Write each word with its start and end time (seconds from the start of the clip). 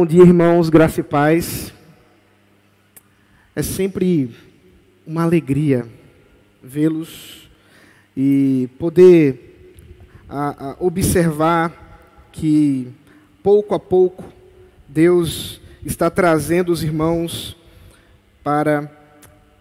Bom 0.00 0.06
dia, 0.06 0.22
irmãos, 0.22 0.70
graça 0.70 1.00
e 1.00 1.02
paz. 1.02 1.74
É 3.54 3.62
sempre 3.62 4.34
uma 5.06 5.24
alegria 5.24 5.86
vê-los 6.62 7.50
e 8.16 8.66
poder 8.78 9.74
a, 10.26 10.70
a, 10.70 10.76
observar 10.80 12.30
que 12.32 12.88
pouco 13.42 13.74
a 13.74 13.78
pouco 13.78 14.24
Deus 14.88 15.60
está 15.84 16.08
trazendo 16.08 16.72
os 16.72 16.82
irmãos 16.82 17.54
para 18.42 18.90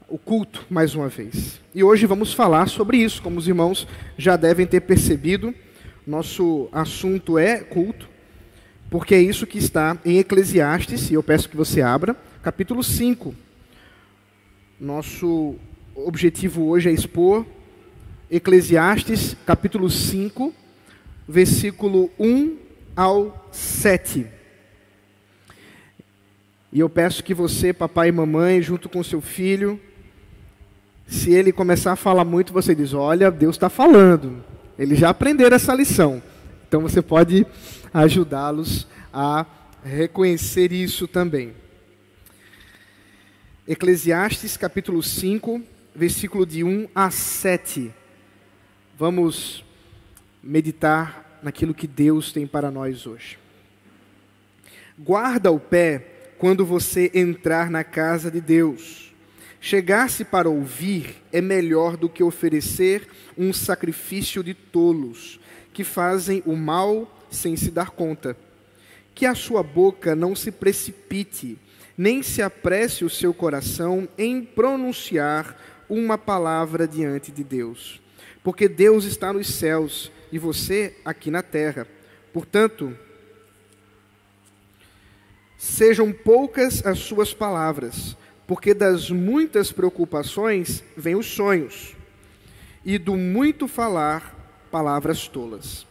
o 0.07 0.17
culto 0.17 0.65
mais 0.69 0.95
uma 0.95 1.09
vez. 1.09 1.59
E 1.75 1.83
hoje 1.83 2.05
vamos 2.05 2.31
falar 2.33 2.69
sobre 2.69 2.95
isso, 2.95 3.21
como 3.21 3.39
os 3.39 3.47
irmãos 3.49 3.85
já 4.17 4.37
devem 4.37 4.65
ter 4.65 4.79
percebido. 4.79 5.53
Nosso 6.07 6.69
assunto 6.71 7.37
é 7.37 7.59
culto, 7.59 8.07
porque 8.89 9.13
é 9.13 9.21
isso 9.21 9.45
que 9.45 9.57
está 9.57 9.97
em 10.03 10.17
Eclesiastes, 10.17 11.11
e 11.11 11.13
eu 11.13 11.21
peço 11.21 11.49
que 11.49 11.55
você 11.55 11.81
abra, 11.81 12.15
capítulo 12.41 12.83
5. 12.83 13.35
Nosso 14.79 15.55
objetivo 15.93 16.65
hoje 16.67 16.89
é 16.89 16.91
expor 16.91 17.45
Eclesiastes, 18.31 19.35
capítulo 19.45 19.89
5, 19.89 20.53
versículo 21.27 22.09
1 22.19 22.57
ao 22.95 23.49
7. 23.51 24.25
E 26.71 26.79
eu 26.79 26.89
peço 26.89 27.23
que 27.23 27.33
você, 27.33 27.73
papai 27.73 28.09
e 28.09 28.11
mamãe, 28.11 28.61
junto 28.61 28.87
com 28.87 29.03
seu 29.03 29.21
filho, 29.21 29.79
se 31.07 31.31
ele 31.31 31.51
começar 31.51 31.93
a 31.93 31.95
falar 31.95 32.23
muito, 32.23 32.53
você 32.53 32.75
diz: 32.75 32.93
Olha, 32.93 33.31
Deus 33.31 33.55
está 33.55 33.69
falando. 33.69 34.43
Eles 34.77 34.99
já 34.99 35.09
aprenderam 35.09 35.55
essa 35.55 35.73
lição. 35.73 36.21
Então 36.67 36.81
você 36.81 37.01
pode 37.01 37.47
ajudá-los 37.93 38.87
a 39.13 39.45
reconhecer 39.83 40.71
isso 40.71 41.07
também. 41.07 41.53
Eclesiastes 43.67 44.57
capítulo 44.57 45.01
5, 45.03 45.61
versículo 45.95 46.45
de 46.45 46.63
1 46.63 46.89
a 46.93 47.11
7. 47.11 47.93
Vamos 48.97 49.63
meditar 50.41 51.39
naquilo 51.43 51.73
que 51.73 51.87
Deus 51.87 52.31
tem 52.31 52.47
para 52.47 52.71
nós 52.71 53.05
hoje. 53.05 53.37
Guarda 54.97 55.51
o 55.51 55.59
pé 55.59 56.33
quando 56.37 56.65
você 56.65 57.11
entrar 57.13 57.69
na 57.69 57.83
casa 57.83 58.31
de 58.31 58.41
Deus. 58.41 59.08
Chegar-se 59.61 60.23
para 60.23 60.49
ouvir 60.49 61.21
é 61.33 61.41
melhor 61.41 61.97
do 61.97 62.07
que 62.07 62.23
oferecer 62.23 63.07
um 63.37 63.51
sacrifício 63.51 64.43
de 64.43 64.53
tolos, 64.53 65.39
que 65.73 65.83
fazem 65.83 66.41
o 66.45 66.55
mal 66.55 67.25
sem 67.29 67.57
se 67.57 67.69
dar 67.69 67.91
conta. 67.91 68.37
Que 69.13 69.25
a 69.25 69.35
sua 69.35 69.61
boca 69.61 70.15
não 70.15 70.33
se 70.33 70.51
precipite, 70.51 71.57
nem 71.97 72.23
se 72.23 72.41
apresse 72.41 73.03
o 73.03 73.09
seu 73.09 73.33
coração 73.33 74.07
em 74.17 74.41
pronunciar 74.41 75.57
uma 75.89 76.17
palavra 76.17 76.87
diante 76.87 77.31
de 77.31 77.43
Deus. 77.43 78.01
Porque 78.41 78.69
Deus 78.69 79.03
está 79.03 79.33
nos 79.33 79.47
céus 79.47 80.09
e 80.31 80.39
você 80.39 80.95
aqui 81.03 81.29
na 81.29 81.41
terra. 81.41 81.85
Portanto, 82.31 82.97
sejam 85.57 86.13
poucas 86.13 86.85
as 86.85 86.99
suas 86.99 87.33
palavras, 87.33 88.15
porque 88.49 88.73
das 88.73 89.11
muitas 89.11 89.71
preocupações 89.71 90.83
vêm 90.97 91.15
os 91.15 91.27
sonhos, 91.27 91.95
e 92.83 92.97
do 92.97 93.15
muito 93.15 93.67
falar, 93.67 94.65
palavras 94.71 95.27
tolas. 95.27 95.85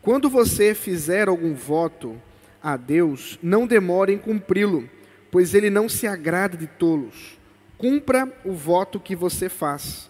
Quando 0.00 0.30
você 0.30 0.74
fizer 0.74 1.28
algum 1.28 1.52
voto 1.52 2.16
a 2.62 2.78
Deus, 2.78 3.38
não 3.42 3.66
demore 3.66 4.14
em 4.14 4.16
cumpri-lo, 4.16 4.88
pois 5.30 5.52
ele 5.52 5.68
não 5.68 5.86
se 5.86 6.06
agrada 6.06 6.56
de 6.56 6.66
tolos. 6.66 7.38
Cumpra 7.76 8.26
o 8.42 8.54
voto 8.54 8.98
que 8.98 9.14
você 9.14 9.50
faz. 9.50 10.08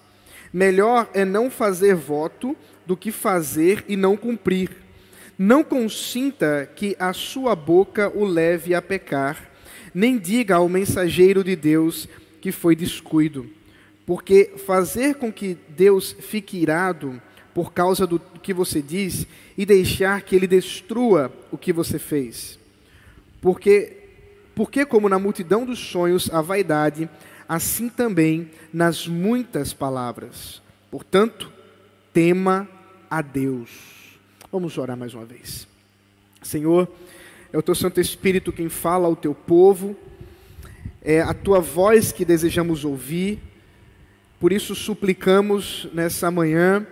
Melhor 0.53 1.11
é 1.13 1.25
não 1.25 1.51
fazer 1.51 1.97
voto 1.97 2.57
do 2.87 2.97
que 2.97 3.11
fazer 3.11 3.85
e 3.89 3.97
não 3.97 4.17
cumprir. 4.17 4.71
Não 5.37 5.65
consinta 5.65 6.71
que 6.77 6.95
a 6.97 7.13
sua 7.13 7.57
boca 7.57 8.09
o 8.15 8.25
leve 8.25 8.73
a 8.73 8.81
pecar, 8.81 9.51
nem 9.95 10.19
diga 10.19 10.57
ao 10.57 10.69
mensageiro 10.69 11.43
de 11.43 11.57
Deus 11.57 12.09
que 12.41 12.53
foi 12.53 12.75
descuido. 12.75 13.49
Porque 14.07 14.53
fazer 14.67 15.17
com 15.17 15.33
que 15.33 15.57
Deus 15.69 16.17
fique 16.19 16.57
irado 16.57 17.21
por 17.55 17.73
causa 17.73 18.07
do 18.07 18.19
que 18.19 18.55
você 18.55 18.81
diz 18.81 19.27
e 19.57 19.67
deixar 19.67 20.23
que 20.23 20.37
ele 20.37 20.47
destrua 20.47 21.33
o 21.51 21.59
que 21.59 21.73
você 21.73 21.99
fez. 21.99 22.59
Porque, 23.41 23.97
porque 24.55 24.87
como 24.87 25.09
na 25.09 25.19
multidão 25.19 25.65
dos 25.65 25.79
sonhos 25.79 26.31
a 26.33 26.41
vaidade, 26.41 27.09
assim 27.49 27.89
também 27.89 28.51
nas 28.73 29.07
muitas 29.07 29.73
palavras. 29.73 30.63
Portanto, 30.91 31.53
tema 32.13 32.69
a 33.11 33.21
Deus. 33.21 33.71
Vamos 34.51 34.79
orar 34.79 34.97
mais 34.97 35.13
uma 35.13 35.25
vez. 35.25 35.67
Senhor, 36.43 36.89
é 37.53 37.59
o 37.59 37.63
teu 37.63 37.75
Santo 37.75 38.01
Espírito 38.01 38.53
quem 38.53 38.69
fala 38.69 39.07
ao 39.07 39.17
teu 39.17 39.35
povo, 39.35 39.97
é 41.03 41.21
a 41.21 41.33
tua 41.33 41.61
voz 41.61 42.13
que 42.13 42.25
desejamos 42.25 42.85
ouvir, 42.85 43.39
por 44.39 44.53
isso 44.53 44.75
suplicamos 44.75 45.89
nessa 45.93 46.31
manhã 46.31 46.87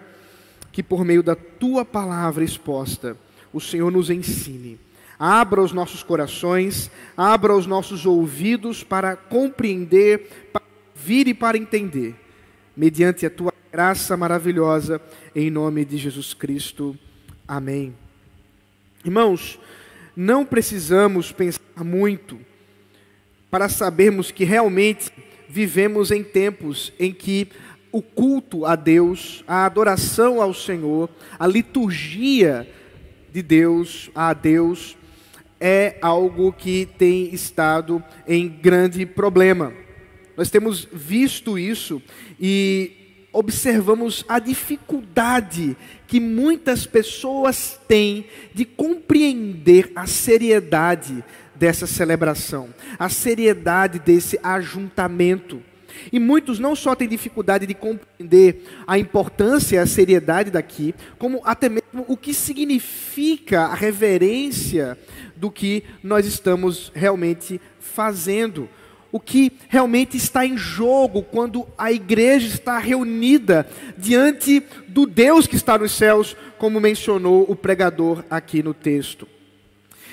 que 0.72 0.82
por 0.82 1.04
meio 1.04 1.22
da 1.22 1.34
tua 1.34 1.84
palavra 1.84 2.44
exposta, 2.44 3.16
o 3.52 3.60
Senhor 3.60 3.90
nos 3.90 4.10
ensine. 4.10 4.78
Abra 5.18 5.62
os 5.62 5.72
nossos 5.72 6.02
corações, 6.02 6.90
abra 7.16 7.56
os 7.56 7.66
nossos 7.66 8.04
ouvidos 8.04 8.84
para 8.84 9.16
compreender, 9.16 10.50
para 10.52 10.62
vir 10.94 11.28
e 11.28 11.34
para 11.34 11.56
entender, 11.56 12.14
mediante 12.76 13.24
a 13.24 13.30
tua 13.30 13.54
graça 13.72 14.16
maravilhosa, 14.16 15.00
em 15.34 15.50
nome 15.50 15.84
de 15.84 15.96
Jesus 15.96 16.34
Cristo. 16.34 16.94
Amém. 17.48 17.94
Irmãos, 19.04 19.58
não 20.16 20.46
precisamos 20.46 21.30
pensar 21.30 21.84
muito 21.84 22.38
para 23.50 23.68
sabermos 23.68 24.30
que 24.30 24.44
realmente 24.44 25.12
vivemos 25.48 26.10
em 26.10 26.24
tempos 26.24 26.92
em 26.98 27.12
que 27.12 27.48
o 27.92 28.02
culto 28.02 28.64
a 28.66 28.74
Deus, 28.74 29.44
a 29.46 29.64
adoração 29.64 30.40
ao 30.40 30.52
Senhor, 30.52 31.08
a 31.38 31.46
liturgia 31.46 32.68
de 33.32 33.42
Deus, 33.42 34.10
a 34.14 34.32
Deus, 34.32 34.96
é 35.60 35.96
algo 36.02 36.52
que 36.52 36.88
tem 36.98 37.32
estado 37.34 38.02
em 38.26 38.48
grande 38.48 39.06
problema. 39.06 39.72
Nós 40.36 40.50
temos 40.50 40.86
visto 40.92 41.58
isso 41.58 42.02
e 42.38 42.95
observamos 43.36 44.24
a 44.26 44.38
dificuldade 44.38 45.76
que 46.06 46.18
muitas 46.18 46.86
pessoas 46.86 47.78
têm 47.86 48.24
de 48.54 48.64
compreender 48.64 49.92
a 49.94 50.06
seriedade 50.06 51.22
dessa 51.54 51.86
celebração, 51.86 52.70
a 52.98 53.10
seriedade 53.10 53.98
desse 53.98 54.40
ajuntamento. 54.42 55.62
E 56.10 56.18
muitos 56.18 56.58
não 56.58 56.74
só 56.74 56.94
têm 56.94 57.08
dificuldade 57.08 57.66
de 57.66 57.74
compreender 57.74 58.62
a 58.86 58.98
importância 58.98 59.82
a 59.82 59.86
seriedade 59.86 60.50
daqui, 60.50 60.94
como 61.18 61.42
até 61.44 61.68
mesmo 61.68 62.04
o 62.08 62.16
que 62.16 62.32
significa 62.32 63.62
a 63.62 63.74
reverência 63.74 64.96
do 65.36 65.50
que 65.50 65.84
nós 66.02 66.26
estamos 66.26 66.90
realmente 66.94 67.60
fazendo. 67.78 68.68
O 69.16 69.18
que 69.18 69.50
realmente 69.70 70.14
está 70.18 70.44
em 70.44 70.58
jogo 70.58 71.22
quando 71.22 71.66
a 71.78 71.90
igreja 71.90 72.48
está 72.48 72.76
reunida 72.76 73.66
diante 73.96 74.62
do 74.88 75.06
Deus 75.06 75.46
que 75.46 75.56
está 75.56 75.78
nos 75.78 75.92
céus, 75.92 76.36
como 76.58 76.78
mencionou 76.78 77.46
o 77.48 77.56
pregador 77.56 78.22
aqui 78.28 78.62
no 78.62 78.74
texto. 78.74 79.26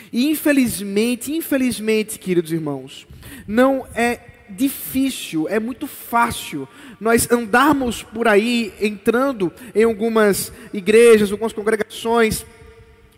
E 0.10 0.30
infelizmente, 0.30 1.34
infelizmente, 1.34 2.18
queridos 2.18 2.54
irmãos, 2.54 3.06
não 3.46 3.86
é 3.94 4.22
difícil, 4.50 5.50
é 5.50 5.60
muito 5.60 5.86
fácil 5.86 6.66
nós 6.98 7.30
andarmos 7.30 8.04
por 8.04 8.26
aí, 8.26 8.74
entrando 8.80 9.52
em 9.76 9.84
algumas 9.84 10.50
igrejas, 10.74 11.30
algumas 11.30 11.52
congregações, 11.52 12.46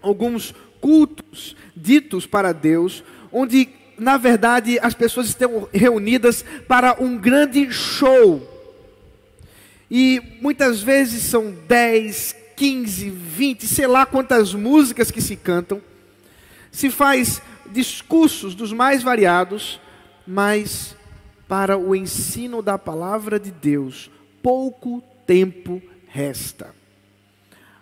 alguns 0.02 0.52
cultos 0.81 1.56
ditos 1.78 2.26
para 2.26 2.52
Deus, 2.54 3.04
onde 3.31 3.70
na 3.97 4.18
verdade 4.18 4.80
as 4.80 4.94
pessoas 4.94 5.27
estão 5.27 5.68
reunidas 5.74 6.44
para 6.68 7.01
um 7.01 7.18
grande 7.18 7.71
show. 7.71 8.51
E 9.89 10.21
muitas 10.42 10.81
vezes 10.81 11.24
são 11.24 11.53
10, 11.68 12.36
15, 12.56 13.09
20, 13.09 13.68
sei 13.68 13.88
lá 13.88 14.06
quantas 14.06 14.53
músicas 14.53 15.12
que 15.12 15.21
se 15.21 15.36
cantam. 15.36 15.81
Se 16.71 16.89
faz 16.89 17.42
discursos 17.71 18.56
dos 18.56 18.74
mais 18.74 19.03
variados, 19.03 19.80
mas 20.25 20.95
para 21.47 21.77
o 21.77 21.95
ensino 21.95 22.62
da 22.62 22.77
palavra 22.77 23.39
de 23.39 23.51
Deus, 23.51 24.09
pouco 24.42 25.03
tempo 25.25 25.81
resta. 26.07 26.74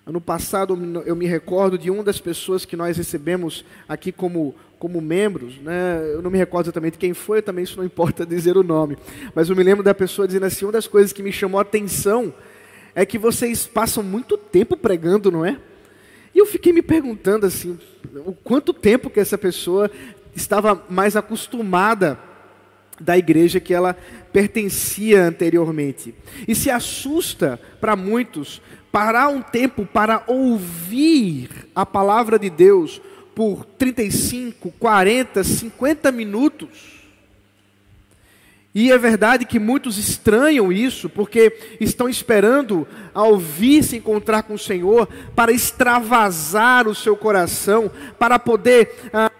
Ano 0.05 0.19
passado 0.19 0.77
eu 1.05 1.15
me 1.15 1.25
recordo 1.25 1.77
de 1.77 1.89
uma 1.89 2.03
das 2.03 2.19
pessoas 2.19 2.65
que 2.65 2.75
nós 2.75 2.97
recebemos 2.97 3.63
aqui 3.87 4.11
como 4.11 4.53
como 4.83 4.99
membros, 4.99 5.55
né? 5.59 6.11
eu 6.11 6.21
não 6.21 6.29
me 6.29 6.37
recordo 6.37 6.65
exatamente 6.65 6.97
quem 6.97 7.13
foi, 7.13 7.41
também 7.41 7.63
isso 7.63 7.77
não 7.77 7.85
importa 7.85 8.25
dizer 8.27 8.57
o 8.57 8.63
nome, 8.63 8.97
mas 9.33 9.47
eu 9.47 9.55
me 9.55 9.63
lembro 9.63 9.81
da 9.81 9.95
pessoa 9.95 10.27
dizendo 10.27 10.45
assim: 10.45 10.65
uma 10.65 10.73
das 10.73 10.87
coisas 10.87 11.13
que 11.13 11.23
me 11.23 11.31
chamou 11.31 11.57
a 11.57 11.61
atenção 11.61 12.33
é 12.93 13.05
que 13.05 13.17
vocês 13.17 13.65
passam 13.65 14.03
muito 14.03 14.37
tempo 14.37 14.75
pregando, 14.75 15.31
não 15.31 15.45
é? 15.45 15.57
E 16.35 16.37
eu 16.37 16.45
fiquei 16.45 16.73
me 16.73 16.81
perguntando 16.81 17.45
assim, 17.45 17.79
o 18.25 18.33
quanto 18.33 18.73
tempo 18.73 19.09
que 19.09 19.21
essa 19.21 19.37
pessoa 19.37 19.89
estava 20.35 20.83
mais 20.89 21.15
acostumada 21.15 22.19
da 22.99 23.17
igreja 23.17 23.61
que 23.61 23.73
ela 23.73 23.95
pertencia 24.33 25.23
anteriormente. 25.23 26.13
E 26.45 26.53
se 26.53 26.69
assusta 26.69 27.57
para 27.79 27.95
muitos 27.95 28.61
parar 28.91 29.29
um 29.29 29.41
tempo 29.41 29.85
para 29.85 30.25
ouvir 30.27 31.69
a 31.73 31.85
palavra 31.85 32.37
de 32.37 32.49
Deus 32.49 33.01
por 33.35 33.65
35, 33.65 34.71
40, 34.79 35.43
50 35.43 36.11
minutos. 36.11 37.03
E 38.75 38.91
é 38.91 38.97
verdade 38.97 39.45
que 39.45 39.59
muitos 39.59 39.99
estranham 39.99 40.71
isso, 40.71 41.07
porque 41.07 41.55
estão 41.79 42.09
esperando 42.09 42.87
ao 43.13 43.33
ouvir 43.33 43.83
se 43.83 43.97
encontrar 43.97 44.43
com 44.43 44.55
o 44.55 44.59
Senhor 44.59 45.07
para 45.35 45.51
extravasar 45.51 46.87
o 46.87 46.95
seu 46.95 47.15
coração, 47.15 47.91
para 48.17 48.39
poder 48.39 49.09
ah, 49.13 49.31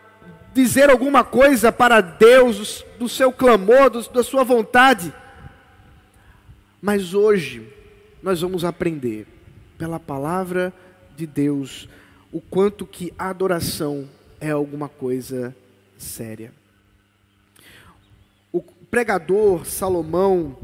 dizer 0.54 0.92
alguma 0.92 1.24
coisa 1.24 1.72
para 1.72 2.00
Deus, 2.00 2.86
do 3.00 3.10
seu 3.10 3.31
clamor, 3.31 3.90
do, 3.90 4.07
da 4.10 4.24
sua 4.24 4.44
vontade. 4.44 5.12
Mas 6.80 7.16
hoje 7.16 7.68
nós 8.22 8.42
vamos 8.42 8.63
aprender 8.63 9.25
pela 9.80 10.00
palavra 10.00 10.72
de 11.18 11.25
Deus 11.25 11.90
o 12.33 12.41
quanto 12.41 12.85
que 12.85 13.13
a 13.18 13.30
adoração 13.30 14.09
é 14.41 14.51
alguma 14.51 14.89
coisa 14.89 15.56
séria 15.97 16.51
pregador 18.94 19.65
Salomão, 19.65 20.56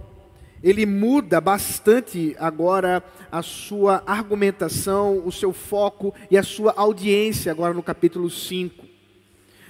ele 0.61 0.85
muda 0.85 1.41
bastante 1.41 2.35
agora 2.37 3.03
a 3.31 3.41
sua 3.41 4.03
argumentação, 4.05 5.23
o 5.25 5.31
seu 5.31 5.51
foco 5.51 6.13
e 6.29 6.37
a 6.37 6.43
sua 6.43 6.75
audiência, 6.77 7.51
agora 7.51 7.73
no 7.73 7.81
capítulo 7.81 8.29
5. 8.29 8.85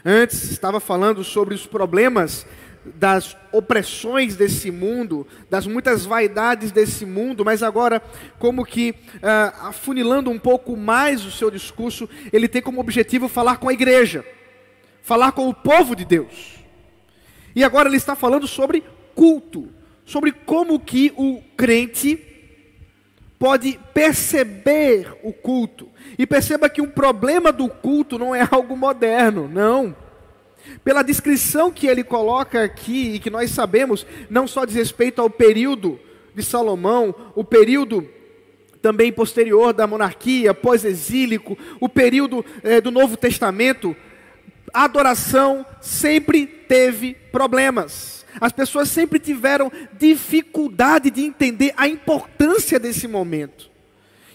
Antes 0.04 0.52
estava 0.52 0.82
falando 0.82 1.24
sobre 1.24 1.56
os 1.56 1.66
problemas 1.66 2.46
das 2.96 3.36
opressões 3.52 4.36
desse 4.36 4.72
mundo, 4.72 5.26
das 5.50 5.66
muitas 5.66 6.06
vaidades 6.06 6.72
desse 6.72 7.06
mundo, 7.06 7.44
mas 7.44 7.64
agora, 7.64 8.02
como 8.38 8.66
que 8.66 8.92
uh, 8.92 9.68
afunilando 9.68 10.30
um 10.30 10.40
pouco 10.40 10.76
mais 10.78 11.26
o 11.26 11.32
seu 11.32 11.50
discurso, 11.50 12.08
ele 12.32 12.48
tem 12.48 12.62
como 12.62 12.82
objetivo 12.82 13.28
falar 13.28 13.58
com 13.58 13.70
a 13.70 13.74
igreja, 13.74 14.26
falar 15.02 15.32
com 15.32 15.48
o 15.48 15.54
povo 15.54 15.96
de 15.96 16.06
Deus. 16.06 16.56
E 17.56 17.64
agora 17.64 17.90
ele 17.90 17.98
está 17.98 18.16
falando 18.16 18.48
sobre 18.48 18.84
culto, 19.16 19.70
sobre 20.06 20.32
como 20.32 20.80
que 20.80 21.14
o 21.18 21.42
crente 21.58 22.26
pode 23.40 23.80
perceber 23.94 25.18
o 25.24 25.32
culto. 25.32 25.90
E 26.18 26.28
perceba 26.28 26.70
que 26.70 26.82
o 26.82 26.90
problema 26.90 27.52
do 27.52 27.70
culto 27.70 28.20
não 28.20 28.36
é 28.36 28.48
algo 28.52 28.76
moderno, 28.76 29.48
não. 29.48 29.96
Pela 30.84 31.04
descrição 31.04 31.72
que 31.72 31.88
ele 31.88 32.04
coloca 32.04 32.64
aqui 32.64 33.16
e 33.16 33.20
que 33.20 33.30
nós 33.30 33.52
sabemos, 33.52 34.06
não 34.30 34.48
só 34.48 34.66
diz 34.66 34.76
respeito 34.76 35.22
ao 35.22 35.30
período 35.30 36.00
de 36.36 36.44
Salomão, 36.44 37.14
o 37.36 37.44
período 37.44 38.08
também 38.82 39.12
posterior 39.12 39.74
da 39.74 39.86
monarquia, 39.86 40.54
pós-exílico, 40.54 41.58
o 41.80 41.90
período 41.90 42.46
eh, 42.64 42.80
do 42.80 42.92
Novo 42.92 43.18
Testamento, 43.18 43.96
a 44.74 44.86
adoração 44.86 45.66
sempre 45.82 46.46
teve 46.46 47.14
problemas. 47.32 48.26
As 48.40 48.52
pessoas 48.52 48.90
sempre 48.90 49.20
tiveram 49.20 49.72
dificuldade 49.98 51.10
de 51.10 51.22
entender 51.22 51.74
a 51.76 51.88
importância 51.88 52.80
desse 52.80 53.08
momento. 53.08 53.70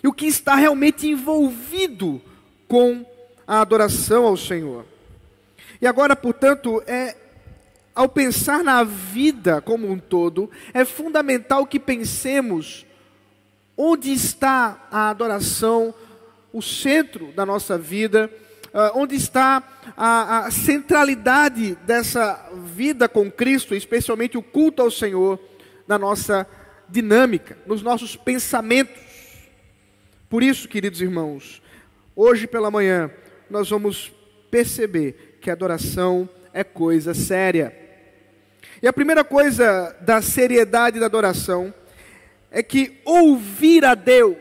E 0.02 0.08
o 0.08 0.12
que 0.12 0.26
está 0.26 0.54
realmente 0.54 1.06
envolvido 1.06 2.20
com 2.69 3.06
a 3.46 3.60
adoração 3.60 4.26
ao 4.26 4.37
Senhor. 4.37 4.84
E 5.84 5.86
agora, 5.86 6.16
portanto, 6.16 6.82
é 6.86 7.14
ao 7.94 8.08
pensar 8.08 8.64
na 8.64 8.82
vida 8.82 9.60
como 9.60 9.86
um 9.86 9.98
todo, 9.98 10.50
é 10.72 10.82
fundamental 10.82 11.66
que 11.66 11.78
pensemos 11.78 12.86
onde 13.76 14.10
está 14.10 14.88
a 14.90 15.10
adoração, 15.10 15.94
o 16.54 16.62
centro 16.62 17.32
da 17.32 17.44
nossa 17.44 17.76
vida 17.76 18.31
uh, 18.72 18.98
onde 18.98 19.14
está 19.14 19.62
a, 19.94 20.46
a 20.46 20.50
centralidade 20.50 21.75
dessa 21.84 22.50
vida 22.64 23.06
com 23.06 23.30
Cristo, 23.30 23.75
especialmente 23.75 24.38
o 24.38 24.42
culto 24.42 24.80
ao 24.80 24.90
Senhor, 24.90 25.38
na 25.87 25.98
nossa 25.98 26.46
dinâmica, 26.88 27.58
nos 27.66 27.82
nossos 27.82 28.16
pensamentos. 28.16 29.02
Por 30.30 30.42
isso, 30.42 30.66
queridos 30.66 31.02
irmãos, 31.02 31.60
hoje 32.16 32.46
pela 32.46 32.70
manhã 32.70 33.10
nós 33.50 33.69
vamos 33.69 34.24
perceber 34.54 35.38
que 35.40 35.50
adoração 35.50 36.28
é 36.52 36.62
coisa 36.62 37.12
séria. 37.12 37.76
E 38.80 38.86
a 38.86 38.92
primeira 38.92 39.24
coisa 39.24 39.96
da 40.00 40.22
seriedade 40.22 41.00
da 41.00 41.06
adoração 41.06 41.74
é 42.52 42.62
que 42.62 43.00
ouvir 43.04 43.84
a 43.84 43.96
Deus 43.96 44.38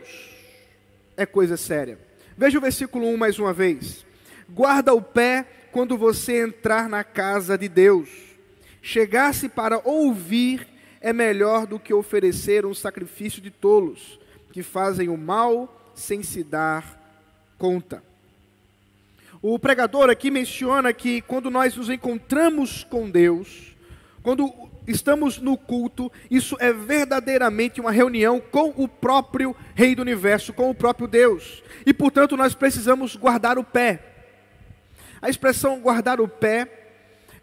é 1.16 1.26
coisa 1.26 1.56
séria. 1.56 1.98
Veja 2.38 2.58
o 2.58 2.60
versículo 2.60 3.08
1 3.08 3.16
mais 3.16 3.40
uma 3.40 3.52
vez. 3.52 4.06
Guarda 4.48 4.94
o 4.94 5.02
pé 5.02 5.48
quando 5.72 5.98
você 5.98 6.44
entrar 6.44 6.88
na 6.88 7.02
casa 7.02 7.58
de 7.58 7.68
Deus. 7.68 8.08
Chegar-se 8.80 9.48
para 9.48 9.80
ouvir 9.82 10.64
é 11.00 11.12
melhor 11.12 11.66
do 11.66 11.80
que 11.80 11.92
oferecer 11.92 12.64
um 12.64 12.72
sacrifício 12.72 13.42
de 13.42 13.50
tolos, 13.50 14.20
que 14.52 14.62
fazem 14.62 15.08
o 15.08 15.16
mal 15.16 15.92
sem 15.92 16.22
se 16.22 16.44
dar 16.44 17.02
conta. 17.58 18.13
O 19.46 19.58
pregador 19.58 20.08
aqui 20.08 20.30
menciona 20.30 20.90
que 20.90 21.20
quando 21.20 21.50
nós 21.50 21.76
nos 21.76 21.90
encontramos 21.90 22.82
com 22.82 23.10
Deus, 23.10 23.76
quando 24.22 24.50
estamos 24.88 25.38
no 25.38 25.54
culto, 25.58 26.10
isso 26.30 26.56
é 26.58 26.72
verdadeiramente 26.72 27.78
uma 27.78 27.92
reunião 27.92 28.40
com 28.40 28.72
o 28.74 28.88
próprio 28.88 29.54
Rei 29.74 29.94
do 29.94 30.00
Universo, 30.00 30.54
com 30.54 30.70
o 30.70 30.74
próprio 30.74 31.06
Deus. 31.06 31.62
E 31.84 31.92
portanto 31.92 32.38
nós 32.38 32.54
precisamos 32.54 33.16
guardar 33.16 33.58
o 33.58 33.62
pé. 33.62 34.00
A 35.20 35.28
expressão 35.28 35.78
guardar 35.78 36.22
o 36.22 36.26
pé 36.26 36.66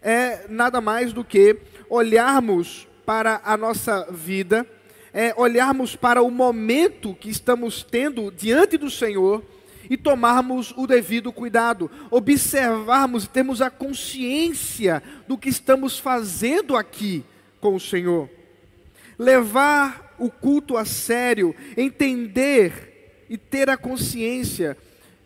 é 0.02 0.46
nada 0.48 0.80
mais 0.80 1.12
do 1.12 1.22
que 1.22 1.56
olharmos 1.88 2.88
para 3.06 3.40
a 3.44 3.56
nossa 3.56 4.08
vida, 4.10 4.66
é 5.14 5.32
olharmos 5.36 5.94
para 5.94 6.20
o 6.20 6.32
momento 6.32 7.14
que 7.14 7.30
estamos 7.30 7.84
tendo 7.84 8.32
diante 8.32 8.76
do 8.76 8.90
Senhor 8.90 9.44
e 9.88 9.96
tomarmos 9.96 10.72
o 10.76 10.86
devido 10.86 11.32
cuidado, 11.32 11.90
observarmos 12.10 13.24
e 13.24 13.28
termos 13.28 13.60
a 13.60 13.70
consciência 13.70 15.02
do 15.26 15.36
que 15.38 15.48
estamos 15.48 15.98
fazendo 15.98 16.76
aqui 16.76 17.24
com 17.60 17.74
o 17.74 17.80
Senhor. 17.80 18.28
Levar 19.18 20.14
o 20.18 20.30
culto 20.30 20.76
a 20.76 20.84
sério, 20.84 21.54
entender 21.76 23.24
e 23.28 23.36
ter 23.36 23.70
a 23.70 23.76
consciência 23.76 24.76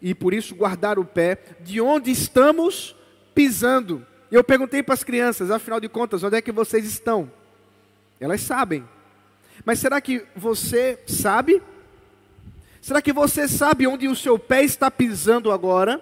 e 0.01 0.15
por 0.15 0.33
isso 0.33 0.55
guardar 0.55 0.99
o 0.99 1.05
pé 1.05 1.39
de 1.61 1.81
onde 1.81 2.11
estamos 2.11 2.95
pisando. 3.35 4.07
Eu 4.31 4.45
perguntei 4.45 4.83
para 4.83 4.95
as 4.95 5.05
crianças, 5.05 5.51
afinal 5.51 5.81
de 5.81 5.89
contas, 5.89 6.23
onde 6.23 6.37
é 6.37 6.43
que 6.43 6.53
vocês 6.53 6.85
estão? 6.85 7.31
Elas 8.21 8.41
sabem. 8.41 8.85
Mas 9.65 9.79
será 9.79 10.01
que 10.01 10.25
você 10.35 10.99
sabe? 11.07 11.63
Será 12.87 13.03
que 13.03 13.13
você 13.13 13.49
sabe 13.49 13.85
onde 13.85 14.07
o 14.07 14.15
seu 14.15 14.39
pé 14.39 14.63
está 14.63 14.89
pisando 14.89 15.51
agora? 15.51 16.01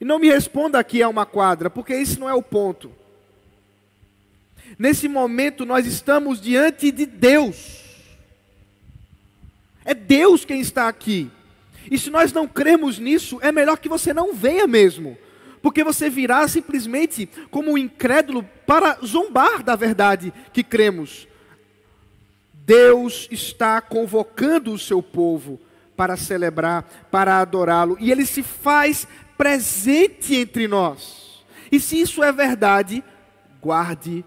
E 0.00 0.06
não 0.06 0.18
me 0.18 0.28
responda 0.28 0.78
aqui 0.78 1.02
é 1.02 1.06
uma 1.06 1.26
quadra, 1.26 1.68
porque 1.68 1.94
isso 1.94 2.18
não 2.18 2.30
é 2.30 2.32
o 2.32 2.40
ponto. 2.40 2.90
Nesse 4.78 5.08
momento 5.08 5.66
nós 5.66 5.84
estamos 5.84 6.40
diante 6.40 6.90
de 6.90 7.04
Deus. 7.04 7.82
É 9.84 9.92
Deus 9.92 10.46
quem 10.46 10.62
está 10.62 10.88
aqui. 10.88 11.30
E 11.90 11.98
se 11.98 12.08
nós 12.08 12.32
não 12.32 12.48
cremos 12.48 12.98
nisso, 12.98 13.38
é 13.42 13.52
melhor 13.52 13.76
que 13.80 13.90
você 13.90 14.14
não 14.14 14.32
venha 14.32 14.66
mesmo, 14.66 15.18
porque 15.60 15.84
você 15.84 16.08
virá 16.08 16.48
simplesmente 16.48 17.28
como 17.50 17.72
um 17.72 17.76
incrédulo 17.76 18.48
para 18.66 18.96
zombar 19.04 19.62
da 19.62 19.76
verdade 19.76 20.32
que 20.54 20.64
cremos. 20.64 21.28
Deus 22.64 23.28
está 23.30 23.80
convocando 23.80 24.72
o 24.72 24.78
seu 24.78 25.02
povo 25.02 25.60
para 25.96 26.16
celebrar, 26.16 26.84
para 27.10 27.38
adorá-lo, 27.38 27.96
e 28.00 28.10
ele 28.10 28.24
se 28.24 28.42
faz 28.42 29.06
presente 29.36 30.34
entre 30.34 30.68
nós. 30.68 31.44
E 31.70 31.80
se 31.80 32.00
isso 32.00 32.22
é 32.22 32.30
verdade, 32.32 33.02
guarde 33.60 34.24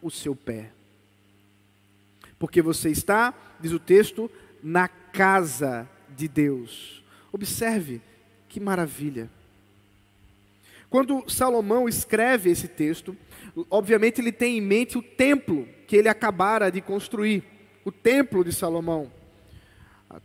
o 0.00 0.10
seu 0.10 0.34
pé. 0.34 0.70
Porque 2.38 2.60
você 2.60 2.90
está, 2.90 3.32
diz 3.60 3.72
o 3.72 3.78
texto, 3.78 4.30
na 4.62 4.88
casa 4.88 5.88
de 6.08 6.28
Deus. 6.28 7.02
Observe 7.32 8.00
que 8.48 8.60
maravilha. 8.60 9.30
Quando 10.90 11.24
Salomão 11.26 11.88
escreve 11.88 12.50
esse 12.50 12.68
texto, 12.68 13.16
obviamente 13.70 14.20
ele 14.20 14.32
tem 14.32 14.58
em 14.58 14.60
mente 14.60 14.98
o 14.98 15.02
templo 15.02 15.66
que 15.86 15.96
ele 15.96 16.08
acabara 16.08 16.70
de 16.70 16.82
construir, 16.82 17.42
o 17.84 17.92
templo 17.92 18.44
de 18.44 18.52
Salomão. 18.52 19.10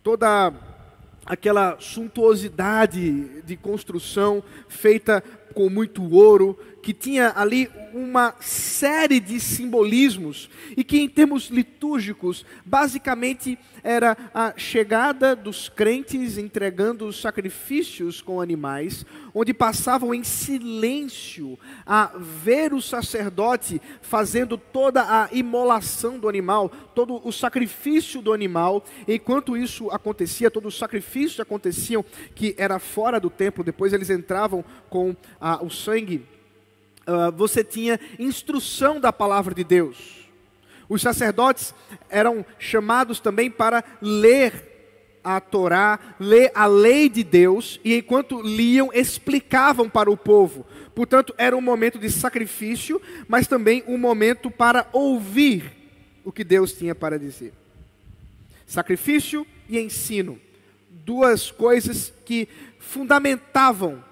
Toda 0.02 0.52
aquela 1.24 1.76
suntuosidade 1.78 3.42
de 3.42 3.56
construção 3.56 4.42
feita 4.68 5.22
com 5.54 5.68
muito 5.68 6.02
ouro, 6.12 6.58
que 6.82 6.92
tinha 6.92 7.32
ali 7.36 7.68
uma 7.92 8.34
série 8.40 9.20
de 9.20 9.40
simbolismos 9.40 10.48
e 10.76 10.84
que, 10.84 11.00
em 11.00 11.08
termos 11.08 11.48
litúrgicos, 11.48 12.44
basicamente 12.64 13.58
era 13.82 14.16
a 14.34 14.54
chegada 14.56 15.34
dos 15.34 15.68
crentes 15.68 16.38
entregando 16.38 17.06
os 17.06 17.20
sacrifícios 17.20 18.20
com 18.20 18.40
animais, 18.40 19.04
onde 19.34 19.54
passavam 19.54 20.14
em 20.14 20.24
silêncio 20.24 21.58
a 21.86 22.12
ver 22.16 22.72
o 22.72 22.82
sacerdote 22.82 23.80
fazendo 24.00 24.58
toda 24.58 25.02
a 25.02 25.28
imolação 25.32 26.18
do 26.18 26.28
animal, 26.28 26.70
todo 26.94 27.20
o 27.26 27.32
sacrifício 27.32 28.20
do 28.20 28.32
animal. 28.32 28.84
Enquanto 29.06 29.56
isso 29.56 29.90
acontecia, 29.90 30.50
todos 30.50 30.74
os 30.74 30.78
sacrifícios 30.78 31.40
aconteciam 31.40 32.04
que 32.34 32.54
era 32.58 32.78
fora 32.78 33.20
do 33.20 33.30
templo, 33.30 33.64
depois 33.64 33.92
eles 33.92 34.10
entravam 34.10 34.64
com 34.90 35.14
ah, 35.40 35.62
o 35.62 35.70
sangue 35.70 36.26
uh, 37.08 37.32
você 37.32 37.64
tinha 37.64 37.98
instrução 38.18 39.00
da 39.00 39.12
palavra 39.12 39.54
de 39.54 39.64
Deus. 39.64 40.28
Os 40.88 41.02
sacerdotes 41.02 41.74
eram 42.08 42.44
chamados 42.58 43.20
também 43.20 43.50
para 43.50 43.84
ler 44.00 44.68
a 45.22 45.40
Torá, 45.40 45.98
ler 46.18 46.50
a 46.54 46.66
lei 46.66 47.08
de 47.08 47.22
Deus, 47.22 47.78
e 47.84 47.94
enquanto 47.94 48.40
liam, 48.40 48.90
explicavam 48.94 49.88
para 49.88 50.10
o 50.10 50.16
povo. 50.16 50.66
Portanto, 50.94 51.34
era 51.36 51.56
um 51.56 51.60
momento 51.60 51.98
de 51.98 52.10
sacrifício, 52.10 53.00
mas 53.28 53.46
também 53.46 53.84
um 53.86 53.98
momento 53.98 54.50
para 54.50 54.86
ouvir 54.92 55.76
o 56.24 56.32
que 56.32 56.42
Deus 56.42 56.72
tinha 56.72 56.94
para 56.94 57.18
dizer. 57.18 57.52
Sacrifício 58.66 59.46
e 59.68 59.78
ensino, 59.78 60.40
duas 60.90 61.50
coisas 61.50 62.12
que 62.24 62.48
fundamentavam 62.78 64.02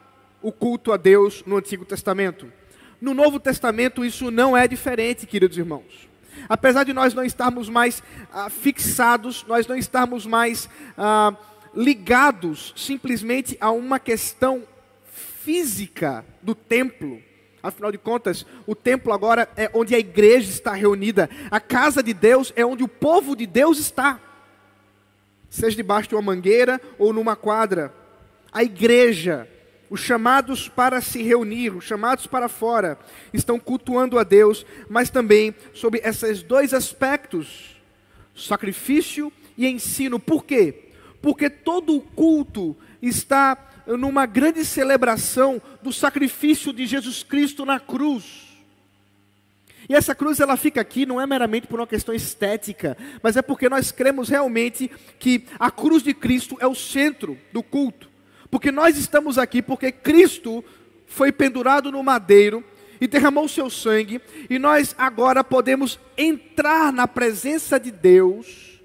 o 0.47 0.53
culto 0.53 0.93
a 0.93 0.97
Deus 0.97 1.43
no 1.45 1.57
Antigo 1.57 1.85
Testamento. 1.85 2.53
No 3.01 3.13
Novo 3.15 3.41
Testamento 3.41 4.05
isso 4.05 4.31
não 4.31 4.57
é 4.57 4.69
diferente, 4.69 5.27
queridos 5.27 5.59
irmãos. 5.59 6.09
Apesar 6.49 6.85
de 6.85 6.93
nós 6.93 7.13
não 7.15 7.25
estarmos 7.25 7.69
mais 7.69 8.01
ah, 8.33 8.49
fixados, 8.49 9.45
nós 9.49 9.67
não 9.67 9.75
estarmos 9.75 10.25
mais 10.25 10.69
ah, 10.97 11.35
ligados 11.75 12.73
simplesmente 12.77 13.57
a 13.61 13.73
uma 13.73 13.99
questão 13.99 14.63
física 15.43 16.25
do 16.41 16.55
templo. 16.55 17.21
Afinal 17.61 17.91
de 17.91 17.99
contas, 17.99 18.47
o 18.69 18.77
templo 18.77 19.13
agora 19.13 19.49
é 19.57 19.69
onde 19.75 19.97
a 19.97 19.99
igreja 19.99 20.49
está 20.49 20.75
reunida. 20.75 21.29
A 21.51 21.59
casa 21.59 22.05
de 22.05 22.15
Deus 22.15 22.53
é 22.55 22.65
onde 22.65 22.85
o 22.85 22.89
povo 22.89 23.35
de 23.35 23.49
Deus 23.49 23.81
está. 23.81 24.21
Seja 25.51 25.75
debaixo 25.75 26.09
de 26.09 26.15
uma 26.15 26.23
mangueira 26.23 26.81
ou 27.01 27.13
numa 27.13 27.35
quadra. 27.35 27.93
A 28.53 28.63
igreja 28.63 29.49
os 29.89 30.01
chamados 30.01 30.69
para 30.69 31.01
se 31.01 31.23
reunir, 31.23 31.71
os 31.71 31.85
chamados 31.85 32.27
para 32.27 32.49
fora, 32.49 32.99
estão 33.33 33.59
cultuando 33.59 34.19
a 34.19 34.25
Deus, 34.25 34.67
mas 34.89 35.11
também 35.11 35.55
sobre 35.73 36.01
esses 36.05 36.43
dois 36.43 36.75
aspectos, 36.75 37.77
sacrifício 38.35 39.33
e 39.57 39.67
ensino. 39.67 40.19
Por 40.19 40.45
quê? 40.45 40.91
Porque 41.23 41.49
todo 41.49 41.97
o 41.97 42.01
culto 42.01 42.77
está 43.01 43.57
numa 43.87 44.27
grande 44.27 44.65
celebração 44.65 45.63
do 45.83 45.93
sacrifício 45.93 46.73
de 46.73 46.87
Jesus 46.87 47.23
Cristo 47.23 47.65
na 47.65 47.79
cruz. 47.79 48.47
E 49.89 49.95
essa 49.95 50.15
cruz 50.15 50.41
ela 50.41 50.57
fica 50.57 50.81
aqui 50.81 51.07
não 51.07 51.21
é 51.21 51.27
meramente 51.27 51.69
por 51.69 51.79
uma 51.79 51.87
questão 51.87 52.13
estética, 52.13 52.97
mas 53.23 53.37
é 53.37 53.43
porque 53.43 53.69
nós 53.69 53.93
cremos 53.93 54.29
realmente 54.29 54.91
que 55.19 55.45
a 55.59 55.71
cruz 55.71 56.03
de 56.03 56.13
Cristo 56.13 56.57
é 56.61 56.67
o 56.67 56.75
centro 56.75 57.39
do 57.53 57.63
culto. 57.63 58.16
Porque 58.57 58.73
nós 58.73 58.97
estamos 58.97 59.37
aqui 59.37 59.61
porque 59.61 59.93
Cristo 59.93 60.65
foi 61.07 61.31
pendurado 61.31 61.93
no 61.93 62.03
madeiro 62.03 62.65
e 62.99 63.07
derramou 63.07 63.47
seu 63.47 63.69
sangue, 63.69 64.19
e 64.49 64.59
nós 64.59 64.95
agora 64.97 65.45
podemos 65.45 66.01
entrar 66.17 66.91
na 66.91 67.07
presença 67.07 67.79
de 67.79 67.91
Deus 67.91 68.81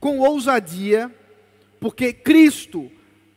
com 0.00 0.18
ousadia, 0.18 1.14
porque 1.78 2.10
Cristo 2.14 2.90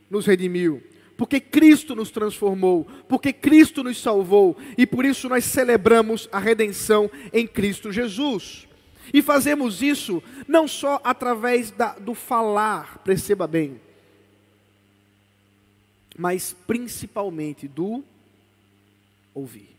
nos 0.10 0.26
redimiu, 0.26 0.82
porque 1.18 1.42
Cristo 1.42 1.94
nos 1.94 2.10
transformou, 2.10 2.88
porque 3.10 3.34
Cristo 3.34 3.84
nos 3.84 4.02
salvou, 4.02 4.56
e 4.78 4.88
por 4.88 5.04
isso 5.04 5.28
nós 5.28 5.44
celebramos 5.44 6.30
a 6.32 6.40
redenção 6.40 7.12
em 7.34 7.46
Cristo 7.46 7.92
Jesus. 7.92 8.66
E 9.14 9.22
fazemos 9.22 9.82
isso 9.82 10.24
não 10.48 10.70
só 10.70 11.02
através 11.04 11.70
da, 11.70 11.96
do 11.96 12.14
falar, 12.14 13.00
perceba 13.00 13.46
bem, 13.46 13.78
mas 16.18 16.56
principalmente 16.66 17.68
do 17.68 18.04
ouvir. 19.34 19.70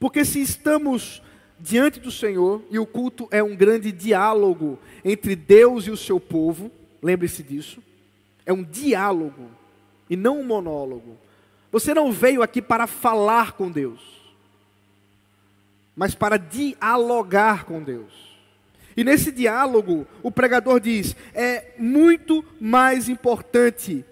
Porque 0.00 0.24
se 0.24 0.40
estamos 0.40 1.22
diante 1.58 1.98
do 1.98 2.10
Senhor, 2.10 2.62
e 2.70 2.78
o 2.78 2.86
culto 2.86 3.28
é 3.30 3.42
um 3.42 3.56
grande 3.56 3.90
diálogo 3.90 4.78
entre 5.04 5.34
Deus 5.34 5.86
e 5.86 5.90
o 5.90 5.96
seu 5.96 6.20
povo, 6.20 6.70
lembre-se 7.02 7.42
disso, 7.42 7.82
é 8.46 8.52
um 8.52 8.62
diálogo 8.62 9.50
e 10.08 10.16
não 10.16 10.40
um 10.40 10.44
monólogo. 10.44 11.16
Você 11.70 11.92
não 11.92 12.12
veio 12.12 12.42
aqui 12.42 12.62
para 12.62 12.86
falar 12.86 13.52
com 13.52 13.70
Deus, 13.70 14.00
mas 15.94 16.14
para 16.14 16.36
dialogar 16.36 17.64
com 17.64 17.82
Deus. 17.82 18.27
E 18.98 19.04
nesse 19.04 19.30
diálogo, 19.30 20.08
o 20.24 20.28
pregador 20.28 20.80
diz: 20.80 21.14
é 21.32 21.74
muito 21.78 22.44
mais 22.60 23.08
importante 23.08 24.04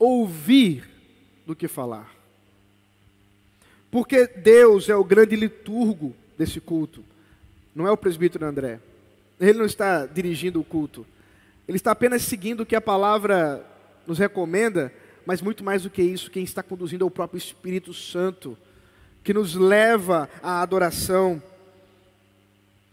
ouvir 0.00 0.90
do 1.46 1.54
que 1.54 1.68
falar. 1.68 2.12
Porque 3.88 4.26
Deus 4.26 4.88
é 4.88 4.96
o 4.96 5.04
grande 5.04 5.36
liturgo 5.36 6.12
desse 6.36 6.60
culto, 6.60 7.04
não 7.72 7.86
é 7.86 7.92
o 7.92 7.96
presbítero 7.96 8.44
André. 8.44 8.80
Ele 9.38 9.60
não 9.60 9.64
está 9.64 10.06
dirigindo 10.06 10.58
o 10.60 10.64
culto, 10.64 11.06
ele 11.68 11.76
está 11.76 11.92
apenas 11.92 12.22
seguindo 12.22 12.62
o 12.62 12.66
que 12.66 12.74
a 12.74 12.80
palavra 12.80 13.64
nos 14.08 14.18
recomenda, 14.18 14.92
mas 15.24 15.40
muito 15.40 15.62
mais 15.62 15.84
do 15.84 15.90
que 15.90 16.02
isso, 16.02 16.32
quem 16.32 16.42
está 16.42 16.64
conduzindo 16.64 17.04
é 17.04 17.06
o 17.06 17.10
próprio 17.12 17.38
Espírito 17.38 17.94
Santo, 17.94 18.58
que 19.22 19.32
nos 19.32 19.54
leva 19.54 20.28
à 20.42 20.62
adoração 20.62 21.40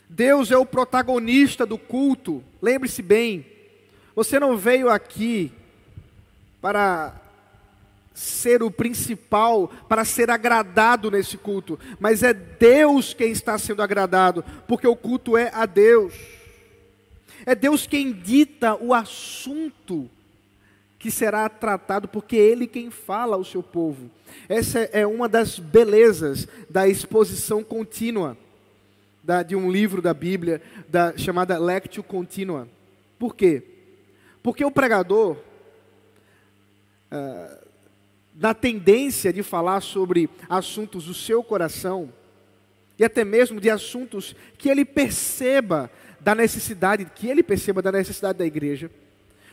Deus 0.10 0.50
é 0.50 0.58
o 0.58 0.66
protagonista 0.66 1.68
do 1.68 1.78
culto. 1.78 2.44
Lembre-se 2.60 3.04
bem, 3.04 3.46
você 4.16 4.40
não 4.40 4.58
veio 4.58 4.90
aqui 4.90 5.52
para 6.60 7.14
ser 8.12 8.64
o 8.64 8.72
principal, 8.72 9.72
para 9.88 10.04
ser 10.04 10.32
agradado 10.32 11.12
nesse 11.12 11.38
culto, 11.38 11.80
mas 12.00 12.24
é 12.24 12.34
Deus 12.34 13.14
quem 13.14 13.32
está 13.32 13.58
sendo 13.58 13.84
agradado, 13.84 14.44
porque 14.68 14.88
o 14.88 14.96
culto 14.96 15.38
é 15.38 15.52
a 15.54 15.68
Deus. 15.68 16.14
É 17.46 17.54
Deus 17.54 17.86
quem 17.86 18.12
dita 18.12 18.76
o 18.76 18.94
assunto 18.94 20.10
que 20.98 21.10
será 21.10 21.48
tratado, 21.48 22.08
porque 22.08 22.36
é 22.36 22.40
Ele 22.40 22.68
quem 22.68 22.90
fala 22.90 23.38
ao 23.38 23.46
seu 23.46 23.64
povo. 23.64 24.10
Essa 24.50 24.80
é 24.80 25.08
uma 25.08 25.30
das 25.30 25.60
belezas 25.60 26.48
da 26.70 26.88
exposição 26.90 27.64
contínua 27.64 28.36
da, 29.30 29.44
de 29.44 29.56
um 29.56 29.72
livro 29.72 30.02
da 30.02 30.12
Bíblia 30.12 30.60
da, 30.88 31.16
chamada 31.16 31.60
Lectio 31.60 32.02
Continua. 32.02 32.68
Por 33.20 33.36
quê? 33.36 33.62
Porque 34.42 34.66
o 34.66 34.72
pregador, 34.72 35.38
ah, 37.12 37.60
na 38.34 38.56
tendência 38.56 39.32
de 39.32 39.44
falar 39.44 39.82
sobre 39.82 40.28
assuntos 40.50 41.06
do 41.06 41.14
seu 41.14 41.44
coração, 41.44 42.12
e 42.98 43.04
até 43.04 43.24
mesmo 43.24 43.62
de 43.62 43.70
assuntos 43.70 44.36
que 44.58 44.68
ele 44.68 44.84
perceba 44.84 45.92
da 46.20 46.34
necessidade, 46.34 47.06
que 47.14 47.28
ele 47.28 47.44
perceba 47.44 47.84
da 47.84 47.92
necessidade 47.92 48.40
da 48.40 48.48
igreja, 48.48 48.90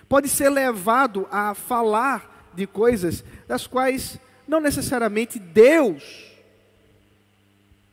pode 0.08 0.30
ser 0.30 0.48
levado 0.48 1.28
a 1.30 1.52
falar 1.52 2.50
de 2.54 2.66
coisas 2.66 3.22
das 3.46 3.66
quais 3.66 4.18
não 4.48 4.58
necessariamente 4.58 5.38
Deus 5.38 6.35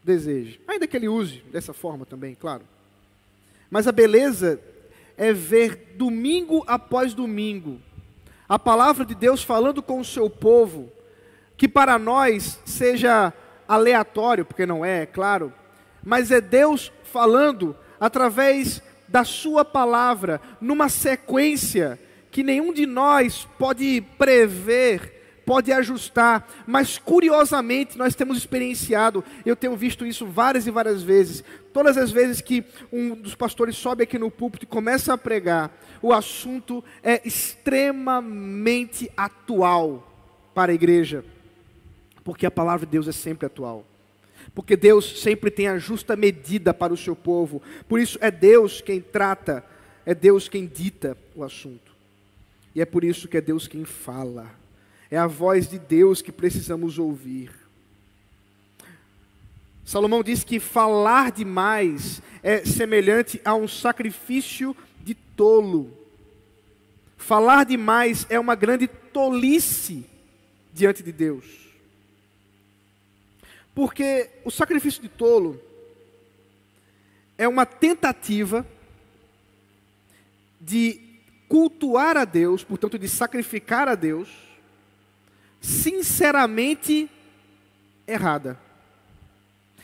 deseje. 0.04 0.60
Ainda 0.68 0.88
que 0.88 0.98
ele 0.98 1.08
use 1.08 1.44
dessa 1.52 1.74
forma 1.74 2.06
também, 2.06 2.36
claro. 2.36 2.64
Mas 3.70 3.88
a 3.88 3.92
beleza 3.92 4.60
é 5.18 5.32
ver 5.32 5.94
domingo 5.96 6.64
após 6.68 7.14
domingo 7.14 7.80
a 8.48 8.60
palavra 8.60 9.06
de 9.06 9.16
Deus 9.16 9.42
falando 9.42 9.82
com 9.82 10.00
o 10.00 10.06
seu 10.06 10.30
povo, 10.30 10.92
que 11.58 11.68
para 11.68 11.98
nós 11.98 12.60
seja 12.66 13.34
aleatório, 13.68 14.46
porque 14.46 14.66
não 14.66 14.84
é, 14.84 15.02
é 15.02 15.06
claro, 15.06 15.52
mas 16.04 16.30
é 16.30 16.42
Deus 16.42 16.92
falando 17.04 17.76
através 18.00 18.82
da 19.08 19.24
sua 19.24 19.64
palavra, 19.64 20.42
numa 20.60 20.90
sequência 20.90 22.00
que 22.30 22.44
nenhum 22.44 22.74
de 22.74 22.86
nós 22.86 23.48
pode 23.58 24.02
prever 24.18 25.23
pode 25.46 25.72
ajustar, 25.72 26.48
mas 26.66 26.98
curiosamente 26.98 27.98
nós 27.98 28.16
temos 28.16 28.38
experienciado, 28.38 29.24
eu 29.46 29.56
tenho 29.56 29.76
visto 29.76 30.06
isso 30.06 30.26
várias 30.26 30.68
e 30.68 30.72
várias 30.72 31.02
vezes, 31.02 31.44
todas 31.72 31.98
as 31.98 32.12
vezes 32.12 32.42
que 32.42 32.64
um 32.92 33.16
dos 33.16 33.36
pastores 33.36 33.76
sobe 33.76 34.04
aqui 34.04 34.18
no 34.18 34.32
púlpito 34.32 34.66
e 34.66 34.68
começa 34.68 35.14
a 35.14 35.18
pregar, 35.18 35.72
o 36.02 36.14
assunto 36.14 36.84
é 37.02 37.22
extremamente 37.26 39.10
atual 39.16 40.12
para 40.54 40.72
a 40.72 40.76
igreja, 40.76 41.24
porque 42.24 42.46
a 42.46 42.52
palavra 42.52 42.86
de 42.86 42.92
Deus 42.92 43.08
é 43.08 43.12
sempre 43.12 43.46
atual. 43.46 43.86
Porque 44.54 44.76
Deus 44.76 45.22
sempre 45.22 45.50
tem 45.50 45.68
a 45.68 45.78
justa 45.78 46.16
medida 46.16 46.74
para 46.74 46.94
o 46.94 46.98
seu 46.98 47.16
povo. 47.16 47.62
Por 47.88 48.00
isso 48.00 48.18
é 48.22 48.30
Deus 48.30 48.82
quem 48.82 49.00
trata, 49.00 49.64
é 50.06 50.14
Deus 50.14 50.50
quem 50.50 50.68
dita 50.68 51.18
o 51.34 51.44
assunto. 51.44 51.94
E 52.76 52.82
é 52.82 52.86
por 52.86 53.04
isso 53.04 53.28
que 53.28 53.38
é 53.38 53.42
Deus 53.42 53.68
quem 53.68 53.86
fala. 53.86 54.52
É 55.14 55.18
a 55.20 55.28
voz 55.28 55.70
de 55.70 55.78
Deus 55.78 56.24
que 56.24 56.32
precisamos 56.32 56.98
ouvir. 56.98 57.52
Salomão 59.86 60.24
diz 60.24 60.44
que 60.44 60.60
falar 60.60 61.32
demais 61.32 62.20
é 62.42 62.66
semelhante 62.66 63.40
a 63.46 63.54
um 63.54 63.68
sacrifício 63.68 64.76
de 65.04 65.14
tolo. 65.14 65.96
Falar 67.16 67.64
demais 67.64 68.26
é 68.28 68.40
uma 68.40 68.56
grande 68.56 68.88
tolice 68.88 70.04
diante 70.74 71.04
de 71.04 71.12
Deus. 71.12 71.46
Porque 73.76 74.32
o 74.44 74.50
sacrifício 74.50 75.00
de 75.00 75.10
tolo 75.10 75.62
é 77.38 77.48
uma 77.48 77.68
tentativa 77.68 78.66
de 80.60 81.00
cultuar 81.48 82.18
a 82.18 82.26
Deus, 82.26 82.64
portanto, 82.64 82.98
de 82.98 83.08
sacrificar 83.08 83.88
a 83.88 83.94
Deus, 83.94 84.53
sinceramente 85.64 87.10
errada. 88.06 88.60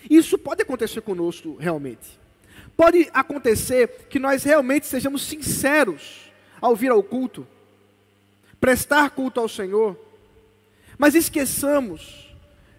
Isso 0.10 0.38
pode 0.38 0.62
acontecer 0.62 1.02
conosco 1.02 1.56
realmente. 1.56 2.20
Pode 2.76 3.10
acontecer 3.14 4.08
que 4.10 4.20
nós 4.20 4.44
realmente 4.44 4.86
sejamos 4.86 5.24
sinceros 5.24 6.30
ao 6.60 6.76
vir 6.76 6.92
ao 6.92 7.02
culto, 7.02 7.48
prestar 8.60 9.10
culto 9.12 9.40
ao 9.40 9.48
Senhor, 9.48 9.98
mas 10.98 11.16
esqueçamos 11.16 12.30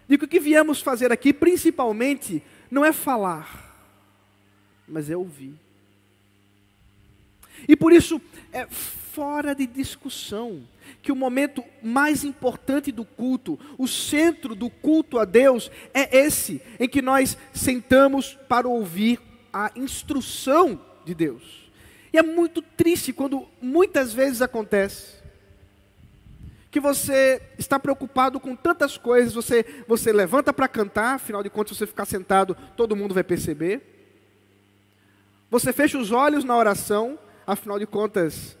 de 0.07 0.17
que 0.17 0.25
o 0.25 0.27
que 0.27 0.39
viemos 0.39 0.79
fazer 0.79 1.11
aqui, 1.11 1.33
principalmente, 1.33 2.43
não 2.69 2.85
é 2.85 2.93
falar, 2.93 3.75
mas 4.87 5.09
é 5.09 5.17
ouvir. 5.17 5.55
E 7.67 7.75
por 7.75 7.91
isso 7.91 8.21
é 8.51 8.67
fora 8.67 9.55
de 9.55 9.65
discussão 9.65 10.63
que 11.01 11.11
o 11.11 11.15
momento 11.15 11.63
mais 11.81 12.23
importante 12.23 12.91
do 12.91 13.05
culto, 13.05 13.59
o 13.77 13.87
centro 13.87 14.55
do 14.55 14.69
culto 14.69 15.19
a 15.19 15.25
Deus, 15.25 15.71
é 15.93 16.17
esse, 16.17 16.61
em 16.79 16.87
que 16.87 17.01
nós 17.01 17.37
sentamos 17.53 18.37
para 18.47 18.67
ouvir 18.67 19.19
a 19.53 19.71
instrução 19.75 20.79
de 21.05 21.13
Deus. 21.13 21.69
E 22.13 22.17
é 22.17 22.23
muito 22.23 22.61
triste 22.61 23.13
quando 23.13 23.47
muitas 23.61 24.13
vezes 24.13 24.41
acontece 24.41 25.21
que 26.71 26.79
você 26.79 27.41
está 27.57 27.77
preocupado 27.77 28.39
com 28.39 28.55
tantas 28.55 28.97
coisas, 28.97 29.33
você, 29.33 29.65
você 29.85 30.13
levanta 30.13 30.53
para 30.53 30.69
cantar, 30.69 31.15
afinal 31.15 31.43
de 31.43 31.49
contas, 31.49 31.75
se 31.75 31.79
você 31.79 31.87
ficar 31.87 32.05
sentado, 32.05 32.55
todo 32.77 32.95
mundo 32.95 33.13
vai 33.13 33.25
perceber. 33.25 33.81
Você 35.49 35.73
fecha 35.73 35.97
os 35.97 36.13
olhos 36.13 36.45
na 36.45 36.55
oração, 36.55 37.19
afinal 37.45 37.77
de 37.77 37.85
contas, 37.85 38.57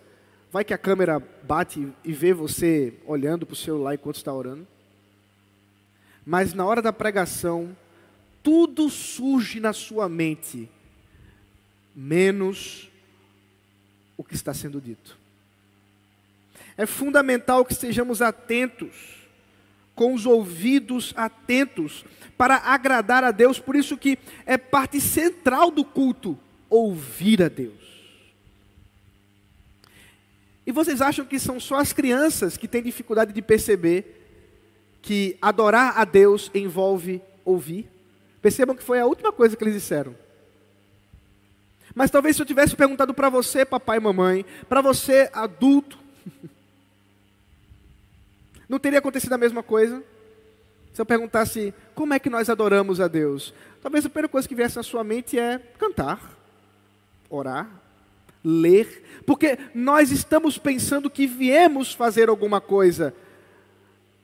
vai 0.51 0.65
que 0.65 0.73
a 0.73 0.77
câmera 0.77 1.19
bate 1.43 1.87
e 2.03 2.11
vê 2.11 2.33
você 2.33 2.93
olhando 3.05 3.45
para 3.45 3.53
o 3.53 3.57
celular 3.57 3.93
enquanto 3.93 4.17
está 4.17 4.33
orando. 4.33 4.67
Mas 6.25 6.53
na 6.53 6.65
hora 6.65 6.81
da 6.81 6.91
pregação, 6.91 7.75
tudo 8.43 8.89
surge 8.89 9.59
na 9.59 9.71
sua 9.71 10.09
mente, 10.09 10.69
menos 11.95 12.91
o 14.17 14.23
que 14.23 14.35
está 14.35 14.53
sendo 14.53 14.81
dito. 14.81 15.17
É 16.77 16.85
fundamental 16.85 17.63
que 17.63 17.73
estejamos 17.73 18.21
atentos, 18.21 19.21
com 19.95 20.13
os 20.13 20.25
ouvidos 20.25 21.13
atentos, 21.15 22.03
para 22.37 22.57
agradar 22.57 23.23
a 23.23 23.31
Deus. 23.31 23.59
Por 23.59 23.75
isso 23.75 23.97
que 23.97 24.17
é 24.45 24.57
parte 24.57 24.99
central 24.99 25.71
do 25.71 25.85
culto 25.85 26.37
ouvir 26.69 27.41
a 27.41 27.47
Deus. 27.47 27.80
E 30.65 30.71
vocês 30.71 31.01
acham 31.01 31.25
que 31.25 31.39
são 31.39 31.59
só 31.59 31.75
as 31.75 31.91
crianças 31.91 32.57
que 32.57 32.67
têm 32.67 32.83
dificuldade 32.83 33.33
de 33.33 33.41
perceber 33.41 34.19
que 35.01 35.37
adorar 35.41 35.97
a 35.97 36.05
Deus 36.05 36.51
envolve 36.53 37.21
ouvir? 37.43 37.89
Percebam 38.41 38.75
que 38.75 38.83
foi 38.83 38.99
a 38.99 39.05
última 39.05 39.31
coisa 39.31 39.55
que 39.55 39.63
eles 39.63 39.75
disseram. 39.75 40.15
Mas 41.93 42.11
talvez 42.11 42.35
se 42.35 42.41
eu 42.41 42.45
tivesse 42.45 42.75
perguntado 42.75 43.13
para 43.13 43.29
você, 43.29 43.65
papai 43.65 43.97
e 43.97 44.01
mamãe, 44.01 44.45
para 44.69 44.81
você, 44.81 45.29
adulto, 45.33 45.97
não 48.69 48.79
teria 48.79 48.99
acontecido 48.99 49.33
a 49.33 49.37
mesma 49.37 49.61
coisa? 49.61 50.01
Se 50.93 51.01
eu 51.01 51.05
perguntasse 51.05 51.73
como 51.95 52.13
é 52.13 52.19
que 52.19 52.29
nós 52.29 52.49
adoramos 52.49 52.99
a 52.99 53.07
Deus, 53.07 53.53
talvez 53.81 54.05
a 54.05 54.09
primeira 54.09 54.29
coisa 54.29 54.47
que 54.47 54.55
viesse 54.55 54.75
na 54.75 54.83
sua 54.83 55.03
mente 55.03 55.37
é 55.37 55.59
cantar, 55.77 56.37
orar, 57.29 57.80
ler, 58.43 59.21
porque 59.25 59.57
nós 59.73 60.11
estamos 60.11 60.57
pensando 60.57 61.09
que 61.09 61.27
viemos 61.27 61.93
fazer 61.93 62.29
alguma 62.29 62.59
coisa 62.59 63.13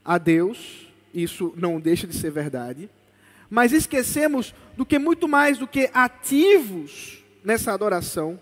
a 0.04 0.18
Deus, 0.18 0.88
isso 1.14 1.54
não 1.58 1.80
deixa 1.80 2.08
de 2.08 2.16
ser 2.16 2.32
verdade, 2.32 2.90
mas 3.50 3.72
esquecemos 3.72 4.54
do 4.76 4.86
que 4.86 5.00
muito 5.00 5.28
mais 5.28 5.58
do 5.58 5.68
que 5.68 5.90
ativos 5.94 7.24
nessa 7.44 7.74
adoração, 7.74 8.40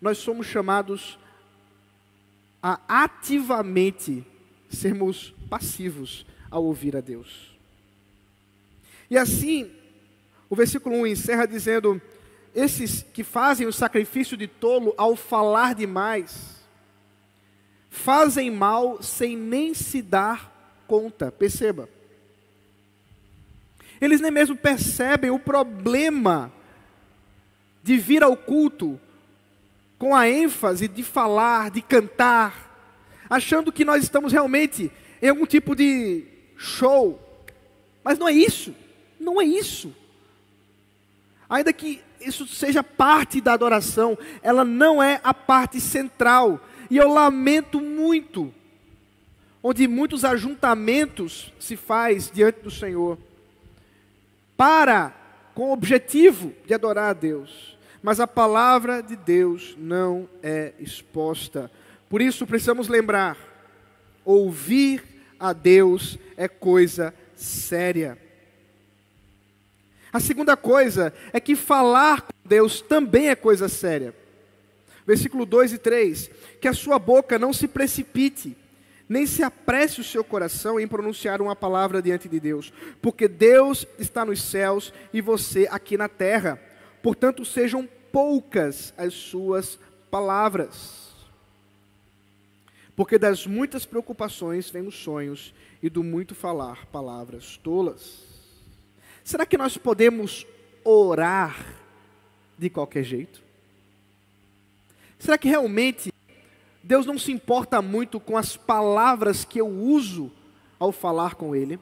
nós 0.00 0.18
somos 0.18 0.46
chamados 0.46 1.18
a 2.62 2.80
ativamente 2.88 4.24
sermos 4.68 5.34
passivos 5.48 6.24
ao 6.50 6.64
ouvir 6.64 6.96
a 6.96 7.00
Deus. 7.00 7.50
E 9.10 9.18
assim, 9.18 9.70
o 10.48 10.56
versículo 10.56 10.96
1 10.96 11.06
encerra 11.08 11.46
dizendo: 11.46 12.00
Esses 12.54 13.04
que 13.12 13.22
fazem 13.22 13.66
o 13.66 13.72
sacrifício 13.72 14.36
de 14.36 14.46
tolo 14.46 14.94
ao 14.96 15.14
falar 15.14 15.74
demais, 15.74 16.60
fazem 17.88 18.50
mal 18.50 19.02
sem 19.02 19.36
nem 19.36 19.74
se 19.74 20.02
dar 20.02 20.82
conta. 20.86 21.30
Perceba. 21.30 21.88
Eles 24.00 24.20
nem 24.20 24.30
mesmo 24.30 24.56
percebem 24.56 25.30
o 25.30 25.38
problema 25.38 26.52
de 27.82 27.98
vir 27.98 28.22
ao 28.22 28.36
culto 28.36 28.98
com 29.98 30.16
a 30.16 30.28
ênfase 30.28 30.88
de 30.88 31.02
falar, 31.02 31.70
de 31.70 31.82
cantar, 31.82 33.24
achando 33.28 33.70
que 33.70 33.84
nós 33.84 34.02
estamos 34.02 34.32
realmente 34.32 34.90
em 35.20 35.28
algum 35.28 35.44
tipo 35.44 35.76
de 35.76 36.24
show. 36.56 37.20
Mas 38.02 38.18
não 38.18 38.26
é 38.26 38.32
isso. 38.32 38.74
Não 39.18 39.40
é 39.40 39.44
isso. 39.44 39.94
Ainda 41.50 41.72
que 41.72 42.00
isso 42.20 42.46
seja 42.46 42.82
parte 42.82 43.40
da 43.40 43.52
adoração, 43.52 44.16
ela 44.42 44.64
não 44.64 45.02
é 45.02 45.20
a 45.22 45.34
parte 45.34 45.80
central. 45.80 46.60
E 46.88 46.96
eu 46.96 47.12
lamento 47.12 47.80
muito, 47.80 48.54
onde 49.62 49.86
muitos 49.86 50.24
ajuntamentos 50.24 51.52
se 51.58 51.76
faz 51.76 52.30
diante 52.32 52.60
do 52.60 52.70
Senhor, 52.70 53.18
para, 54.56 55.12
com 55.54 55.68
o 55.68 55.72
objetivo 55.72 56.54
de 56.64 56.72
adorar 56.72 57.10
a 57.10 57.14
Deus 57.14 57.78
mas 58.02 58.20
a 58.20 58.26
palavra 58.26 59.02
de 59.02 59.16
Deus 59.16 59.76
não 59.78 60.28
é 60.42 60.72
exposta. 60.78 61.70
Por 62.08 62.22
isso 62.22 62.46
precisamos 62.46 62.88
lembrar: 62.88 63.36
ouvir 64.24 65.02
a 65.38 65.52
Deus 65.52 66.18
é 66.36 66.48
coisa 66.48 67.14
séria. 67.36 68.18
A 70.12 70.20
segunda 70.20 70.56
coisa 70.56 71.12
é 71.32 71.40
que 71.40 71.54
falar 71.54 72.22
com 72.22 72.32
Deus 72.44 72.80
também 72.80 73.28
é 73.28 73.34
coisa 73.34 73.68
séria. 73.68 74.14
Versículo 75.06 75.46
2 75.46 75.74
e 75.74 75.78
3: 75.78 76.30
Que 76.60 76.68
a 76.68 76.72
sua 76.72 76.98
boca 76.98 77.38
não 77.38 77.52
se 77.52 77.68
precipite, 77.68 78.56
nem 79.08 79.26
se 79.26 79.42
apresse 79.42 80.00
o 80.00 80.04
seu 80.04 80.24
coração 80.24 80.80
em 80.80 80.88
pronunciar 80.88 81.40
uma 81.40 81.54
palavra 81.54 82.02
diante 82.02 82.28
de 82.28 82.40
Deus, 82.40 82.72
porque 83.00 83.28
Deus 83.28 83.86
está 83.98 84.24
nos 84.24 84.42
céus 84.42 84.92
e 85.12 85.20
você 85.20 85.68
aqui 85.70 85.96
na 85.96 86.08
terra 86.08 86.60
portanto, 87.02 87.44
sejam 87.44 87.88
poucas 88.12 88.92
as 88.96 89.14
suas 89.14 89.78
palavras. 90.10 91.10
Porque 92.94 93.18
das 93.18 93.46
muitas 93.46 93.86
preocupações 93.86 94.68
vêm 94.70 94.86
os 94.86 94.96
sonhos, 94.96 95.54
e 95.82 95.88
do 95.88 96.04
muito 96.04 96.34
falar 96.34 96.86
palavras 96.86 97.56
tolas. 97.56 98.29
Será 99.30 99.46
que 99.46 99.56
nós 99.56 99.78
podemos 99.78 100.44
orar 100.84 101.64
de 102.58 102.68
qualquer 102.68 103.04
jeito? 103.04 103.40
Será 105.20 105.38
que 105.38 105.48
realmente 105.48 106.12
Deus 106.82 107.06
não 107.06 107.16
se 107.16 107.30
importa 107.30 107.80
muito 107.80 108.18
com 108.18 108.36
as 108.36 108.56
palavras 108.56 109.44
que 109.44 109.60
eu 109.60 109.68
uso 109.68 110.32
ao 110.80 110.90
falar 110.90 111.36
com 111.36 111.54
Ele. 111.54 111.78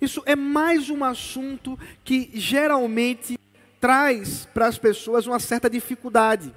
Isso 0.00 0.22
é 0.24 0.34
mais 0.34 0.88
um 0.88 1.04
assunto 1.04 1.78
que 2.02 2.30
geralmente 2.32 3.38
traz 3.78 4.46
para 4.46 4.66
as 4.66 4.78
pessoas 4.78 5.26
uma 5.26 5.38
certa 5.38 5.68
dificuldade. 5.68 6.54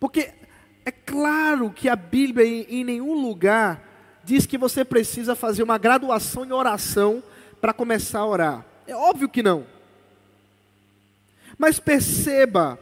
Porque 0.00 0.32
é 0.82 0.90
claro 0.90 1.70
que 1.70 1.90
a 1.90 1.96
Bíblia 1.96 2.46
em, 2.46 2.84
nenhum 2.84 3.20
lugar 3.20 3.86
diz 4.24 4.46
que 4.46 4.56
você 4.56 4.82
precisa 4.82 5.36
fazer 5.36 5.62
uma 5.62 5.76
graduação 5.76 6.42
em 6.46 6.52
oração 6.52 7.22
para 7.64 7.72
começar 7.72 8.18
a 8.18 8.26
orar. 8.26 8.66
É 8.86 8.94
óbvio 8.94 9.26
que 9.26 9.42
não. 9.42 9.64
Mas 11.56 11.80
perceba 11.80 12.78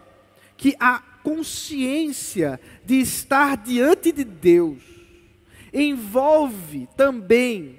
que 0.57 0.75
a 0.81 0.99
consciência 1.23 2.61
de 2.85 2.97
estar 2.97 3.57
diante 3.59 4.11
de 4.11 4.25
Deus 4.25 4.83
envolve 5.73 6.89
também 6.97 7.79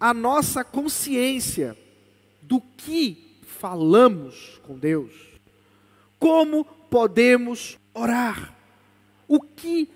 a 0.00 0.12
nossa 0.12 0.64
consciência 0.64 1.78
do 2.42 2.60
que 2.60 3.38
falamos 3.46 4.60
com 4.64 4.76
Deus. 4.76 5.12
Como 6.18 6.64
podemos 6.90 7.78
orar? 7.94 8.52
O 9.28 9.40
que 9.40 9.88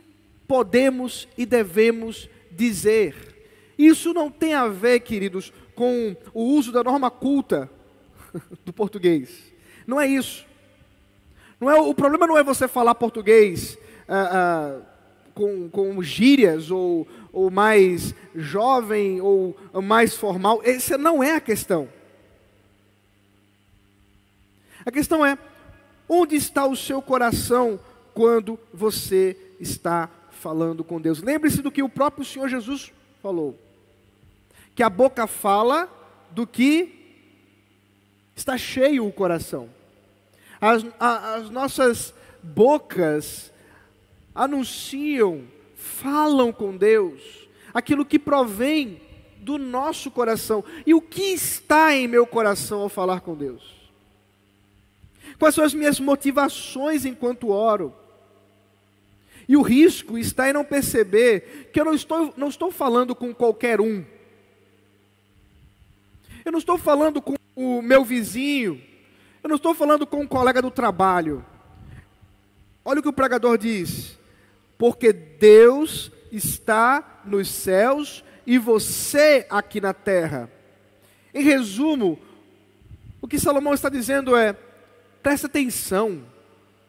podemos 0.47 1.27
e 1.37 1.45
devemos 1.45 2.31
dizer? 2.53 3.35
Isso 3.77 4.13
não 4.13 4.31
tem 4.31 4.55
a 4.55 4.69
ver, 4.69 5.01
queridos, 5.01 5.53
com 5.79 6.17
o 6.35 6.43
uso 6.43 6.73
da 6.73 6.83
norma 6.83 7.09
culta 7.09 7.71
do 8.67 8.73
português. 8.73 9.53
Não 9.87 10.01
é 10.01 10.09
isso. 10.09 10.45
Não 11.61 11.71
é, 11.71 11.81
o 11.81 11.95
problema 11.95 12.27
não 12.27 12.37
é 12.37 12.43
você 12.43 12.67
falar 12.67 12.97
português 12.97 13.79
ah, 14.09 14.29
ah, 14.33 14.81
com, 15.35 15.69
com 15.69 16.03
gírias, 16.03 16.73
ou, 16.73 17.07
ou 17.33 17.49
mais 17.49 18.13
jovem, 18.35 19.21
ou 19.21 19.57
mais 19.81 20.17
formal. 20.17 20.61
Essa 20.65 20.99
não 20.99 21.23
é 21.23 21.37
a 21.37 21.41
questão. 21.41 21.89
A 24.85 24.91
questão 24.91 25.25
é: 25.25 25.39
onde 26.09 26.35
está 26.35 26.67
o 26.67 26.75
seu 26.75 27.01
coração 27.01 27.79
quando 28.13 28.59
você 28.75 29.37
está 29.61 30.11
falando 30.33 30.83
com 30.83 31.01
Deus? 31.01 31.23
Lembre-se 31.23 31.63
do 31.63 31.71
que 31.71 31.85
o 31.85 31.89
próprio 31.89 32.25
Senhor 32.25 32.49
Jesus 32.49 32.93
falou: 33.23 33.57
que 34.79 34.83
a 34.85 34.89
boca 34.89 35.27
fala 35.27 35.91
do 36.31 36.47
que 36.47 36.95
está 38.37 38.57
cheio 38.57 39.05
o 39.05 39.13
coração. 39.13 39.69
As, 40.61 40.87
a, 41.01 41.35
as 41.35 41.51
nossas 41.51 42.15
bocas 42.41 43.53
anunciam, 44.33 45.43
falam 45.75 46.53
com 46.53 46.77
Deus, 46.77 47.49
aquilo 47.75 48.05
que 48.05 48.21
provém 48.21 49.01
do 49.39 49.59
nosso 49.59 50.13
coração. 50.13 50.65
E 50.87 50.95
o 50.95 51.01
que 51.01 51.33
está 51.33 51.93
em 51.93 52.07
meu 52.07 52.25
coração 52.25 52.83
ao 52.83 52.89
falar 52.89 53.21
com 53.21 53.35
Deus? 53.35 53.91
Quais 55.41 55.57
são 55.57 55.65
as 55.65 55.75
minhas 55.75 55.99
motivações 55.99 57.05
enquanto 57.05 57.49
oro? 57.51 57.93
E 59.49 59.57
o 59.57 59.63
risco 59.63 60.17
está 60.17 60.49
em 60.49 60.53
não 60.53 60.65
perceber 60.65 61.69
que 61.73 61.81
eu 61.81 61.85
não 61.85 61.95
estou, 61.95 62.33
não 62.37 62.47
estou 62.49 62.71
falando 62.71 63.13
com 63.13 63.35
qualquer 63.35 63.81
um. 63.81 64.05
Eu 66.49 66.53
não 66.53 66.61
estou 66.61 66.79
falando 66.79 67.21
com 67.21 67.35
o 67.55 67.83
meu 67.83 68.03
vizinho, 68.03 68.81
eu 69.43 69.49
não 69.49 69.57
estou 69.57 69.75
falando 69.75 70.07
com 70.07 70.23
um 70.23 70.27
colega 70.27 70.63
do 70.63 70.71
trabalho. 70.71 71.45
Olha 72.83 73.01
o 73.01 73.03
que 73.03 73.09
o 73.11 73.13
pregador 73.13 73.59
diz: 73.59 74.19
porque 74.79 75.13
Deus 75.13 76.11
está 76.33 77.21
nos 77.27 77.49
céus 77.49 78.25
e 78.47 78.57
você 78.57 79.47
aqui 79.51 79.79
na 79.79 79.93
terra. 79.93 80.51
Em 81.35 81.43
resumo, 81.43 82.19
o 83.21 83.29
que 83.29 83.39
Salomão 83.39 83.75
está 83.75 83.91
dizendo 83.91 84.35
é: 84.35 84.57
presta 85.23 85.49
atenção, 85.49 86.25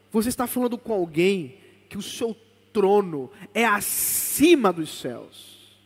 você 0.09 0.29
está 0.29 0.47
falando 0.47 0.77
com 0.77 0.93
alguém 0.93 1.57
que 1.89 1.97
o 1.97 2.01
seu 2.01 2.33
trono 2.71 3.29
é 3.53 3.65
acima 3.65 4.71
dos 4.71 5.01
céus. 5.01 5.77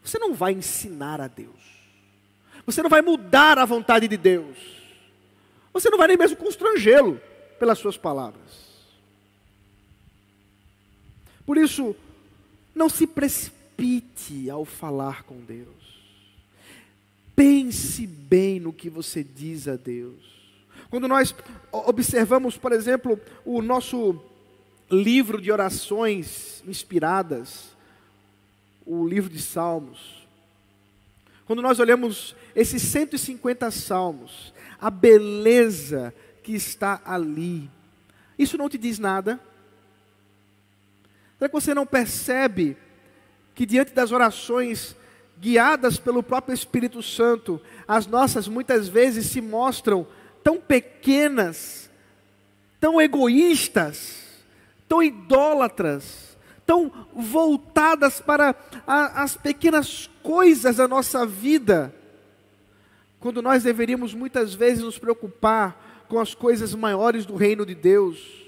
Você 0.00 0.16
não 0.16 0.32
vai 0.32 0.52
ensinar 0.52 1.20
a 1.20 1.26
Deus, 1.26 1.75
você 2.66 2.82
não 2.82 2.90
vai 2.90 3.00
mudar 3.00 3.58
a 3.58 3.64
vontade 3.64 4.08
de 4.08 4.16
Deus. 4.16 4.56
Você 5.72 5.88
não 5.88 5.96
vai 5.96 6.08
nem 6.08 6.16
mesmo 6.16 6.36
constrangê-lo 6.36 7.20
pelas 7.58 7.78
suas 7.78 7.96
palavras. 7.96 8.66
Por 11.46 11.56
isso, 11.56 11.94
não 12.74 12.88
se 12.88 13.06
precipite 13.06 14.50
ao 14.50 14.64
falar 14.64 15.22
com 15.22 15.36
Deus. 15.36 15.68
Pense 17.36 18.06
bem 18.06 18.58
no 18.58 18.72
que 18.72 18.90
você 18.90 19.22
diz 19.22 19.68
a 19.68 19.76
Deus. 19.76 20.36
Quando 20.90 21.06
nós 21.06 21.34
observamos, 21.70 22.56
por 22.56 22.72
exemplo, 22.72 23.20
o 23.44 23.62
nosso 23.62 24.20
livro 24.90 25.40
de 25.40 25.52
orações 25.52 26.62
inspiradas, 26.66 27.76
o 28.84 29.06
livro 29.06 29.30
de 29.30 29.40
Salmos, 29.40 30.25
quando 31.46 31.62
nós 31.62 31.78
olhamos 31.78 32.34
esses 32.54 32.82
150 32.82 33.70
salmos, 33.70 34.52
a 34.80 34.90
beleza 34.90 36.12
que 36.42 36.52
está 36.54 37.00
ali. 37.04 37.70
Isso 38.38 38.58
não 38.58 38.68
te 38.68 38.76
diz 38.76 38.98
nada? 38.98 39.40
Será 41.38 41.48
que 41.48 41.54
você 41.54 41.72
não 41.72 41.86
percebe 41.86 42.76
que 43.54 43.64
diante 43.64 43.92
das 43.92 44.10
orações 44.10 44.96
guiadas 45.38 45.98
pelo 45.98 46.22
próprio 46.22 46.54
Espírito 46.54 47.02
Santo, 47.02 47.60
as 47.86 48.06
nossas 48.06 48.48
muitas 48.48 48.88
vezes 48.88 49.26
se 49.26 49.40
mostram 49.40 50.06
tão 50.42 50.60
pequenas, 50.60 51.90
tão 52.80 53.00
egoístas, 53.00 54.24
tão 54.88 55.02
idólatras, 55.02 56.25
tão 56.66 56.90
voltadas 57.14 58.20
para 58.20 58.54
a, 58.86 59.22
as 59.22 59.36
pequenas 59.36 60.10
coisas 60.22 60.76
da 60.76 60.88
nossa 60.88 61.24
vida, 61.24 61.94
quando 63.20 63.40
nós 63.40 63.62
deveríamos 63.62 64.12
muitas 64.12 64.52
vezes 64.52 64.82
nos 64.82 64.98
preocupar 64.98 66.04
com 66.08 66.18
as 66.18 66.34
coisas 66.34 66.74
maiores 66.74 67.24
do 67.24 67.36
reino 67.36 67.64
de 67.64 67.74
Deus. 67.74 68.44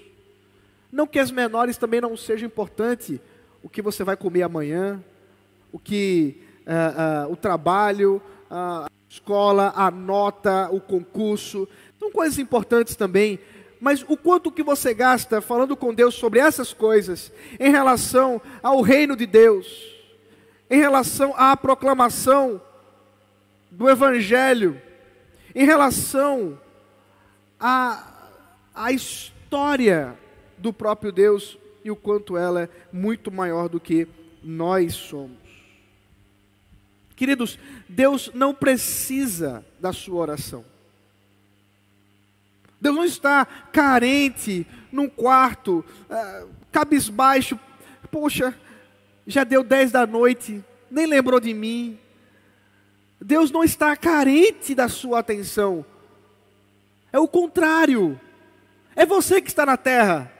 Não 0.90 1.06
que 1.06 1.18
as 1.18 1.30
menores 1.30 1.76
também 1.76 2.00
não 2.00 2.16
sejam 2.16 2.46
importantes, 2.46 3.20
o 3.62 3.68
que 3.68 3.82
você 3.82 4.02
vai 4.04 4.16
comer 4.16 4.42
amanhã, 4.42 5.02
o 5.72 5.78
que 5.78 6.40
uh, 6.66 7.28
uh, 7.28 7.32
o 7.32 7.36
trabalho, 7.36 8.22
uh, 8.50 8.86
a 8.86 8.88
escola, 9.08 9.72
a 9.76 9.90
nota, 9.90 10.68
o 10.70 10.80
concurso, 10.80 11.68
são 11.98 12.10
coisas 12.10 12.38
importantes 12.38 12.96
também. 12.96 13.38
Mas 13.80 14.04
o 14.08 14.16
quanto 14.16 14.50
que 14.50 14.62
você 14.62 14.92
gasta 14.92 15.40
falando 15.40 15.76
com 15.76 15.94
Deus 15.94 16.14
sobre 16.14 16.40
essas 16.40 16.72
coisas 16.72 17.32
em 17.60 17.70
relação 17.70 18.40
ao 18.62 18.80
reino 18.80 19.14
de 19.14 19.26
Deus, 19.26 19.94
em 20.68 20.78
relação 20.78 21.32
à 21.36 21.56
proclamação 21.56 22.60
do 23.70 23.88
Evangelho 23.88 24.80
em 25.54 25.64
relação 25.64 26.58
à, 27.58 28.30
à 28.74 28.92
história 28.92 30.16
do 30.56 30.72
próprio 30.72 31.10
Deus 31.10 31.58
e 31.84 31.90
o 31.90 31.96
quanto 31.96 32.36
ela 32.36 32.62
é 32.62 32.68
muito 32.92 33.30
maior 33.30 33.68
do 33.68 33.80
que 33.80 34.06
nós 34.42 34.94
somos. 34.94 35.36
Queridos, 37.16 37.58
Deus 37.88 38.30
não 38.32 38.54
precisa 38.54 39.64
da 39.80 39.92
sua 39.92 40.20
oração. 40.20 40.64
Deus 42.80 42.96
não 42.96 43.04
está 43.04 43.44
carente 43.72 44.66
num 44.92 45.08
quarto, 45.08 45.84
uh, 46.08 46.48
cabisbaixo. 46.70 47.58
Poxa, 48.10 48.54
já 49.26 49.44
deu 49.44 49.62
dez 49.62 49.90
da 49.90 50.06
noite, 50.06 50.64
nem 50.90 51.06
lembrou 51.06 51.40
de 51.40 51.52
mim. 51.52 51.98
Deus 53.20 53.50
não 53.50 53.64
está 53.64 53.96
carente 53.96 54.74
da 54.74 54.88
sua 54.88 55.18
atenção. 55.18 55.84
É 57.12 57.18
o 57.18 57.26
contrário. 57.26 58.18
É 58.94 59.04
você 59.04 59.40
que 59.40 59.48
está 59.48 59.66
na 59.66 59.76
terra. 59.76 60.32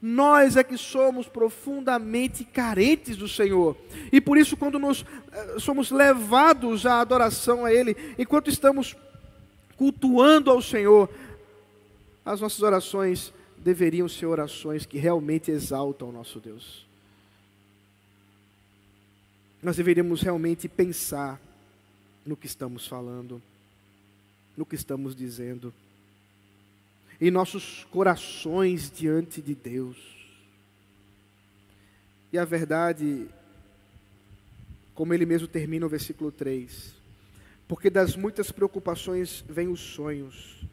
Nós 0.00 0.56
é 0.56 0.62
que 0.62 0.76
somos 0.76 1.26
profundamente 1.26 2.44
carentes 2.44 3.16
do 3.16 3.26
Senhor. 3.26 3.76
E 4.12 4.20
por 4.20 4.36
isso, 4.36 4.56
quando 4.56 4.78
nós 4.78 5.04
eh, 5.32 5.56
somos 5.58 5.90
levados 5.90 6.84
à 6.84 7.00
adoração 7.00 7.64
a 7.64 7.72
Ele, 7.72 7.96
enquanto 8.18 8.50
estamos 8.50 8.94
cultuando 9.76 10.50
ao 10.50 10.62
Senhor, 10.62 11.08
as 12.24 12.40
nossas 12.40 12.62
orações 12.62 13.32
deveriam 13.58 14.08
ser 14.08 14.26
orações 14.26 14.86
que 14.86 14.98
realmente 14.98 15.50
exaltam 15.50 16.08
o 16.08 16.12
nosso 16.12 16.40
Deus 16.40 16.86
nós 19.66 19.76
deveríamos 19.76 20.20
realmente 20.20 20.68
pensar 20.68 21.40
no 22.24 22.36
que 22.36 22.46
estamos 22.46 22.86
falando, 22.86 23.42
no 24.56 24.64
que 24.64 24.76
estamos 24.76 25.14
dizendo. 25.14 25.74
em 27.20 27.32
nossos 27.32 27.82
corações 27.90 28.92
diante 28.94 29.42
de 29.42 29.56
Deus. 29.56 29.96
E 32.32 32.38
a 32.38 32.44
verdade, 32.44 33.26
como 34.94 35.12
ele 35.12 35.26
mesmo 35.26 35.48
termina 35.48 35.84
o 35.84 35.88
versículo 35.88 36.30
3, 36.30 36.94
porque 37.68 37.90
das 37.90 38.16
muitas 38.16 38.50
preocupações 38.50 39.44
vêm 39.48 39.68
os 39.68 39.80
sonhos, 39.80 40.64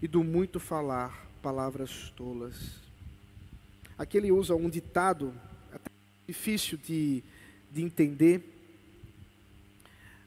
e 0.00 0.08
do 0.08 0.22
muito 0.22 0.60
falar, 0.60 1.26
palavras 1.42 2.12
tolas. 2.16 2.80
Aqui 3.96 4.16
ele 4.16 4.30
usa 4.30 4.54
um 4.54 4.70
ditado, 4.70 5.34
difícil 6.26 6.78
de, 6.78 7.22
de 7.70 7.82
entender, 7.82 8.58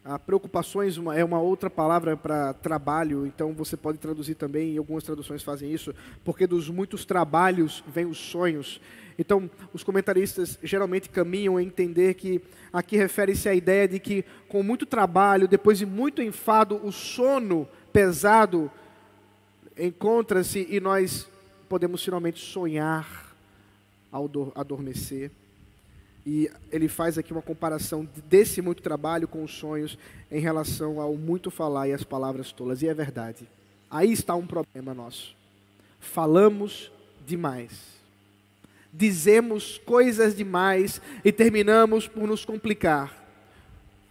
a 0.03 0.17
preocupações 0.17 0.97
é 1.15 1.23
uma 1.23 1.39
outra 1.39 1.69
palavra 1.69 2.17
para 2.17 2.53
trabalho, 2.55 3.27
então 3.27 3.53
você 3.53 3.77
pode 3.77 3.99
traduzir 3.99 4.33
também, 4.33 4.73
e 4.73 4.77
algumas 4.79 5.03
traduções 5.03 5.43
fazem 5.43 5.71
isso, 5.71 5.93
porque 6.25 6.47
dos 6.47 6.69
muitos 6.69 7.05
trabalhos 7.05 7.83
vêm 7.87 8.05
os 8.05 8.17
sonhos. 8.17 8.81
Então, 9.21 9.47
os 9.71 9.83
comentaristas 9.83 10.57
geralmente 10.63 11.07
caminham 11.07 11.55
a 11.55 11.61
entender 11.61 12.15
que 12.15 12.41
aqui 12.73 12.97
refere-se 12.97 13.47
à 13.47 13.53
ideia 13.53 13.87
de 13.87 13.99
que, 13.99 14.25
com 14.49 14.63
muito 14.63 14.83
trabalho, 14.83 15.47
depois 15.47 15.77
de 15.77 15.85
muito 15.85 16.23
enfado, 16.23 16.83
o 16.83 16.91
sono 16.91 17.67
pesado 17.93 18.71
encontra-se 19.77 20.65
e 20.67 20.79
nós 20.79 21.29
podemos 21.69 22.03
finalmente 22.03 22.43
sonhar 22.43 23.35
ao 24.11 24.27
adormecer. 24.55 25.29
E 26.25 26.49
ele 26.71 26.87
faz 26.87 27.15
aqui 27.15 27.31
uma 27.31 27.43
comparação 27.43 28.07
desse 28.27 28.59
muito 28.59 28.81
trabalho 28.81 29.27
com 29.27 29.43
os 29.43 29.53
sonhos 29.53 29.99
em 30.31 30.39
relação 30.39 30.99
ao 30.99 31.15
muito 31.15 31.51
falar 31.51 31.89
e 31.89 31.93
as 31.93 32.03
palavras 32.03 32.51
tolas. 32.51 32.81
E 32.81 32.87
é 32.87 32.93
verdade. 32.93 33.47
Aí 33.87 34.11
está 34.11 34.33
um 34.33 34.47
problema 34.47 34.95
nosso. 34.95 35.35
Falamos 35.99 36.91
demais. 37.23 38.00
Dizemos 38.93 39.79
coisas 39.85 40.35
demais 40.35 41.01
e 41.23 41.31
terminamos 41.31 42.07
por 42.07 42.27
nos 42.27 42.43
complicar. 42.43 43.21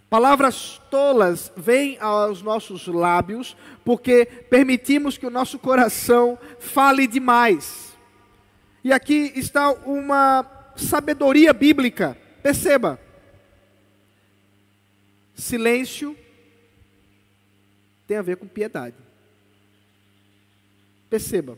Palavras 0.09 0.81
tolas 0.91 1.53
vêm 1.57 1.97
aos 2.01 2.43
nossos 2.43 2.89
lábios 2.89 3.57
porque 3.85 4.27
permitimos 4.27 5.17
que 5.17 5.27
o 5.27 5.31
nosso 5.31 5.59
coração 5.59 6.37
fale 6.59 7.07
demais. 7.07 7.97
E 8.83 8.93
aqui 8.93 9.33
está 9.37 9.71
uma 9.71 10.45
sabedoria 10.75 11.53
bíblica. 11.53 12.19
Perceba. 12.43 12.99
Silêncio 15.35 16.17
tem 18.07 18.17
a 18.17 18.23
ver 18.23 18.37
com 18.37 18.49
piedade. 18.49 18.97
Perceba. 21.09 21.57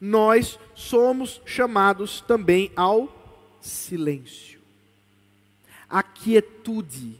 Nós 0.00 0.58
somos 0.74 1.40
chamados 1.44 2.20
também 2.20 2.70
ao 2.76 3.08
silêncio, 3.60 4.60
à 5.88 6.02
quietude, 6.02 7.16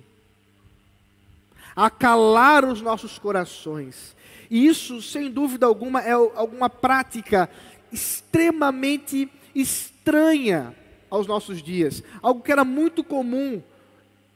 a 1.74 1.88
calar 1.90 2.64
os 2.64 2.80
nossos 2.80 3.18
corações. 3.18 4.14
E 4.50 4.66
isso, 4.66 5.00
sem 5.00 5.30
dúvida 5.30 5.66
alguma, 5.66 6.00
é 6.00 6.12
alguma 6.12 6.68
prática 6.68 7.48
extremamente 7.90 9.30
estranha 9.54 10.74
aos 11.08 11.26
nossos 11.26 11.62
dias, 11.62 12.02
algo 12.20 12.42
que 12.42 12.52
era 12.52 12.64
muito 12.64 13.02
comum 13.02 13.62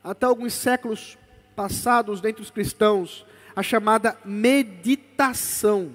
até 0.02 0.26
alguns 0.26 0.54
séculos 0.54 1.18
passados 1.54 2.20
dentre 2.20 2.40
os 2.40 2.50
cristãos, 2.50 3.26
a 3.54 3.62
chamada 3.62 4.16
meditação. 4.24 5.92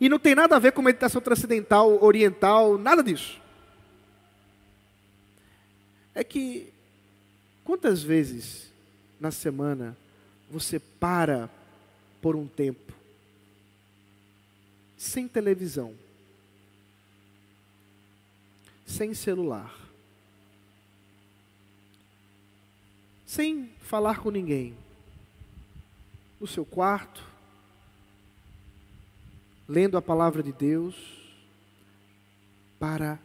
E 0.00 0.08
não 0.08 0.18
tem 0.18 0.34
nada 0.34 0.56
a 0.56 0.58
ver 0.58 0.72
com 0.72 0.82
meditação 0.82 1.20
transcendental, 1.20 2.02
oriental, 2.02 2.76
nada 2.78 3.02
disso. 3.02 3.40
É 6.14 6.24
que 6.24 6.72
quantas 7.64 8.02
vezes 8.02 8.70
na 9.20 9.30
semana 9.30 9.96
você 10.50 10.78
para 10.78 11.50
por 12.20 12.36
um 12.36 12.46
tempo 12.46 12.92
sem 14.96 15.28
televisão? 15.28 15.94
sem 18.86 19.12
celular, 19.12 19.76
sem 23.26 23.68
falar 23.80 24.20
com 24.20 24.30
ninguém, 24.30 24.76
no 26.40 26.46
seu 26.46 26.64
quarto, 26.64 27.24
lendo 29.68 29.96
a 29.96 30.02
palavra 30.02 30.42
de 30.42 30.52
Deus, 30.52 30.94
para 32.78 33.18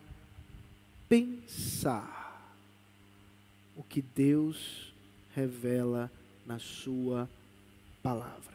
pensar 1.08 2.56
o 3.76 3.84
que 3.84 4.02
Deus 4.02 4.94
revela 5.36 6.12
na 6.46 6.58
Sua 6.60 7.30
palavra. 8.02 8.52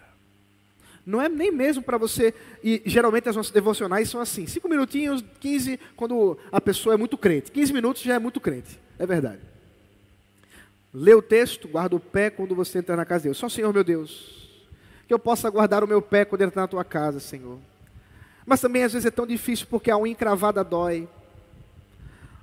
Não 1.05 1.23
é 1.23 1.29
nem 1.29 1.53
mesmo 1.53 1.83
para 1.83 1.97
você. 1.97 2.35
E 2.65 2.83
geralmente 2.85 3.29
as 3.29 3.37
nossas 3.37 3.53
devocionais 3.53 4.09
são 4.11 4.21
assim: 4.21 4.47
cinco 4.47 4.69
minutinhos, 4.69 5.25
15, 5.39 5.79
quando 5.95 6.37
a 6.51 6.61
pessoa 6.61 6.95
é 6.95 6.99
muito 6.99 7.17
crente. 7.17 7.53
15 7.53 7.73
minutos 7.73 8.03
já 8.03 8.15
é 8.15 8.19
muito 8.19 8.41
crente. 8.41 8.81
É 8.99 9.07
verdade. 9.07 9.41
Lê 10.93 11.15
o 11.15 11.23
texto, 11.23 11.69
guarda 11.69 11.95
o 11.95 12.01
pé 12.01 12.31
quando 12.31 12.55
você 12.55 12.79
entrar 12.79 12.97
na 12.97 13.05
casa 13.05 13.21
de 13.21 13.29
Deus. 13.29 13.39
Só 13.39 13.49
Senhor 13.49 13.73
meu 13.73 13.85
Deus, 13.85 14.67
que 15.07 15.15
eu 15.15 15.19
possa 15.19 15.49
guardar 15.49 15.85
o 15.85 15.87
meu 15.87 16.03
pé 16.03 16.25
quando 16.25 16.43
entrar 16.43 16.63
na 16.63 16.69
tua 16.69 16.85
casa, 16.85 17.21
Senhor. 17.21 17.59
Mas 18.47 18.61
também 18.61 18.85
às 18.85 18.93
vezes 18.93 19.07
é 19.07 19.11
tão 19.11 19.27
difícil 19.27 19.67
porque 19.69 19.91
a 19.91 19.99
unha 19.99 20.13
encravada 20.13 20.63
dói. 20.63 21.09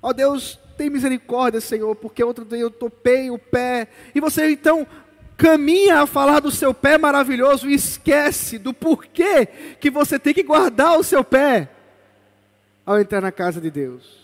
Ó 0.02 0.10
oh, 0.10 0.14
Deus, 0.14 0.60
tem 0.78 0.90
misericórdia, 0.90 1.62
Senhor, 1.62 1.96
porque 1.96 2.24
outro 2.24 2.44
dia 2.44 2.60
eu 2.60 2.70
topei 2.70 3.32
o 3.32 3.40
pé. 3.40 3.88
E 4.14 4.20
você 4.20 4.52
então 4.52 4.86
caminha 5.38 6.02
a 6.02 6.06
falar 6.06 6.42
do 6.42 6.52
seu 6.52 6.74
pé 6.74 6.98
maravilhoso 6.98 7.70
e 7.70 7.74
esquece 7.74 8.58
do 8.58 8.74
porquê 8.74 9.46
que 9.80 9.90
você 9.90 10.20
tem 10.20 10.34
que 10.34 10.44
guardar 10.44 11.00
o 11.00 11.04
seu 11.04 11.24
pé 11.24 11.70
ao 12.86 13.00
entrar 13.00 13.22
na 13.22 13.32
casa 13.32 13.62
de 13.62 13.72
Deus. 13.72 14.22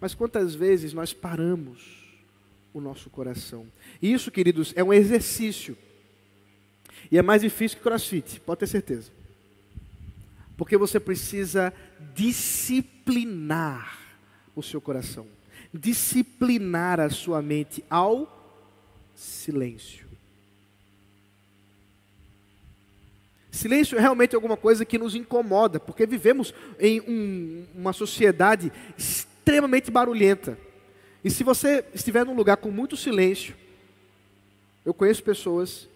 Mas 0.00 0.14
quantas 0.14 0.54
vezes 0.54 0.92
nós 0.92 1.12
paramos 1.12 1.80
o 2.74 2.80
nosso 2.80 3.08
coração? 3.08 3.66
E 4.02 4.12
isso, 4.12 4.30
queridos, 4.30 4.72
é 4.76 4.84
um 4.84 4.92
exercício. 4.92 5.78
E 7.10 7.18
é 7.18 7.22
mais 7.22 7.42
difícil 7.42 7.78
que 7.78 7.84
crossfit, 7.84 8.40
pode 8.40 8.60
ter 8.60 8.66
certeza. 8.66 9.10
Porque 10.56 10.76
você 10.76 11.00
precisa 11.00 11.72
disciplinar 12.14 13.98
o 14.54 14.62
seu 14.62 14.80
coração 14.80 15.26
disciplinar 15.74 17.00
a 17.00 17.10
sua 17.10 17.42
mente 17.42 17.84
ao 17.90 18.30
silêncio. 19.12 20.06
Silêncio 23.50 23.98
é 23.98 24.00
realmente 24.00 24.34
alguma 24.34 24.56
coisa 24.56 24.84
que 24.84 24.98
nos 24.98 25.14
incomoda, 25.14 25.80
porque 25.80 26.06
vivemos 26.06 26.54
em 26.78 27.00
um, 27.00 27.66
uma 27.74 27.92
sociedade 27.92 28.72
extremamente 28.96 29.90
barulhenta. 29.90 30.58
E 31.24 31.30
se 31.30 31.42
você 31.42 31.84
estiver 31.92 32.24
num 32.24 32.34
lugar 32.34 32.56
com 32.56 32.70
muito 32.70 32.96
silêncio, 32.96 33.54
eu 34.84 34.94
conheço 34.94 35.22
pessoas 35.22 35.88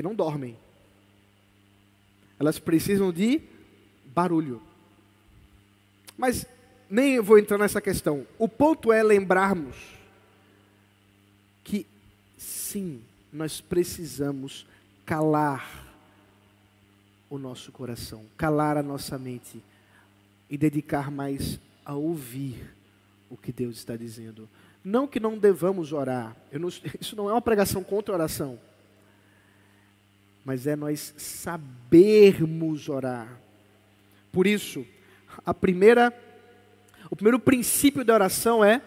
que 0.00 0.02
não 0.02 0.14
dormem. 0.14 0.56
Elas 2.38 2.58
precisam 2.58 3.12
de 3.12 3.42
barulho. 4.06 4.62
Mas 6.16 6.46
nem 6.88 7.20
vou 7.20 7.38
entrar 7.38 7.58
nessa 7.58 7.82
questão. 7.82 8.26
O 8.38 8.48
ponto 8.48 8.90
é 8.90 9.02
lembrarmos 9.02 9.76
que 11.62 11.86
sim, 12.38 13.02
nós 13.30 13.60
precisamos 13.60 14.66
calar 15.04 15.86
o 17.28 17.36
nosso 17.36 17.70
coração, 17.70 18.24
calar 18.38 18.78
a 18.78 18.82
nossa 18.82 19.18
mente 19.18 19.62
e 20.48 20.56
dedicar 20.56 21.10
mais 21.10 21.60
a 21.84 21.94
ouvir 21.94 22.74
o 23.28 23.36
que 23.36 23.52
Deus 23.52 23.76
está 23.76 23.96
dizendo. 23.96 24.48
Não 24.82 25.06
que 25.06 25.20
não 25.20 25.36
devamos 25.36 25.92
orar, 25.92 26.34
não, 26.50 26.68
isso 26.98 27.14
não 27.14 27.28
é 27.28 27.34
uma 27.34 27.42
pregação 27.42 27.84
contra 27.84 28.14
a 28.14 28.16
oração, 28.16 28.58
mas 30.50 30.66
é 30.66 30.74
nós 30.74 31.14
sabermos 31.16 32.88
orar. 32.88 33.40
Por 34.32 34.48
isso, 34.48 34.84
a 35.46 35.54
primeira 35.54 36.12
o 37.08 37.14
primeiro 37.14 37.38
princípio 37.38 38.04
da 38.04 38.14
oração 38.14 38.64
é 38.64 38.82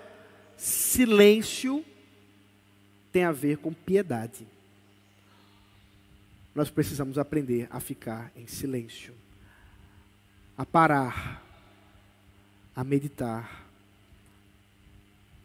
silêncio 0.58 1.86
tem 3.14 3.24
a 3.24 3.32
ver 3.32 3.60
com 3.60 3.72
piedade. 3.72 4.46
Nós 6.54 6.70
precisamos 6.70 7.18
aprender 7.18 7.70
a 7.72 7.80
ficar 7.80 8.30
em 8.36 8.46
silêncio, 8.46 9.14
a 10.58 10.66
parar, 10.66 11.42
a 12.76 12.84
meditar, 12.84 13.66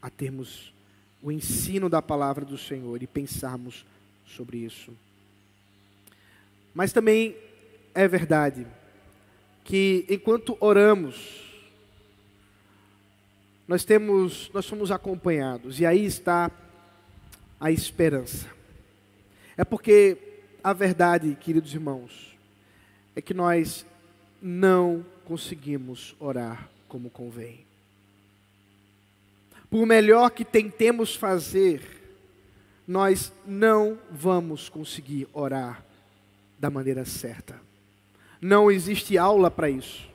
a 0.02 0.10
termos 0.10 0.74
o 1.22 1.30
ensino 1.30 1.88
da 1.88 2.02
palavra 2.02 2.44
do 2.44 2.58
Senhor 2.58 3.00
e 3.00 3.06
pensarmos 3.06 3.86
sobre 4.26 4.58
isso. 4.58 4.92
Mas 6.74 6.92
também 6.92 7.36
é 7.94 8.06
verdade 8.06 8.66
que 9.64 10.06
enquanto 10.08 10.56
oramos, 10.60 11.44
nós 13.66 13.84
temos, 13.84 14.50
nós 14.54 14.64
somos 14.64 14.90
acompanhados, 14.90 15.78
e 15.78 15.84
aí 15.84 16.06
está 16.06 16.50
a 17.60 17.70
esperança. 17.70 18.48
É 19.56 19.64
porque 19.64 20.16
a 20.64 20.72
verdade, 20.72 21.36
queridos 21.38 21.74
irmãos, 21.74 22.36
é 23.14 23.20
que 23.20 23.34
nós 23.34 23.84
não 24.40 25.04
conseguimos 25.24 26.16
orar 26.18 26.70
como 26.88 27.10
convém. 27.10 27.66
Por 29.68 29.84
melhor 29.84 30.30
que 30.30 30.44
tentemos 30.44 31.14
fazer, 31.14 31.82
nós 32.86 33.32
não 33.46 33.98
vamos 34.10 34.70
conseguir 34.70 35.28
orar 35.34 35.84
da 36.58 36.70
maneira 36.70 37.04
certa. 37.04 37.60
Não 38.40 38.70
existe 38.70 39.16
aula 39.16 39.50
para 39.50 39.70
isso. 39.70 40.08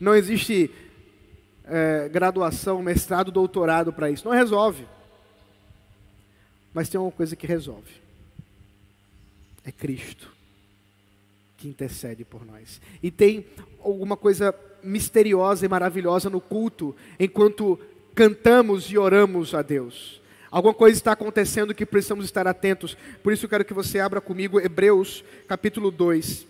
Não 0.00 0.14
existe 0.14 0.70
é, 1.64 2.08
graduação, 2.08 2.82
mestrado, 2.82 3.30
doutorado 3.30 3.92
para 3.92 4.10
isso. 4.10 4.24
Não 4.24 4.32
resolve. 4.32 4.86
Mas 6.74 6.88
tem 6.88 7.00
uma 7.00 7.12
coisa 7.12 7.36
que 7.36 7.46
resolve: 7.46 7.90
é 9.64 9.70
Cristo 9.70 10.32
que 11.62 11.68
intercede 11.68 12.24
por 12.24 12.44
nós. 12.44 12.80
E 13.00 13.08
tem 13.08 13.46
alguma 13.78 14.16
coisa 14.16 14.52
misteriosa 14.82 15.64
e 15.64 15.68
maravilhosa 15.68 16.28
no 16.28 16.40
culto, 16.40 16.94
enquanto 17.20 17.78
cantamos 18.16 18.90
e 18.90 18.98
oramos 18.98 19.54
a 19.54 19.62
Deus. 19.62 20.20
Alguma 20.52 20.74
coisa 20.74 20.98
está 20.98 21.12
acontecendo 21.12 21.74
que 21.74 21.86
precisamos 21.86 22.26
estar 22.26 22.46
atentos. 22.46 22.94
Por 23.22 23.32
isso 23.32 23.46
eu 23.46 23.48
quero 23.48 23.64
que 23.64 23.72
você 23.72 23.98
abra 23.98 24.20
comigo 24.20 24.60
Hebreus 24.60 25.24
capítulo 25.48 25.90
2. 25.90 26.46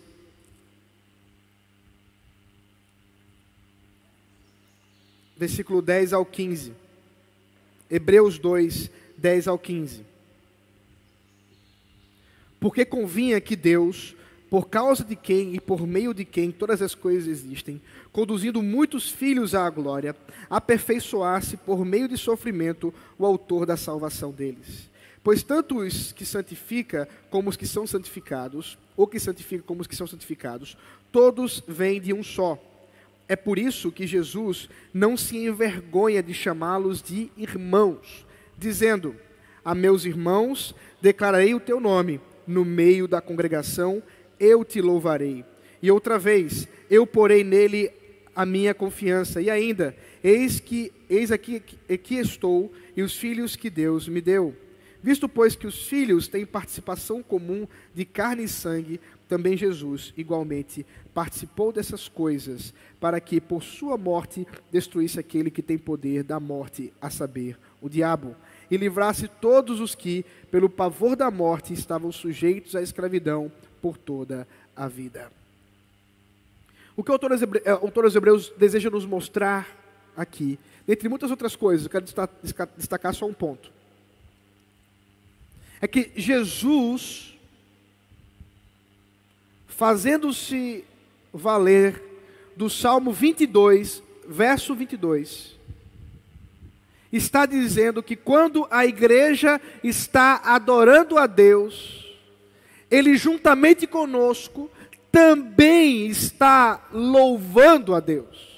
Versículo 5.37 5.81
10 5.81 6.11
ao 6.11 6.25
15. 6.25 6.73
Hebreus 7.89 8.37
2, 8.37 8.91
10 9.17 9.47
ao 9.47 9.57
15. 9.57 10.03
Porque 12.59 12.83
convinha 12.83 13.39
que 13.39 13.55
Deus, 13.55 14.17
por 14.53 14.69
causa 14.69 15.03
de 15.03 15.15
quem 15.15 15.55
e 15.55 15.59
por 15.59 15.87
meio 15.87 16.13
de 16.13 16.23
quem 16.23 16.51
todas 16.51 16.79
as 16.79 16.93
coisas 16.93 17.27
existem, 17.27 17.81
conduzindo 18.11 18.61
muitos 18.61 19.09
filhos 19.09 19.55
à 19.55 19.67
glória, 19.67 20.15
aperfeiçoasse 20.47 21.57
por 21.57 21.83
meio 21.83 22.07
de 22.07 22.15
sofrimento 22.19 22.93
o 23.17 23.25
autor 23.25 23.65
da 23.65 23.75
salvação 23.75 24.29
deles. 24.31 24.91
Pois 25.23 25.41
tanto 25.41 25.79
os 25.79 26.11
que 26.11 26.23
santifica 26.23 27.09
como 27.31 27.49
os 27.49 27.57
que 27.57 27.65
são 27.65 27.87
santificados, 27.87 28.77
ou 28.95 29.07
que 29.07 29.19
santifica 29.19 29.63
como 29.63 29.81
os 29.81 29.87
que 29.87 29.95
são 29.95 30.05
santificados, 30.05 30.77
todos 31.11 31.63
vêm 31.67 31.99
de 31.99 32.13
um 32.13 32.21
só. 32.21 32.55
É 33.27 33.35
por 33.35 33.57
isso 33.57 33.91
que 33.91 34.05
Jesus 34.05 34.69
não 34.93 35.17
se 35.17 35.35
envergonha 35.35 36.21
de 36.21 36.31
chamá-los 36.31 37.01
de 37.01 37.31
irmãos, 37.35 38.23
dizendo: 38.55 39.15
A 39.65 39.73
meus 39.73 40.05
irmãos 40.05 40.75
declararei 41.01 41.55
o 41.55 41.59
teu 41.59 41.79
nome, 41.79 42.21
no 42.45 42.63
meio 42.63 43.07
da 43.07 43.19
congregação 43.19 44.03
eu 44.43 44.65
te 44.65 44.81
louvarei. 44.81 45.45
E 45.81 45.89
outra 45.89 46.19
vez, 46.19 46.67
eu 46.89 47.07
porei 47.07 47.43
nele 47.43 47.91
a 48.35 48.45
minha 48.45 48.73
confiança. 48.73 49.41
E 49.41 49.49
ainda, 49.49 49.95
eis 50.23 50.59
que 50.59 50.91
eis 51.09 51.31
aqui 51.31 51.59
que 51.59 52.15
estou 52.15 52.71
e 52.95 53.01
os 53.01 53.15
filhos 53.15 53.55
que 53.55 53.69
Deus 53.69 54.07
me 54.07 54.21
deu. 54.21 54.55
Visto 55.01 55.27
pois 55.27 55.55
que 55.55 55.67
os 55.67 55.87
filhos 55.87 56.27
têm 56.27 56.45
participação 56.45 57.21
comum 57.21 57.67
de 57.93 58.05
carne 58.05 58.45
e 58.45 58.47
sangue, 58.47 59.01
também 59.27 59.57
Jesus 59.57 60.13
igualmente 60.15 60.85
participou 61.13 61.73
dessas 61.73 62.07
coisas, 62.07 62.73
para 62.99 63.19
que 63.19 63.41
por 63.41 63.61
sua 63.61 63.97
morte 63.97 64.47
destruísse 64.71 65.19
aquele 65.19 65.51
que 65.51 65.61
tem 65.61 65.77
poder 65.77 66.23
da 66.23 66.39
morte, 66.39 66.93
a 67.01 67.09
saber, 67.09 67.57
o 67.81 67.89
diabo, 67.89 68.35
e 68.71 68.77
livrasse 68.77 69.27
todos 69.27 69.81
os 69.81 69.93
que, 69.93 70.25
pelo 70.49 70.69
pavor 70.69 71.15
da 71.17 71.29
morte, 71.29 71.73
estavam 71.73 72.11
sujeitos 72.11 72.75
à 72.75 72.81
escravidão 72.81 73.51
por 73.83 73.97
toda 73.97 74.47
a 74.73 74.87
vida. 74.87 75.29
O 76.95 77.03
que 77.03 77.11
o 77.11 77.13
autor 77.13 77.33
aos 78.05 78.15
Hebreus 78.15 78.53
deseja 78.55 78.89
nos 78.89 79.05
mostrar 79.05 79.67
aqui, 80.15 80.57
dentre 80.87 81.09
muitas 81.09 81.29
outras 81.29 81.53
coisas, 81.53 81.85
eu 81.85 81.91
quero 81.91 82.05
destacar 82.77 83.13
só 83.13 83.25
um 83.25 83.33
ponto. 83.33 83.69
É 85.81 85.87
que 85.87 86.13
Jesus, 86.15 87.37
fazendo-se 89.67 90.85
valer 91.33 92.01
do 92.55 92.69
Salmo 92.69 93.11
22, 93.11 94.01
verso 94.25 94.73
22, 94.73 95.57
está 97.11 97.45
dizendo 97.45 98.01
que 98.01 98.15
quando 98.15 98.65
a 98.71 98.85
igreja 98.85 99.59
está 99.83 100.37
adorando 100.37 101.17
a 101.17 101.27
Deus, 101.27 102.02
ele 102.93 103.17
juntamente 103.17 103.87
conosco 103.87 104.69
também 105.11 106.05
está 106.05 106.87
louvando 106.93 107.95
a 107.95 107.99
Deus. 107.99 108.53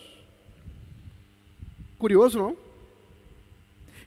Curioso, 1.97 2.37
não? 2.37 2.57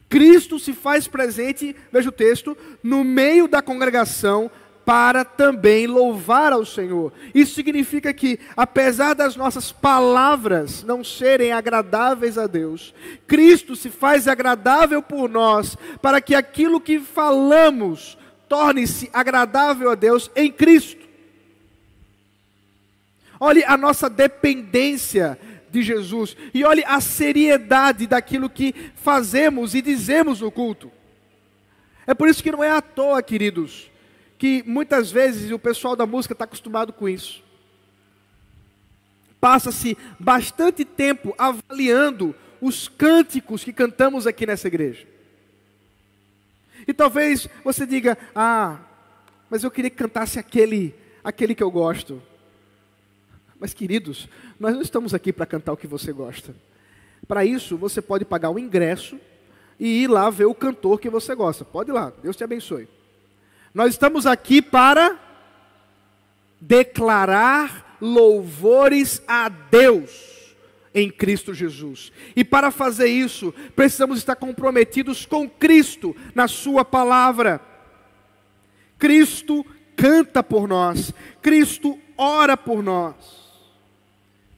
Cristo 0.07 0.59
se 0.59 0.75
faz 0.75 1.09
presente, 1.09 1.75
veja 1.91 2.11
o 2.11 2.13
texto, 2.13 2.57
no 2.83 3.03
meio 3.03 3.49
da 3.49 3.63
congregação 3.63 4.51
para 4.85 5.25
também 5.25 5.87
louvar 5.87 6.53
ao 6.53 6.65
Senhor. 6.65 7.11
Isso 7.35 7.55
significa 7.55 8.13
que, 8.13 8.39
apesar 8.55 9.15
das 9.15 9.35
nossas 9.35 9.73
palavras 9.73 10.83
não 10.83 11.03
serem 11.03 11.53
agradáveis 11.53 12.37
a 12.37 12.47
Deus, 12.47 12.95
Cristo 13.27 13.75
se 13.75 13.89
faz 13.89 14.29
agradável 14.29 15.03
por 15.03 15.29
nós, 15.29 15.77
para 16.03 16.21
que 16.21 16.35
aquilo 16.35 16.81
que 16.81 17.01
falamos 17.01 18.19
torne-se 18.49 19.11
agradável 19.13 19.91
a 19.91 19.95
Deus 19.95 20.31
em 20.35 20.51
Cristo. 20.51 21.07
Olhe 23.41 23.65
a 23.65 23.77
nossa 23.77 24.09
dependência 24.11 25.39
de 25.71 25.83
Jesus 25.83 26.37
e 26.53 26.65
olhe 26.65 26.83
a 26.85 27.01
seriedade 27.01 28.07
daquilo 28.07 28.51
que 28.51 28.75
fazemos 28.97 29.75
e 29.75 29.83
dizemos 29.83 30.41
no 30.41 30.51
culto. 30.51 30.91
É 32.07 32.15
por 32.15 32.29
isso 32.29 32.43
que 32.43 32.51
não 32.51 32.65
é 32.65 32.71
à 32.71 32.81
toa, 32.81 33.23
queridos, 33.23 33.91
que 34.39 34.65
muitas 34.67 35.11
vezes 35.11 35.51
o 35.53 35.59
pessoal 35.59 35.95
da 35.95 36.07
música 36.07 36.33
está 36.33 36.45
acostumado 36.45 36.93
com 36.93 37.09
isso. 37.09 37.43
Passa-se 39.41 39.97
bastante 40.19 40.85
tempo 40.85 41.35
avaliando 41.39 42.35
os 42.61 42.89
cânticos 42.89 43.63
que 43.63 43.73
cantamos 43.73 44.27
aqui 44.27 44.47
nessa 44.47 44.67
igreja. 44.67 45.07
E 46.89 46.95
talvez 46.95 47.47
você 47.63 47.87
diga: 47.87 48.17
Ah, 48.35 48.79
mas 49.51 49.63
eu 49.63 49.71
queria 49.71 49.91
que 49.91 49.97
cantasse 49.97 50.39
aquele, 50.39 50.95
aquele 51.23 51.55
que 51.55 51.63
eu 51.63 51.71
gosto. 51.71 52.23
Mas, 53.61 53.75
queridos, 53.75 54.27
nós 54.59 54.75
não 54.75 54.81
estamos 54.81 55.13
aqui 55.13 55.33
para 55.33 55.45
cantar 55.45 55.73
o 55.73 55.77
que 55.77 55.87
você 55.87 56.13
gosta. 56.13 56.55
Para 57.27 57.45
isso, 57.45 57.77
você 57.77 58.01
pode 58.01 58.25
pagar 58.25 58.51
um 58.51 58.59
ingresso 58.59 59.21
e 59.79 60.05
ir 60.05 60.09
lá 60.09 60.31
ver 60.31 60.47
o 60.47 60.55
cantor 60.55 60.99
que 60.99 61.11
você 61.11 61.35
gosta. 61.35 61.65
Pode 61.65 61.91
ir 61.91 61.93
lá, 61.93 62.11
Deus 62.23 62.37
te 62.37 62.45
abençoe. 62.45 62.89
Nós 63.75 63.91
estamos 63.91 64.27
aqui 64.27 64.63
para 64.63 65.19
declarar 66.61 67.99
louvores 68.01 69.21
a 69.29 69.49
Deus 69.49 70.28
em 70.99 71.11
Cristo 71.11 71.55
Jesus. 71.55 72.13
E 72.35 72.45
para 72.45 72.71
fazer 72.71 73.09
isso, 73.09 73.53
precisamos 73.75 74.19
estar 74.19 74.37
comprometidos 74.37 75.25
com 75.25 75.49
Cristo 75.49 76.15
na 76.35 76.49
Sua 76.49 76.85
palavra. 76.85 77.61
Cristo 78.99 79.65
canta 79.97 80.43
por 80.43 80.67
nós, 80.69 81.13
Cristo 81.41 81.99
ora 82.17 82.57
por 82.57 82.83
nós. 82.83 83.15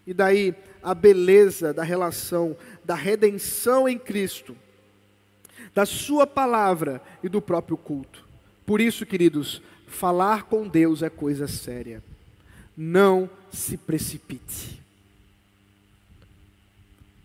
E 0.07 0.15
daí 0.15 0.55
a 0.83 0.95
beleza 0.95 1.73
da 1.73 1.83
relação, 1.83 2.57
da 2.85 2.95
redenção 2.95 3.89
em 3.89 3.99
Cristo, 3.99 4.57
da 5.75 5.85
Sua 5.85 6.27
palavra 6.27 7.03
e 7.23 7.29
do 7.29 7.43
próprio 7.43 7.77
culto. 7.77 8.27
Por 8.65 8.81
isso, 8.81 9.05
queridos, 9.05 9.63
falar 9.87 10.45
com 10.45 10.67
Deus 10.67 11.03
é 11.03 11.11
coisa 11.11 11.47
séria. 11.47 12.03
Não 12.77 13.29
se 13.53 13.77
precipite. 13.77 14.81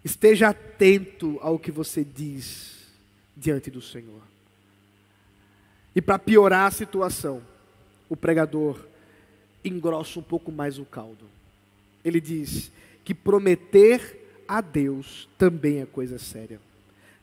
Esteja 0.05 0.49
atento 0.49 1.37
ao 1.41 1.59
que 1.59 1.71
você 1.71 2.03
diz 2.03 2.85
diante 3.35 3.69
do 3.69 3.81
Senhor. 3.81 4.21
E 5.93 6.01
para 6.01 6.17
piorar 6.17 6.67
a 6.67 6.71
situação, 6.71 7.41
o 8.07 8.15
pregador 8.15 8.79
engrossa 9.63 10.19
um 10.19 10.23
pouco 10.23 10.51
mais 10.51 10.79
o 10.79 10.85
caldo 10.85 11.35
ele 12.05 12.21
diz 12.21 12.71
que 13.03 13.15
prometer 13.15 14.43
a 14.47 14.61
Deus 14.61 15.27
também 15.39 15.81
é 15.81 15.85
coisa 15.87 16.19
séria. 16.19 16.59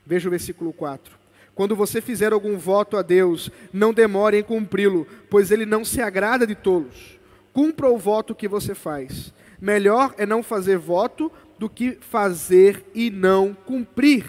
Veja 0.04 0.26
o 0.26 0.30
versículo 0.30 0.72
4. 0.72 1.16
Quando 1.54 1.76
você 1.76 2.00
fizer 2.00 2.32
algum 2.32 2.58
voto 2.58 2.96
a 2.96 3.02
Deus, 3.02 3.48
não 3.72 3.94
demore 3.94 4.38
em 4.38 4.42
cumpri-lo, 4.42 5.06
pois 5.30 5.52
ele 5.52 5.64
não 5.64 5.84
se 5.84 6.02
agrada 6.02 6.44
de 6.44 6.56
tolos. 6.56 7.16
Cumpra 7.52 7.88
o 7.88 7.98
voto 7.98 8.34
que 8.34 8.48
você 8.48 8.74
faz. 8.74 9.32
Melhor 9.60 10.12
é 10.18 10.26
não 10.26 10.42
fazer 10.42 10.78
voto 10.78 11.30
do 11.62 11.70
que 11.70 11.92
fazer 12.00 12.84
e 12.92 13.08
não 13.08 13.54
cumprir. 13.54 14.24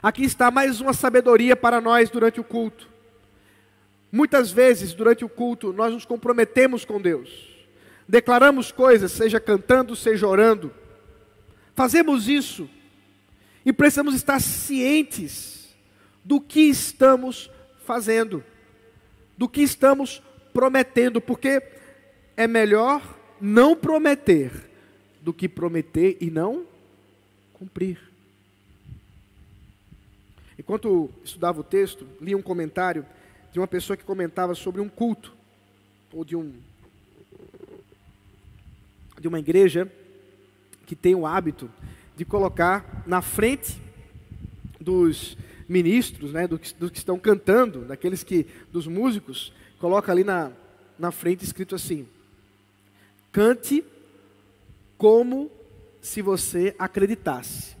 Aqui 0.00 0.22
está 0.22 0.52
mais 0.52 0.80
uma 0.80 0.92
sabedoria 0.92 1.56
para 1.56 1.80
nós 1.80 2.08
durante 2.08 2.38
o 2.38 2.44
culto. 2.44 2.88
Muitas 4.12 4.52
vezes, 4.52 4.94
durante 4.94 5.24
o 5.24 5.28
culto, 5.28 5.72
nós 5.72 5.92
nos 5.92 6.04
comprometemos 6.04 6.84
com 6.84 7.00
Deus. 7.00 7.28
Declaramos 8.08 8.70
coisas, 8.70 9.10
seja 9.10 9.40
cantando, 9.40 9.96
seja 9.96 10.28
orando. 10.28 10.72
Fazemos 11.74 12.28
isso 12.28 12.70
e 13.66 13.72
precisamos 13.72 14.14
estar 14.14 14.40
cientes 14.40 15.74
do 16.24 16.40
que 16.40 16.60
estamos 16.60 17.50
fazendo, 17.84 18.44
do 19.36 19.48
que 19.48 19.60
estamos 19.60 20.22
prometendo, 20.52 21.20
porque 21.20 21.60
é 22.36 22.46
melhor 22.46 23.02
não 23.40 23.74
prometer 23.74 24.72
do 25.24 25.32
que 25.32 25.48
prometer 25.48 26.18
e 26.20 26.30
não 26.30 26.66
cumprir. 27.54 27.98
Enquanto 30.58 31.10
estudava 31.24 31.60
o 31.60 31.64
texto, 31.64 32.06
li 32.20 32.34
um 32.34 32.42
comentário 32.42 33.06
de 33.50 33.58
uma 33.58 33.66
pessoa 33.66 33.96
que 33.96 34.04
comentava 34.04 34.54
sobre 34.54 34.82
um 34.82 34.88
culto, 34.88 35.34
ou 36.12 36.24
de 36.24 36.36
um 36.36 36.52
de 39.18 39.26
uma 39.26 39.38
igreja 39.38 39.90
que 40.84 40.94
tem 40.94 41.14
o 41.14 41.26
hábito 41.26 41.70
de 42.14 42.26
colocar 42.26 43.02
na 43.06 43.22
frente 43.22 43.80
dos 44.78 45.38
ministros, 45.66 46.34
né, 46.34 46.46
dos, 46.46 46.72
dos 46.72 46.90
que 46.90 46.98
estão 46.98 47.18
cantando, 47.18 47.86
daqueles 47.86 48.22
que, 48.22 48.46
dos 48.70 48.86
músicos, 48.86 49.54
coloca 49.78 50.12
ali 50.12 50.22
na, 50.22 50.52
na 50.98 51.10
frente 51.10 51.42
escrito 51.42 51.74
assim: 51.74 52.06
cante 53.32 53.82
como 55.04 55.50
se 56.00 56.22
você 56.22 56.74
acreditasse. 56.78 57.76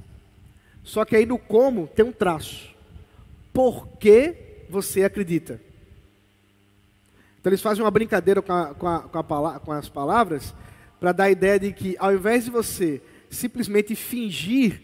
Só 0.82 1.06
que 1.06 1.16
aí 1.16 1.24
no 1.24 1.38
como 1.38 1.86
tem 1.86 2.04
um 2.04 2.12
traço. 2.12 2.76
Por 3.50 3.88
que 3.96 4.66
você 4.68 5.04
acredita? 5.04 5.58
Então 7.40 7.48
eles 7.48 7.62
fazem 7.62 7.82
uma 7.82 7.90
brincadeira 7.90 8.42
com, 8.42 8.52
a, 8.52 8.74
com, 8.74 8.86
a, 8.86 9.00
com, 9.04 9.46
a, 9.46 9.58
com 9.58 9.72
as 9.72 9.88
palavras 9.88 10.54
para 11.00 11.12
dar 11.12 11.24
a 11.24 11.30
ideia 11.30 11.58
de 11.58 11.72
que 11.72 11.96
ao 11.98 12.12
invés 12.12 12.44
de 12.44 12.50
você 12.50 13.00
simplesmente 13.30 13.94
fingir 13.94 14.82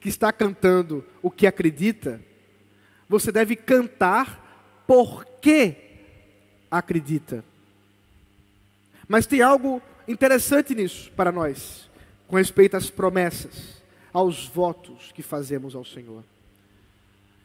que 0.00 0.08
está 0.08 0.32
cantando 0.32 1.04
o 1.22 1.30
que 1.30 1.46
acredita, 1.46 2.20
você 3.08 3.30
deve 3.30 3.54
cantar 3.54 4.82
porque 4.84 5.76
acredita. 6.68 7.44
Mas 9.06 9.26
tem 9.28 9.42
algo 9.42 9.80
interessante 10.08 10.74
nisso 10.74 11.12
para 11.12 11.30
nós, 11.30 11.88
com 12.26 12.36
respeito 12.36 12.76
às 12.76 12.90
promessas, 12.90 13.82
aos 14.12 14.46
votos 14.46 15.12
que 15.12 15.22
fazemos 15.22 15.74
ao 15.74 15.84
Senhor. 15.84 16.24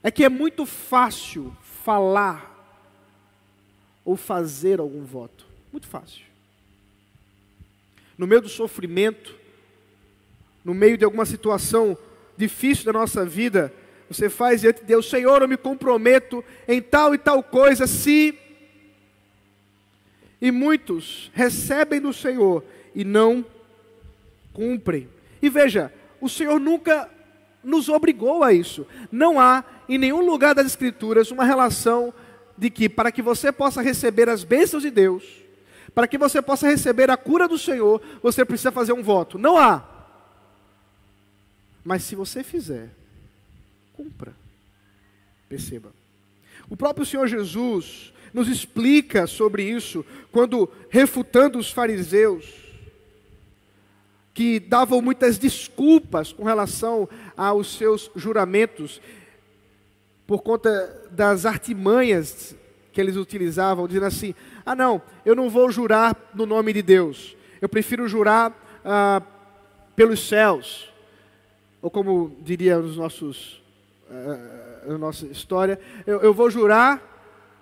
É 0.01 0.09
que 0.09 0.23
é 0.23 0.29
muito 0.29 0.65
fácil 0.65 1.55
falar 1.83 2.51
ou 4.03 4.15
fazer 4.15 4.79
algum 4.79 5.03
voto. 5.03 5.45
Muito 5.71 5.87
fácil. 5.87 6.23
No 8.17 8.27
meio 8.27 8.41
do 8.41 8.49
sofrimento, 8.49 9.35
no 10.63 10.73
meio 10.73 10.97
de 10.97 11.05
alguma 11.05 11.25
situação 11.25 11.97
difícil 12.37 12.85
da 12.85 12.93
nossa 12.93 13.25
vida, 13.25 13.73
você 14.09 14.29
faz 14.29 14.61
diante 14.61 14.81
de 14.81 14.85
Deus, 14.85 15.09
Senhor, 15.09 15.41
eu 15.41 15.47
me 15.47 15.57
comprometo 15.57 16.43
em 16.67 16.81
tal 16.81 17.13
e 17.13 17.17
tal 17.17 17.41
coisa, 17.41 17.87
se. 17.87 18.37
E 20.43 20.51
muitos 20.51 21.31
recebem 21.33 22.01
do 22.01 22.11
Senhor 22.11 22.65
e 22.93 23.05
não 23.05 23.45
cumprem. 24.51 25.07
E 25.41 25.49
veja, 25.49 25.89
o 26.19 26.27
Senhor 26.27 26.59
nunca 26.59 27.09
nos 27.63 27.87
obrigou 27.87 28.43
a 28.43 28.51
isso. 28.51 28.85
Não 29.09 29.39
há 29.39 29.63
em 29.87 29.97
nenhum 29.97 30.19
lugar 30.19 30.53
das 30.53 30.65
Escrituras 30.65 31.31
uma 31.31 31.45
relação 31.45 32.13
de 32.57 32.69
que 32.69 32.89
para 32.89 33.09
que 33.09 33.21
você 33.21 33.53
possa 33.53 33.81
receber 33.81 34.27
as 34.27 34.43
bênçãos 34.43 34.83
de 34.83 34.91
Deus, 34.91 35.23
para 35.95 36.09
que 36.09 36.17
você 36.17 36.41
possa 36.41 36.67
receber 36.67 37.09
a 37.09 37.15
cura 37.15 37.47
do 37.47 37.57
Senhor, 37.57 38.01
você 38.21 38.43
precisa 38.43 38.69
fazer 38.69 38.91
um 38.91 39.01
voto. 39.01 39.39
Não 39.39 39.57
há. 39.57 39.81
Mas 41.85 42.03
se 42.03 42.15
você 42.15 42.43
fizer, 42.43 42.89
cumpra. 43.93 44.35
Perceba. 45.47 45.93
O 46.69 46.75
próprio 46.75 47.05
Senhor 47.05 47.27
Jesus 47.27 48.12
nos 48.33 48.47
explica 48.47 49.27
sobre 49.27 49.63
isso 49.63 50.05
quando 50.31 50.69
refutando 50.89 51.59
os 51.59 51.71
fariseus 51.71 52.63
que 54.33 54.59
davam 54.59 55.01
muitas 55.01 55.37
desculpas 55.37 56.33
com 56.33 56.43
relação 56.43 57.07
aos 57.37 57.77
seus 57.77 58.09
juramentos 58.15 58.99
por 60.25 60.41
conta 60.41 61.07
das 61.11 61.45
artimanhas 61.45 62.55
que 62.91 62.99
eles 62.99 63.15
utilizavam, 63.15 63.87
dizendo 63.87 64.05
assim: 64.05 64.33
ah, 64.65 64.75
não, 64.75 65.01
eu 65.25 65.35
não 65.35 65.49
vou 65.49 65.69
jurar 65.69 66.15
no 66.33 66.45
nome 66.45 66.73
de 66.73 66.81
Deus, 66.81 67.35
eu 67.61 67.69
prefiro 67.69 68.07
jurar 68.07 68.81
ah, 68.83 69.21
pelos 69.95 70.27
céus, 70.27 70.91
ou 71.81 71.91
como 71.91 72.35
diria 72.41 72.79
os 72.79 72.97
nossos, 72.97 73.61
uh, 74.09 74.93
a 74.93 74.97
nossa 74.97 75.25
história, 75.27 75.79
eu, 76.07 76.21
eu 76.21 76.33
vou 76.33 76.49
jurar 76.49 76.97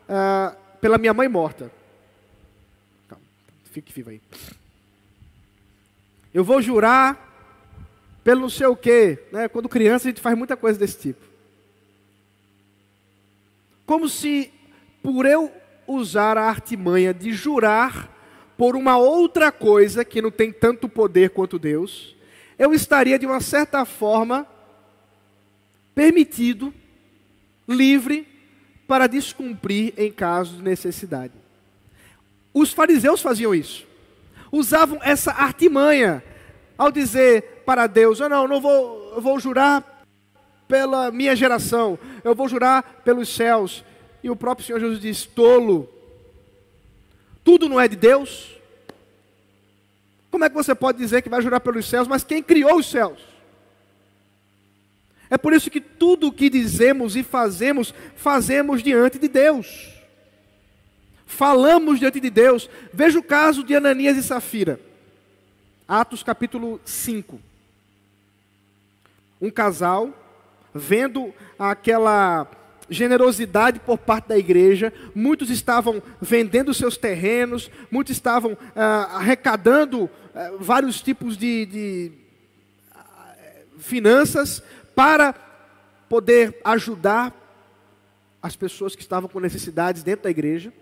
uh, 0.08 0.56
pela 0.82 0.98
minha 0.98 1.14
mãe 1.14 1.28
morta. 1.28 1.72
Calma, 3.08 3.24
fique 3.72 3.94
vivo 3.94 4.10
aí. 4.10 4.22
Eu 6.34 6.44
vou 6.44 6.62
jurar 6.62 7.30
pelo 8.24 8.42
não 8.42 8.50
sei 8.50 8.68
o 8.68 8.76
quê. 8.76 9.20
Né? 9.32 9.48
Quando 9.48 9.70
criança 9.70 10.08
a 10.08 10.12
gente 10.12 10.22
faz 10.22 10.36
muita 10.38 10.58
coisa 10.58 10.80
desse 10.80 10.98
tipo. 10.98 11.24
Como 13.86 14.10
se 14.10 14.52
por 15.04 15.26
eu 15.26 15.52
usar 15.86 16.38
a 16.38 16.48
artimanha 16.48 17.14
de 17.14 17.32
jurar 17.32 18.10
por 18.58 18.76
uma 18.76 18.98
outra 18.98 19.52
coisa 19.52 20.06
que 20.06 20.22
não 20.22 20.32
tem 20.32 20.52
tanto 20.52 20.88
poder 20.88 21.32
quanto 21.32 21.60
Deus, 21.60 22.16
eu 22.58 22.74
estaria 22.74 23.18
de 23.18 23.26
uma 23.26 23.42
certa 23.42 23.84
forma 23.86 24.48
permitido, 25.96 26.74
livre 27.68 28.31
para 28.92 29.08
descumprir 29.08 29.94
em 29.96 30.12
caso 30.12 30.58
de 30.58 30.64
necessidade. 30.64 31.32
Os 32.54 32.74
fariseus 32.74 33.22
faziam 33.22 33.56
isso. 33.56 33.88
Usavam 34.52 35.00
essa 35.02 35.32
artimanha 35.32 36.22
ao 36.78 36.92
dizer 36.92 37.64
para 37.66 37.88
Deus: 37.88 38.20
"Eu 38.20 38.28
não, 38.28 38.46
não 38.50 38.60
vou, 38.60 39.14
eu 39.16 39.22
vou 39.22 39.40
jurar 39.40 40.04
pela 40.68 41.10
minha 41.10 41.34
geração, 41.38 41.98
eu 42.22 42.36
vou 42.36 42.50
jurar 42.50 42.84
pelos 43.06 43.30
céus". 43.30 43.82
E 44.22 44.30
o 44.30 44.36
próprio 44.36 44.68
Senhor 44.68 44.80
Jesus 44.82 45.00
diz: 45.00 45.26
"Tolo, 45.26 45.88
tudo 47.46 47.70
não 47.70 47.80
é 47.80 47.88
de 47.88 47.96
Deus?" 47.96 48.60
Como 50.30 50.44
é 50.44 50.50
que 50.50 50.56
você 50.56 50.76
pode 50.76 50.98
dizer 50.98 51.22
que 51.22 51.30
vai 51.30 51.42
jurar 51.42 51.62
pelos 51.62 51.86
céus, 51.86 52.10
mas 52.10 52.26
quem 52.26 52.44
criou 52.44 52.78
os 52.78 52.92
céus? 52.92 53.31
É 55.32 55.38
por 55.38 55.54
isso 55.54 55.72
que 55.72 55.80
tudo 55.80 56.28
o 56.28 56.32
que 56.32 56.50
dizemos 56.50 57.16
e 57.16 57.24
fazemos, 57.24 57.94
fazemos 58.18 58.84
diante 58.84 59.18
de 59.18 59.30
Deus. 59.30 59.90
Falamos 61.26 62.00
diante 62.00 62.20
de 62.20 62.30
Deus. 62.30 62.70
Veja 62.92 63.18
o 63.18 63.24
caso 63.24 63.64
de 63.64 63.74
Ananias 63.74 64.18
e 64.18 64.24
Safira. 64.24 64.78
Atos 65.88 66.22
capítulo 66.22 66.82
5. 66.84 67.40
Um 69.42 69.50
casal, 69.50 70.14
vendo 70.76 71.34
aquela 71.58 72.46
generosidade 72.90 73.80
por 73.80 73.98
parte 73.98 74.28
da 74.28 74.38
igreja, 74.38 74.92
muitos 75.16 75.50
estavam 75.50 76.04
vendendo 76.20 76.74
seus 76.74 76.98
terrenos, 76.98 77.72
muitos 77.90 78.12
estavam 78.18 78.58
ah, 78.76 79.12
arrecadando 79.14 80.10
ah, 80.36 80.52
vários 80.60 81.02
tipos 81.02 81.38
de, 81.38 81.66
de 81.68 82.12
ah, 82.94 83.34
finanças 83.80 84.62
para 84.96 85.34
poder 86.10 86.60
ajudar 86.64 87.34
as 88.42 88.56
pessoas 88.56 88.96
que 88.96 89.02
estavam 89.02 89.30
com 89.30 89.40
necessidades 89.40 90.04
dentro 90.04 90.24
da 90.24 90.30
igreja. 90.30 90.74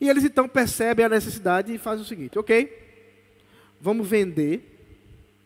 E 0.00 0.08
eles 0.08 0.24
então 0.24 0.48
percebem 0.48 1.04
a 1.04 1.08
necessidade 1.08 1.72
e 1.72 1.78
fazem 1.78 2.04
o 2.04 2.08
seguinte: 2.08 2.38
ok, 2.38 2.70
vamos 3.80 4.06
vender 4.06 4.72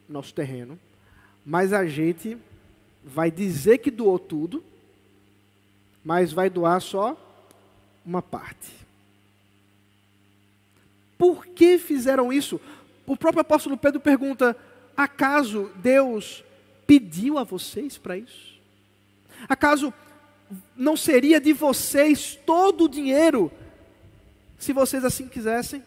nosso 0.09 0.35
terreno, 0.35 0.79
mas 1.45 1.73
a 1.73 1.87
gente 1.87 2.37
vai 3.05 3.31
dizer 3.31 3.79
que 3.79 3.91
doou 3.91 4.19
tudo 4.19 4.65
mas 6.05 6.33
vai 6.33 6.49
doar 6.49 6.81
só 6.81 7.17
uma 8.05 8.23
parte. 8.23 8.73
Por 11.19 11.47
que 11.47 11.79
fizeram 11.79 12.33
isso? 12.33 12.61
O 13.07 13.17
próprio 13.17 13.43
apóstolo 13.43 13.77
Pedro 13.77 14.01
pergunta: 14.01 14.57
acaso 14.97 15.71
Deus 15.77 16.43
pediu 16.91 17.39
a 17.39 17.45
vocês 17.45 17.97
para 17.97 18.19
isso? 18.19 18.59
Acaso 19.49 19.95
não 20.75 20.97
seria 20.97 21.41
de 21.41 21.53
vocês 21.53 22.37
todo 22.45 22.83
o 22.83 22.89
dinheiro 22.89 23.53
se 24.59 24.73
vocês 24.73 25.05
assim 25.05 25.29
quisessem? 25.29 25.85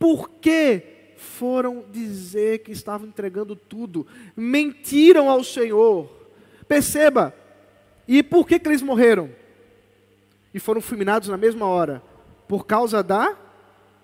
Por 0.00 0.28
que 0.28 1.14
foram 1.16 1.84
dizer 1.92 2.64
que 2.64 2.72
estavam 2.72 3.06
entregando 3.06 3.54
tudo? 3.54 4.04
Mentiram 4.34 5.30
ao 5.30 5.44
Senhor. 5.44 6.10
Perceba, 6.66 7.32
e 8.08 8.24
por 8.24 8.44
que, 8.44 8.58
que 8.58 8.68
eles 8.68 8.82
morreram? 8.82 9.30
E 10.52 10.58
foram 10.58 10.80
fulminados 10.80 11.28
na 11.28 11.36
mesma 11.36 11.66
hora? 11.66 12.02
Por 12.48 12.66
causa 12.66 13.04
da 13.04 13.36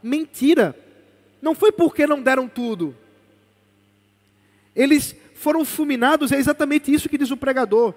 mentira. 0.00 0.78
Não 1.42 1.56
foi 1.56 1.72
porque 1.72 2.06
não 2.06 2.22
deram 2.22 2.46
tudo. 2.46 2.94
Eles 4.76 5.16
foram 5.38 5.64
fulminados, 5.64 6.32
é 6.32 6.36
exatamente 6.36 6.92
isso 6.92 7.08
que 7.08 7.16
diz 7.16 7.30
o 7.30 7.36
pregador. 7.36 7.94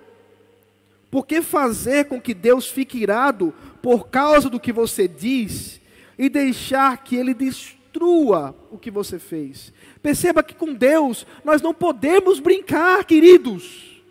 Por 1.10 1.26
que 1.26 1.42
fazer 1.42 2.06
com 2.06 2.22
que 2.22 2.34
Deus 2.34 2.68
fique 2.68 3.00
irado 3.00 3.54
por 3.82 4.08
causa 4.08 4.50
do 4.50 4.60
que 4.60 4.72
você 4.72 5.08
diz 5.08 5.82
e 6.18 6.30
deixar 6.30 6.98
que 7.04 7.16
Ele 7.16 7.34
destrua 7.34 8.56
o 8.70 8.78
que 8.78 8.92
você 8.92 9.20
fez? 9.20 9.74
Perceba 10.02 10.44
que 10.44 10.54
com 10.54 10.74
Deus 10.74 11.26
nós 11.44 11.62
não 11.62 11.74
podemos 11.74 12.40
brincar, 12.40 13.04
queridos. 13.04 14.02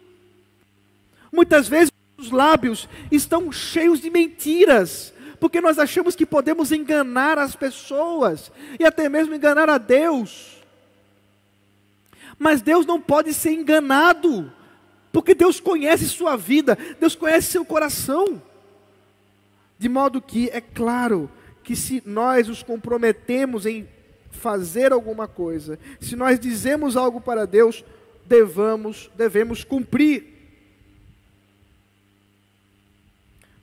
Muitas 1.32 1.68
vezes 1.68 1.90
os 2.18 2.30
lábios 2.30 2.88
estão 3.10 3.50
cheios 3.50 4.00
de 4.00 4.10
mentiras, 4.10 5.14
porque 5.38 5.60
nós 5.60 5.78
achamos 5.78 6.14
que 6.14 6.26
podemos 6.26 6.72
enganar 6.72 7.38
as 7.38 7.56
pessoas 7.56 8.52
e 8.78 8.84
até 8.84 9.08
mesmo 9.08 9.34
enganar 9.34 9.70
a 9.70 9.78
Deus. 9.78 10.59
Mas 12.40 12.62
Deus 12.62 12.86
não 12.86 12.98
pode 12.98 13.34
ser 13.34 13.52
enganado, 13.52 14.50
porque 15.12 15.34
Deus 15.34 15.60
conhece 15.60 16.08
sua 16.08 16.36
vida, 16.36 16.74
Deus 16.98 17.14
conhece 17.14 17.50
seu 17.50 17.66
coração. 17.66 18.42
De 19.78 19.90
modo 19.90 20.22
que 20.22 20.48
é 20.48 20.58
claro 20.58 21.30
que 21.62 21.76
se 21.76 22.02
nós 22.06 22.48
nos 22.48 22.62
comprometemos 22.62 23.66
em 23.66 23.86
fazer 24.30 24.90
alguma 24.90 25.28
coisa, 25.28 25.78
se 26.00 26.16
nós 26.16 26.40
dizemos 26.40 26.96
algo 26.96 27.20
para 27.20 27.46
Deus, 27.46 27.84
devamos, 28.24 29.10
devemos 29.14 29.62
cumprir. 29.62 30.24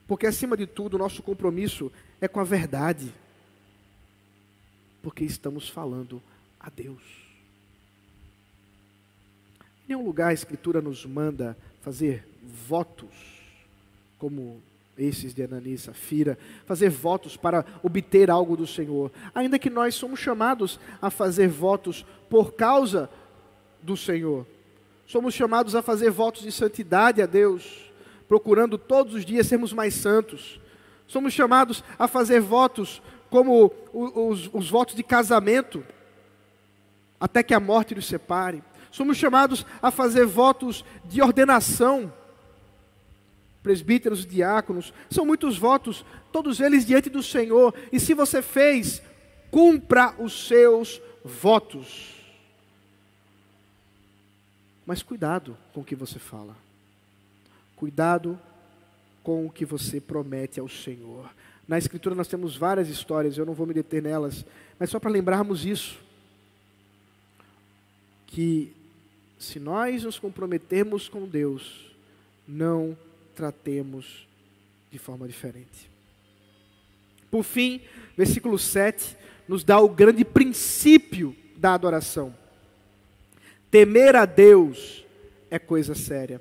Porque, 0.06 0.24
acima 0.24 0.56
de 0.56 0.68
tudo, 0.68 0.94
o 0.94 0.98
nosso 0.98 1.20
compromisso 1.20 1.90
é 2.20 2.28
com 2.28 2.38
a 2.38 2.44
verdade. 2.44 3.12
Porque 5.02 5.24
estamos 5.24 5.68
falando 5.68 6.22
a 6.60 6.70
Deus. 6.70 7.27
Nenhum 9.88 10.04
lugar 10.04 10.28
a 10.28 10.34
Escritura 10.34 10.82
nos 10.82 11.06
manda 11.06 11.56
fazer 11.80 12.22
votos, 12.42 13.08
como 14.18 14.60
esses 14.98 15.32
de 15.32 15.42
Anani 15.42 15.72
e 15.72 15.78
Safira, 15.78 16.36
fazer 16.66 16.90
votos 16.90 17.38
para 17.38 17.64
obter 17.82 18.30
algo 18.30 18.54
do 18.54 18.66
Senhor. 18.66 19.10
Ainda 19.34 19.58
que 19.58 19.70
nós 19.70 19.94
somos 19.94 20.20
chamados 20.20 20.78
a 21.00 21.08
fazer 21.08 21.48
votos 21.48 22.04
por 22.28 22.52
causa 22.52 23.08
do 23.80 23.96
Senhor. 23.96 24.46
Somos 25.06 25.32
chamados 25.32 25.74
a 25.74 25.80
fazer 25.80 26.10
votos 26.10 26.42
de 26.42 26.52
santidade 26.52 27.22
a 27.22 27.26
Deus 27.26 27.88
procurando 28.28 28.76
todos 28.76 29.14
os 29.14 29.24
dias 29.24 29.46
sermos 29.46 29.72
mais 29.72 29.94
santos. 29.94 30.60
Somos 31.06 31.32
chamados 31.32 31.82
a 31.98 32.06
fazer 32.06 32.40
votos 32.40 33.00
como 33.30 33.72
os, 33.92 34.50
os 34.52 34.68
votos 34.68 34.94
de 34.94 35.02
casamento, 35.02 35.82
até 37.18 37.42
que 37.42 37.54
a 37.54 37.60
morte 37.60 37.94
nos 37.94 38.06
separe. 38.06 38.62
Somos 38.90 39.16
chamados 39.16 39.64
a 39.82 39.90
fazer 39.90 40.26
votos 40.26 40.84
de 41.04 41.20
ordenação. 41.22 42.12
Presbíteros, 43.62 44.24
diáconos, 44.24 44.92
são 45.10 45.26
muitos 45.26 45.58
votos, 45.58 46.04
todos 46.32 46.60
eles 46.60 46.86
diante 46.86 47.10
do 47.10 47.22
Senhor. 47.22 47.74
E 47.92 48.00
se 48.00 48.14
você 48.14 48.40
fez, 48.40 49.02
cumpra 49.50 50.14
os 50.18 50.46
seus 50.46 51.00
votos. 51.24 52.14
Mas 54.86 55.02
cuidado 55.02 55.56
com 55.74 55.82
o 55.82 55.84
que 55.84 55.94
você 55.94 56.18
fala. 56.18 56.56
Cuidado 57.76 58.38
com 59.22 59.44
o 59.44 59.50
que 59.50 59.66
você 59.66 60.00
promete 60.00 60.58
ao 60.58 60.68
Senhor. 60.68 61.28
Na 61.68 61.76
Escritura 61.76 62.14
nós 62.14 62.28
temos 62.28 62.56
várias 62.56 62.88
histórias, 62.88 63.36
eu 63.36 63.44
não 63.44 63.52
vou 63.52 63.66
me 63.66 63.74
deter 63.74 64.02
nelas, 64.02 64.42
mas 64.78 64.88
só 64.88 64.98
para 64.98 65.10
lembrarmos 65.10 65.66
isso. 65.66 66.00
Que 68.26 68.74
se 69.38 69.60
nós 69.60 70.02
nos 70.02 70.18
comprometermos 70.18 71.08
com 71.08 71.26
Deus, 71.26 71.94
não 72.46 72.96
tratemos 73.34 74.26
de 74.90 74.98
forma 74.98 75.26
diferente. 75.28 75.90
Por 77.30 77.44
fim, 77.44 77.80
versículo 78.16 78.58
7 78.58 79.16
nos 79.46 79.64
dá 79.64 79.78
o 79.80 79.88
grande 79.88 80.24
princípio 80.24 81.34
da 81.56 81.74
adoração. 81.74 82.34
Temer 83.70 84.16
a 84.16 84.24
Deus 84.24 85.06
é 85.50 85.58
coisa 85.58 85.94
séria. 85.94 86.40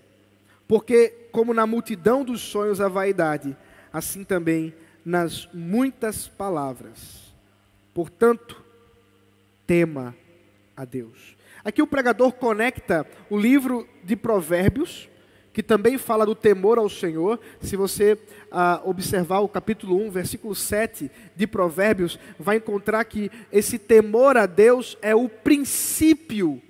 Porque, 0.67 1.09
como 1.31 1.53
na 1.53 1.65
multidão 1.65 2.25
dos 2.25 2.41
sonhos 2.41 2.81
a 2.81 2.89
vaidade, 2.89 3.55
assim 3.91 4.23
também 4.23 4.73
nas 5.05 5.47
muitas 5.53 6.27
palavras. 6.27 7.33
Portanto, 7.93 8.61
tema 9.65 10.13
a 10.75 10.83
Deus. 10.83 11.36
Aqui 11.63 11.81
o 11.81 11.87
pregador 11.87 12.33
conecta 12.33 13.05
o 13.29 13.37
livro 13.37 13.87
de 14.03 14.15
Provérbios, 14.15 15.09
que 15.53 15.63
também 15.63 15.97
fala 15.97 16.25
do 16.25 16.35
temor 16.35 16.77
ao 16.77 16.89
Senhor. 16.89 17.39
Se 17.61 17.75
você 17.75 18.17
ah, 18.51 18.81
observar 18.85 19.39
o 19.39 19.49
capítulo 19.49 19.97
1, 20.07 20.11
versículo 20.11 20.53
7 20.55 21.09
de 21.35 21.47
Provérbios, 21.47 22.19
vai 22.39 22.57
encontrar 22.57 23.03
que 23.05 23.31
esse 23.51 23.79
temor 23.79 24.37
a 24.37 24.45
Deus 24.45 24.97
é 25.01 25.15
o 25.15 25.27
princípio 25.27 26.61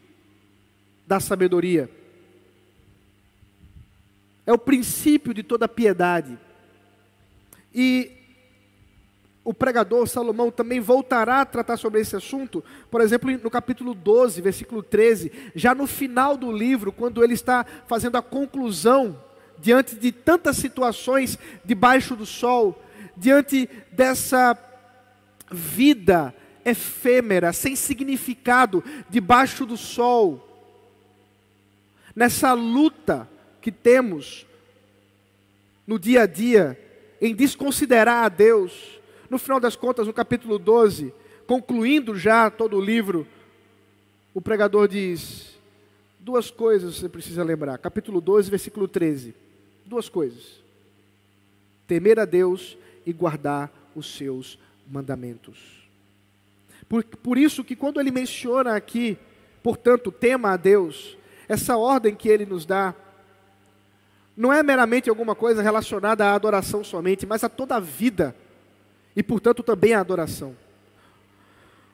da 1.05 1.19
sabedoria 1.19 1.89
é 4.47 4.53
o 4.53 4.57
princípio 4.57 5.33
de 5.33 5.43
toda 5.43 5.67
piedade. 5.67 6.39
E 7.75 8.16
o 9.47 9.53
pregador 9.53 10.05
Salomão 10.09 10.51
também 10.51 10.81
voltará 10.81 11.39
a 11.39 11.45
tratar 11.45 11.77
sobre 11.77 12.01
esse 12.01 12.13
assunto, 12.13 12.61
por 12.91 12.99
exemplo, 12.99 13.31
no 13.31 13.49
capítulo 13.49 13.93
12, 13.93 14.41
versículo 14.41 14.83
13, 14.83 15.31
já 15.55 15.73
no 15.73 15.87
final 15.87 16.35
do 16.35 16.51
livro, 16.51 16.91
quando 16.91 17.23
ele 17.23 17.33
está 17.33 17.65
fazendo 17.87 18.17
a 18.17 18.21
conclusão, 18.21 19.17
diante 19.57 19.95
de 19.95 20.11
tantas 20.11 20.57
situações 20.57 21.39
debaixo 21.63 22.13
do 22.13 22.25
sol, 22.25 22.77
diante 23.15 23.69
dessa 23.89 24.57
vida 25.49 26.35
efêmera, 26.65 27.53
sem 27.53 27.73
significado, 27.73 28.83
debaixo 29.09 29.65
do 29.65 29.77
sol, 29.77 30.45
nessa 32.13 32.51
luta 32.51 33.29
que 33.61 33.71
temos 33.71 34.45
no 35.87 35.97
dia 35.97 36.23
a 36.23 36.27
dia 36.27 36.77
em 37.21 37.33
desconsiderar 37.33 38.25
a 38.25 38.29
Deus. 38.29 38.96
No 39.29 39.37
final 39.37 39.59
das 39.59 39.75
contas, 39.75 40.07
no 40.07 40.13
capítulo 40.13 40.57
12, 40.57 41.13
concluindo 41.45 42.15
já 42.15 42.49
todo 42.49 42.77
o 42.77 42.81
livro, 42.81 43.27
o 44.33 44.41
pregador 44.41 44.87
diz: 44.87 45.57
duas 46.19 46.51
coisas 46.51 46.95
você 46.95 47.09
precisa 47.09 47.43
lembrar. 47.43 47.77
Capítulo 47.77 48.21
12, 48.21 48.49
versículo 48.49 48.87
13. 48.87 49.33
Duas 49.85 50.09
coisas: 50.09 50.61
temer 51.87 52.19
a 52.19 52.25
Deus 52.25 52.77
e 53.05 53.13
guardar 53.13 53.71
os 53.95 54.15
seus 54.15 54.59
mandamentos. 54.89 55.57
Por, 56.87 57.03
por 57.03 57.37
isso 57.37 57.63
que 57.63 57.75
quando 57.75 57.99
ele 57.99 58.11
menciona 58.11 58.75
aqui, 58.75 59.17
portanto, 59.61 60.11
tema 60.11 60.51
a 60.51 60.57
Deus, 60.57 61.17
essa 61.47 61.77
ordem 61.77 62.15
que 62.15 62.29
ele 62.29 62.45
nos 62.45 62.65
dá, 62.65 62.93
não 64.35 64.53
é 64.53 64.61
meramente 64.61 65.09
alguma 65.09 65.33
coisa 65.33 65.61
relacionada 65.61 66.25
à 66.25 66.33
adoração 66.33 66.83
somente, 66.83 67.25
mas 67.25 67.43
a 67.43 67.49
toda 67.49 67.75
a 67.75 67.79
vida, 67.79 68.35
e 69.17 69.23
portanto 69.23 69.63
também 69.63 69.95
à 69.95 69.99
adoração. 69.99 70.55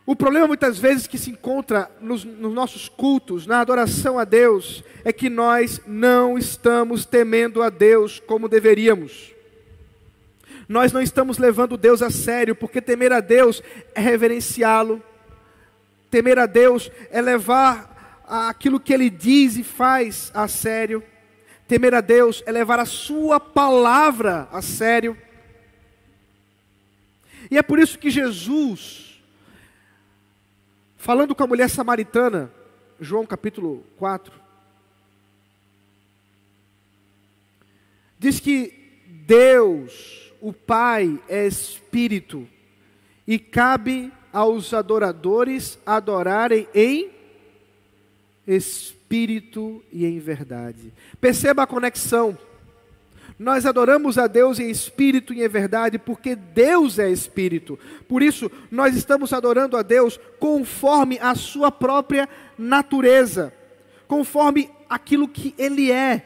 O 0.06 0.14
problema 0.14 0.46
muitas 0.46 0.78
vezes 0.78 1.08
que 1.08 1.18
se 1.18 1.32
encontra 1.32 1.90
nos, 2.02 2.26
nos, 2.26 2.54
nossos 2.54 2.90
cultos, 2.90 3.48
na 3.48 3.62
adoração 3.62 4.20
a 4.20 4.26
Deus, 4.26 4.84
é 5.06 5.14
que 5.14 5.30
nós 5.30 5.80
não 5.88 6.38
estamos 6.38 7.06
temendo 7.06 7.64
a 7.64 7.70
Deus 7.70 8.20
como 8.20 8.50
deveríamos. 8.50 9.34
Nós 10.68 10.92
não 10.92 11.02
estamos 11.02 11.38
levando 11.38 11.78
Deus 11.78 12.02
a 12.02 12.10
sério, 12.10 12.54
porque 12.54 12.82
temer 12.82 13.14
a 13.14 13.22
Deus 13.22 13.64
é 13.96 14.02
reverenciá-lo, 14.02 15.02
temer 16.12 16.38
a 16.38 16.46
Deus 16.46 16.92
é 17.10 17.22
levar 17.22 18.26
aquilo 18.28 18.82
que 18.82 18.94
Ele 18.94 19.10
diz 19.10 19.56
e 19.56 19.64
faz 19.64 20.30
a 20.34 20.46
sério. 20.50 21.02
Temer 21.70 21.94
a 21.94 22.02
Deus 22.02 22.44
é 22.46 22.52
levar 22.52 22.80
a 22.80 22.86
Sua 22.86 23.40
palavra 23.40 24.50
a 24.52 24.62
sério. 24.62 25.18
E 27.54 27.58
é 27.60 27.62
por 27.62 27.78
isso 27.78 27.99
que 27.99 28.10
Jesus, 28.10 29.22
falando 30.97 31.36
com 31.36 31.43
a 31.43 31.47
mulher 31.47 31.70
samaritana, 31.70 32.51
João 32.99 33.28
capítulo 33.28 33.86
4, 33.95 34.34
diz 38.18 38.39
que 38.39 38.74
Deus, 39.28 40.34
o 40.41 40.51
Pai, 40.51 41.22
é 41.30 41.45
Espírito, 41.45 42.49
E 43.28 43.38
cabe 43.38 44.12
aos 44.34 44.74
adoradores 44.74 45.78
adorarem 45.86 46.68
em 46.74 47.12
espírito 48.47 49.84
e 49.91 50.08
em 50.08 50.18
verdade. 50.18 50.91
Perceba 51.22 51.62
a 51.62 51.68
conexão. 51.68 52.36
Nós 53.44 53.66
adoramos 53.66 54.18
a 54.18 54.26
Deus 54.26 54.58
em 54.58 54.70
espírito 54.70 55.34
e 55.34 55.44
em 55.44 55.48
verdade, 55.50 56.00
porque 56.00 56.34
Deus 56.34 56.98
é 56.98 57.10
espírito. 57.10 57.78
Por 58.08 58.24
isso, 58.24 58.50
nós 58.72 58.96
estamos 58.96 59.34
adorando 59.34 59.76
a 59.76 59.82
Deus 59.82 60.18
conforme 60.39 61.20
a 61.20 61.36
sua 61.36 61.70
própria 61.70 62.30
natureza, 62.58 63.54
conforme 64.08 64.70
aquilo 64.89 65.28
que 65.28 65.54
Ele 65.58 65.91
é, 65.91 66.26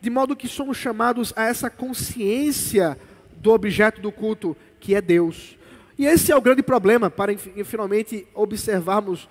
de 0.00 0.10
modo 0.10 0.34
que 0.34 0.48
somos 0.48 0.76
chamados 0.76 1.32
a 1.36 1.44
essa 1.44 1.70
consciência 1.70 2.98
do 3.36 3.52
objeto 3.52 4.00
do 4.00 4.10
culto, 4.10 4.56
que 4.80 4.96
é 4.96 5.00
Deus. 5.00 5.56
E 5.96 6.04
esse 6.04 6.32
é 6.32 6.36
o 6.36 6.42
grande 6.42 6.64
problema 6.64 7.08
para 7.08 7.32
finalmente 7.38 8.26
observarmos 8.34 9.28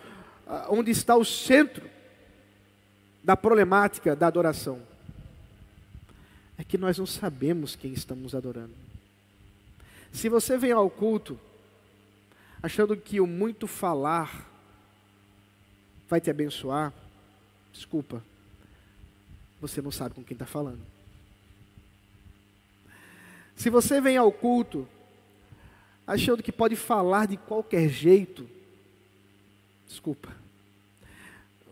ah, 0.47 0.67
onde 0.69 0.89
está 0.89 1.17
o 1.17 1.25
centro 1.25 1.83
da 3.21 3.35
problemática 3.35 4.15
da 4.15 4.27
adoração 4.27 4.87
é 6.59 6.63
que 6.65 6.77
nós 6.77 6.97
não 6.97 7.05
sabemos 7.05 7.77
quem 7.77 7.93
estamos 7.93 8.35
adorando. 8.35 8.75
Se 10.11 10.27
você 10.27 10.57
vem 10.57 10.73
ao 10.73 10.89
culto 10.89 11.39
achando 12.61 12.97
que 12.97 13.21
o 13.21 13.25
muito 13.25 13.65
falar 13.65 14.45
vai 16.09 16.19
te 16.19 16.29
abençoar, 16.29 16.93
desculpa, 17.71 18.21
você 19.61 19.81
não 19.81 19.89
sabe 19.89 20.15
com 20.15 20.21
quem 20.21 20.35
está 20.35 20.45
falando. 20.45 20.81
Se 23.55 23.69
você 23.69 24.01
vem 24.01 24.17
ao 24.17 24.31
culto 24.31 24.85
achando 26.05 26.43
que 26.43 26.51
pode 26.51 26.75
falar 26.75 27.25
de 27.25 27.37
qualquer 27.37 27.87
jeito, 27.87 28.49
desculpa, 29.87 30.35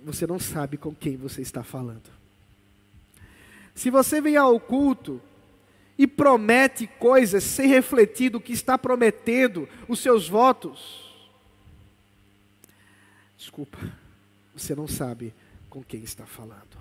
você 0.02 0.26
não 0.26 0.40
sabe 0.40 0.78
com 0.78 0.96
quem 0.96 1.18
você 1.18 1.42
está 1.42 1.62
falando. 1.62 2.16
Se 3.78 3.92
você 3.92 4.20
vem 4.20 4.36
ao 4.36 4.60
culto 4.60 5.22
e 6.00 6.08
promete 6.08 6.88
coisas 6.88 7.44
sem 7.44 7.68
refletir 7.68 8.32
do 8.32 8.42
que 8.42 8.52
está 8.52 8.76
prometendo, 8.76 9.70
os 9.88 10.00
seus 10.00 10.28
votos, 10.28 11.16
desculpa, 13.38 13.78
você 14.56 14.74
não 14.74 14.88
sabe 14.88 15.32
com 15.70 15.84
quem 15.84 16.02
está 16.02 16.26
falando. 16.26 16.76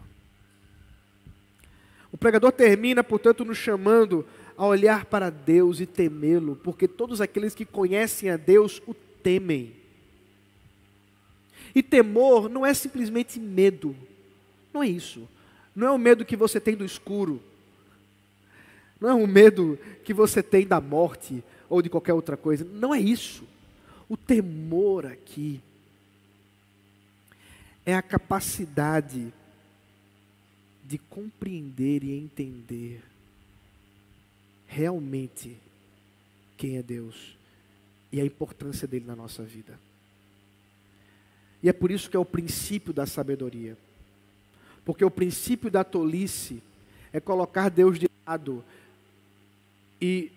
O 2.10 2.16
pregador 2.16 2.50
termina, 2.50 3.04
portanto, 3.04 3.44
nos 3.44 3.58
chamando 3.58 4.26
a 4.56 4.64
olhar 4.64 5.04
para 5.04 5.28
Deus 5.28 5.80
e 5.80 5.86
temê-lo, 5.86 6.56
porque 6.56 6.88
todos 6.88 7.20
aqueles 7.20 7.54
que 7.54 7.66
conhecem 7.66 8.30
a 8.30 8.38
Deus 8.38 8.80
o 8.86 8.94
temem. 8.94 9.76
E 11.74 11.82
temor 11.82 12.48
não 12.48 12.64
é 12.64 12.72
simplesmente 12.72 13.38
medo, 13.38 13.94
não 14.72 14.82
é 14.82 14.88
isso. 14.88 15.28
Não 15.76 15.88
é 15.88 15.90
o 15.90 15.98
medo 15.98 16.24
que 16.24 16.34
você 16.34 16.58
tem 16.58 16.74
do 16.74 16.86
escuro. 16.86 17.42
Não 18.98 19.10
é 19.10 19.14
o 19.14 19.26
medo 19.26 19.78
que 20.02 20.14
você 20.14 20.42
tem 20.42 20.66
da 20.66 20.80
morte 20.80 21.44
ou 21.68 21.82
de 21.82 21.90
qualquer 21.90 22.14
outra 22.14 22.34
coisa. 22.34 22.64
Não 22.64 22.94
é 22.94 22.98
isso. 22.98 23.44
O 24.08 24.16
temor 24.16 25.04
aqui 25.04 25.60
é 27.84 27.94
a 27.94 28.00
capacidade 28.00 29.30
de 30.82 30.96
compreender 30.96 32.02
e 32.02 32.16
entender 32.16 33.02
realmente 34.66 35.58
quem 36.56 36.78
é 36.78 36.82
Deus 36.82 37.36
e 38.10 38.20
a 38.20 38.24
importância 38.24 38.88
dele 38.88 39.04
na 39.04 39.16
nossa 39.16 39.42
vida. 39.42 39.78
E 41.62 41.68
é 41.68 41.72
por 41.72 41.90
isso 41.90 42.08
que 42.08 42.16
é 42.16 42.20
o 42.20 42.24
princípio 42.24 42.94
da 42.94 43.04
sabedoria. 43.04 43.76
Porque 44.86 45.04
o 45.04 45.10
princípio 45.10 45.68
da 45.68 45.82
tolice 45.82 46.62
é 47.12 47.18
colocar 47.18 47.68
Deus 47.68 47.98
de 47.98 48.08
lado 48.24 48.64
e, 50.00 50.30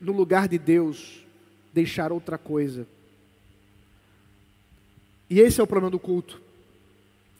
no 0.00 0.12
lugar 0.12 0.46
de 0.46 0.58
Deus, 0.58 1.26
deixar 1.74 2.12
outra 2.12 2.38
coisa. 2.38 2.86
E 5.28 5.40
esse 5.40 5.60
é 5.60 5.64
o 5.64 5.66
problema 5.66 5.90
do 5.90 5.98
culto. 5.98 6.40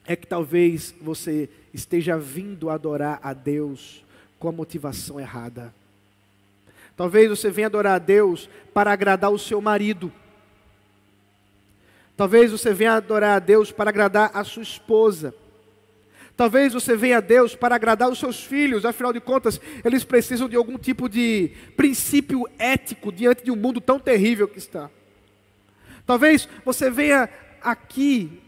É 0.05 0.13
que 0.13 0.27
talvez 0.27 0.93
você 1.01 1.49
esteja 1.73 2.17
vindo 2.17 2.69
adorar 2.69 3.21
a 3.23 3.31
Deus 3.31 4.03
com 4.37 4.49
a 4.49 4.51
motivação 4.51 5.17
errada. 5.21 5.73
Talvez 6.97 7.29
você 7.29 7.49
venha 7.49 7.67
adorar 7.67 7.95
a 7.95 7.99
Deus 7.99 8.49
para 8.73 8.91
agradar 8.91 9.31
o 9.31 9.39
seu 9.39 9.61
marido. 9.61 10.11
Talvez 12.17 12.51
você 12.51 12.73
venha 12.73 12.95
adorar 12.95 13.37
a 13.37 13.39
Deus 13.39 13.71
para 13.71 13.89
agradar 13.89 14.31
a 14.33 14.43
sua 14.43 14.63
esposa. 14.63 15.33
Talvez 16.37 16.71
você 16.71 16.95
venha 16.95 17.17
a 17.17 17.21
Deus 17.21 17.55
para 17.55 17.73
agradar 17.73 18.09
os 18.09 18.19
seus 18.19 18.43
filhos, 18.43 18.85
afinal 18.85 19.11
de 19.11 19.19
contas, 19.19 19.59
eles 19.83 20.03
precisam 20.03 20.47
de 20.47 20.55
algum 20.55 20.77
tipo 20.77 21.09
de 21.09 21.49
princípio 21.75 22.47
ético 22.59 23.11
diante 23.11 23.43
de 23.43 23.49
um 23.49 23.55
mundo 23.55 23.81
tão 23.81 23.99
terrível 23.99 24.47
que 24.47 24.59
está. 24.59 24.87
Talvez 26.05 26.47
você 26.63 26.91
venha 26.91 27.27
aqui 27.59 28.39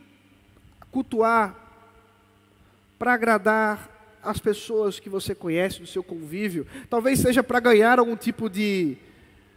cultuar 0.92 1.56
para 3.00 3.14
agradar 3.14 3.90
as 4.22 4.38
pessoas 4.38 5.00
que 5.00 5.10
você 5.10 5.34
conhece, 5.34 5.80
do 5.80 5.88
seu 5.88 6.04
convívio. 6.04 6.68
Talvez 6.92 7.20
seja 7.20 7.42
para 7.42 7.60
ganhar 7.60 7.98
algum 7.98 8.16
tipo 8.16 8.48
de 8.48 8.98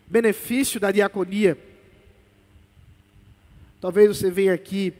benefício 0.07 0.81
da 0.81 0.91
diaconia. 0.91 1.59
Talvez 3.79 4.09
você 4.17 4.31
venha 4.31 4.55
aqui 4.55 4.95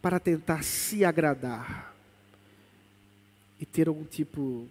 para 0.00 0.18
tentar 0.18 0.62
se 0.62 1.04
agradar 1.04 1.94
e 3.58 3.66
ter 3.66 3.88
algum 3.88 4.04
tipo 4.04 4.66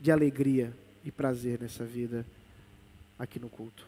de 0.00 0.10
alegria 0.10 0.72
e 1.04 1.10
prazer 1.10 1.60
nessa 1.60 1.84
vida 1.84 2.26
aqui 3.18 3.38
no 3.38 3.48
culto. 3.48 3.86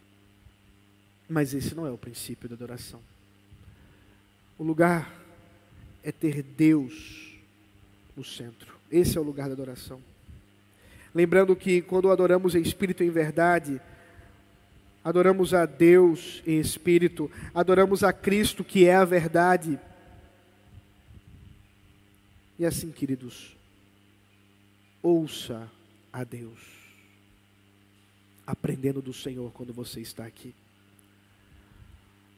Mas 1.29 1.55
esse 1.55 1.75
não 1.75 1.87
é 1.87 1.91
o 1.91 1.99
princípio 1.99 2.49
da 2.49 2.55
adoração. 2.55 3.01
O 4.59 4.65
lugar 4.65 5.13
é 6.03 6.13
ter 6.13 6.43
Deus 6.43 7.35
no 8.17 8.25
centro. 8.25 8.75
Esse 8.91 9.17
é 9.17 9.21
o 9.21 9.25
lugar 9.25 9.47
da 9.47 9.55
adoração. 9.55 10.01
Lembrando 11.15 11.57
que 11.57 11.83
quando 11.83 12.11
adoramos 12.11 12.55
em 12.55 12.63
espírito 12.63 13.03
e 13.03 13.07
em 13.07 13.11
verdade, 13.11 13.81
adoramos 15.05 15.55
a 15.55 15.67
Deus 15.67 16.43
em 16.47 16.61
espírito, 16.61 17.31
adoramos 17.55 18.05
a 18.05 18.13
Cristo 18.13 18.63
que 18.63 18.85
é 18.87 18.95
a 18.95 19.05
verdade 19.05 19.79
e 22.61 22.67
assim, 22.67 22.91
queridos, 22.91 23.57
ouça 25.03 25.67
a 26.13 26.25
Deus, 26.25 26.59
aprendendo 28.47 29.01
do 29.01 29.15
Senhor 29.15 29.51
quando 29.53 29.73
você 29.73 30.03
está 30.03 30.27
aqui. 30.27 30.55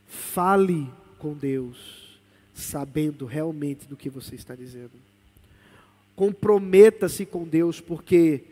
Fale 0.06 0.88
com 1.18 1.34
Deus, 1.34 2.20
sabendo 2.54 3.26
realmente 3.26 3.88
do 3.88 3.96
que 3.96 4.08
você 4.08 4.36
está 4.36 4.54
dizendo. 4.54 4.92
Comprometa-se 6.14 7.26
com 7.26 7.42
Deus, 7.42 7.80
porque 7.80 8.44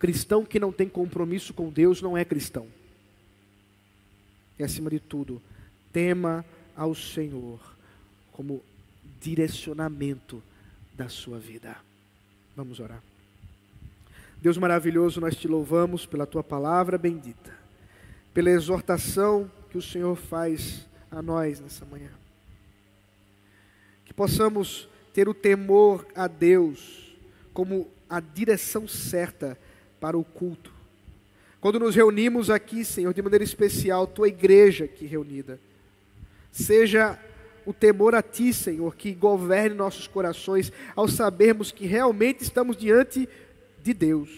cristão 0.00 0.44
que 0.44 0.58
não 0.58 0.72
tem 0.72 0.88
compromisso 0.88 1.54
com 1.54 1.70
Deus 1.70 2.02
não 2.02 2.18
é 2.18 2.24
cristão. 2.24 2.66
E 4.58 4.64
acima 4.64 4.90
de 4.90 4.98
tudo, 4.98 5.40
tema 5.92 6.44
ao 6.74 6.92
Senhor 6.92 7.60
como 8.32 8.60
direcionamento 9.20 10.42
da 10.98 11.08
sua 11.08 11.38
vida. 11.38 11.76
Vamos 12.56 12.80
orar. 12.80 13.00
Deus 14.42 14.58
maravilhoso, 14.58 15.20
nós 15.20 15.36
te 15.36 15.46
louvamos 15.46 16.04
pela 16.04 16.26
tua 16.26 16.42
palavra 16.42 16.98
bendita, 16.98 17.56
pela 18.34 18.50
exortação 18.50 19.48
que 19.70 19.78
o 19.78 19.82
Senhor 19.82 20.16
faz 20.16 20.86
a 21.08 21.22
nós 21.22 21.60
nessa 21.60 21.84
manhã. 21.84 22.10
Que 24.04 24.12
possamos 24.12 24.88
ter 25.14 25.28
o 25.28 25.34
temor 25.34 26.04
a 26.16 26.26
Deus 26.26 27.16
como 27.54 27.88
a 28.10 28.18
direção 28.18 28.88
certa 28.88 29.56
para 30.00 30.18
o 30.18 30.24
culto. 30.24 30.72
Quando 31.60 31.78
nos 31.78 31.94
reunimos 31.94 32.50
aqui, 32.50 32.84
Senhor, 32.84 33.14
de 33.14 33.22
maneira 33.22 33.44
especial, 33.44 34.04
tua 34.04 34.28
igreja 34.28 34.84
aqui 34.84 35.06
reunida, 35.06 35.60
seja 36.50 37.18
o 37.68 37.72
temor 37.74 38.14
a 38.14 38.22
Ti, 38.22 38.50
Senhor, 38.50 38.96
que 38.96 39.12
governe 39.12 39.74
nossos 39.74 40.06
corações, 40.06 40.72
ao 40.96 41.06
sabermos 41.06 41.70
que 41.70 41.86
realmente 41.86 42.42
estamos 42.42 42.74
diante 42.74 43.28
de 43.82 43.92
Deus. 43.92 44.30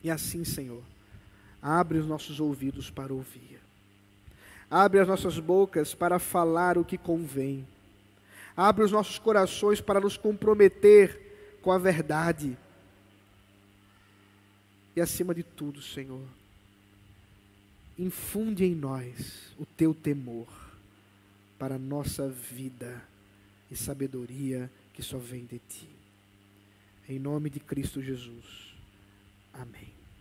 E 0.00 0.08
assim, 0.08 0.44
Senhor, 0.44 0.80
abre 1.60 1.98
os 1.98 2.06
nossos 2.06 2.38
ouvidos 2.38 2.88
para 2.88 3.12
ouvir, 3.12 3.58
abre 4.70 5.00
as 5.00 5.08
nossas 5.08 5.40
bocas 5.40 5.92
para 5.92 6.20
falar 6.20 6.78
o 6.78 6.84
que 6.84 6.96
convém, 6.96 7.66
abre 8.56 8.84
os 8.84 8.92
nossos 8.92 9.18
corações 9.18 9.80
para 9.80 9.98
nos 9.98 10.16
comprometer 10.16 11.58
com 11.60 11.72
a 11.72 11.78
verdade. 11.78 12.56
E 14.94 15.00
acima 15.00 15.34
de 15.34 15.42
tudo, 15.42 15.82
Senhor, 15.82 16.22
infunde 17.98 18.64
em 18.64 18.74
nós 18.76 19.52
o 19.58 19.66
teu 19.66 19.92
temor 19.92 20.46
para 21.58 21.74
a 21.74 21.78
nossa 21.78 22.28
vida 22.28 23.02
e 23.70 23.76
sabedoria 23.76 24.70
que 24.92 25.02
só 25.02 25.18
vem 25.18 25.44
de 25.44 25.58
ti. 25.58 25.88
Em 27.08 27.18
nome 27.18 27.50
de 27.50 27.60
Cristo 27.60 28.02
Jesus. 28.02 28.74
Amém. 29.52 29.87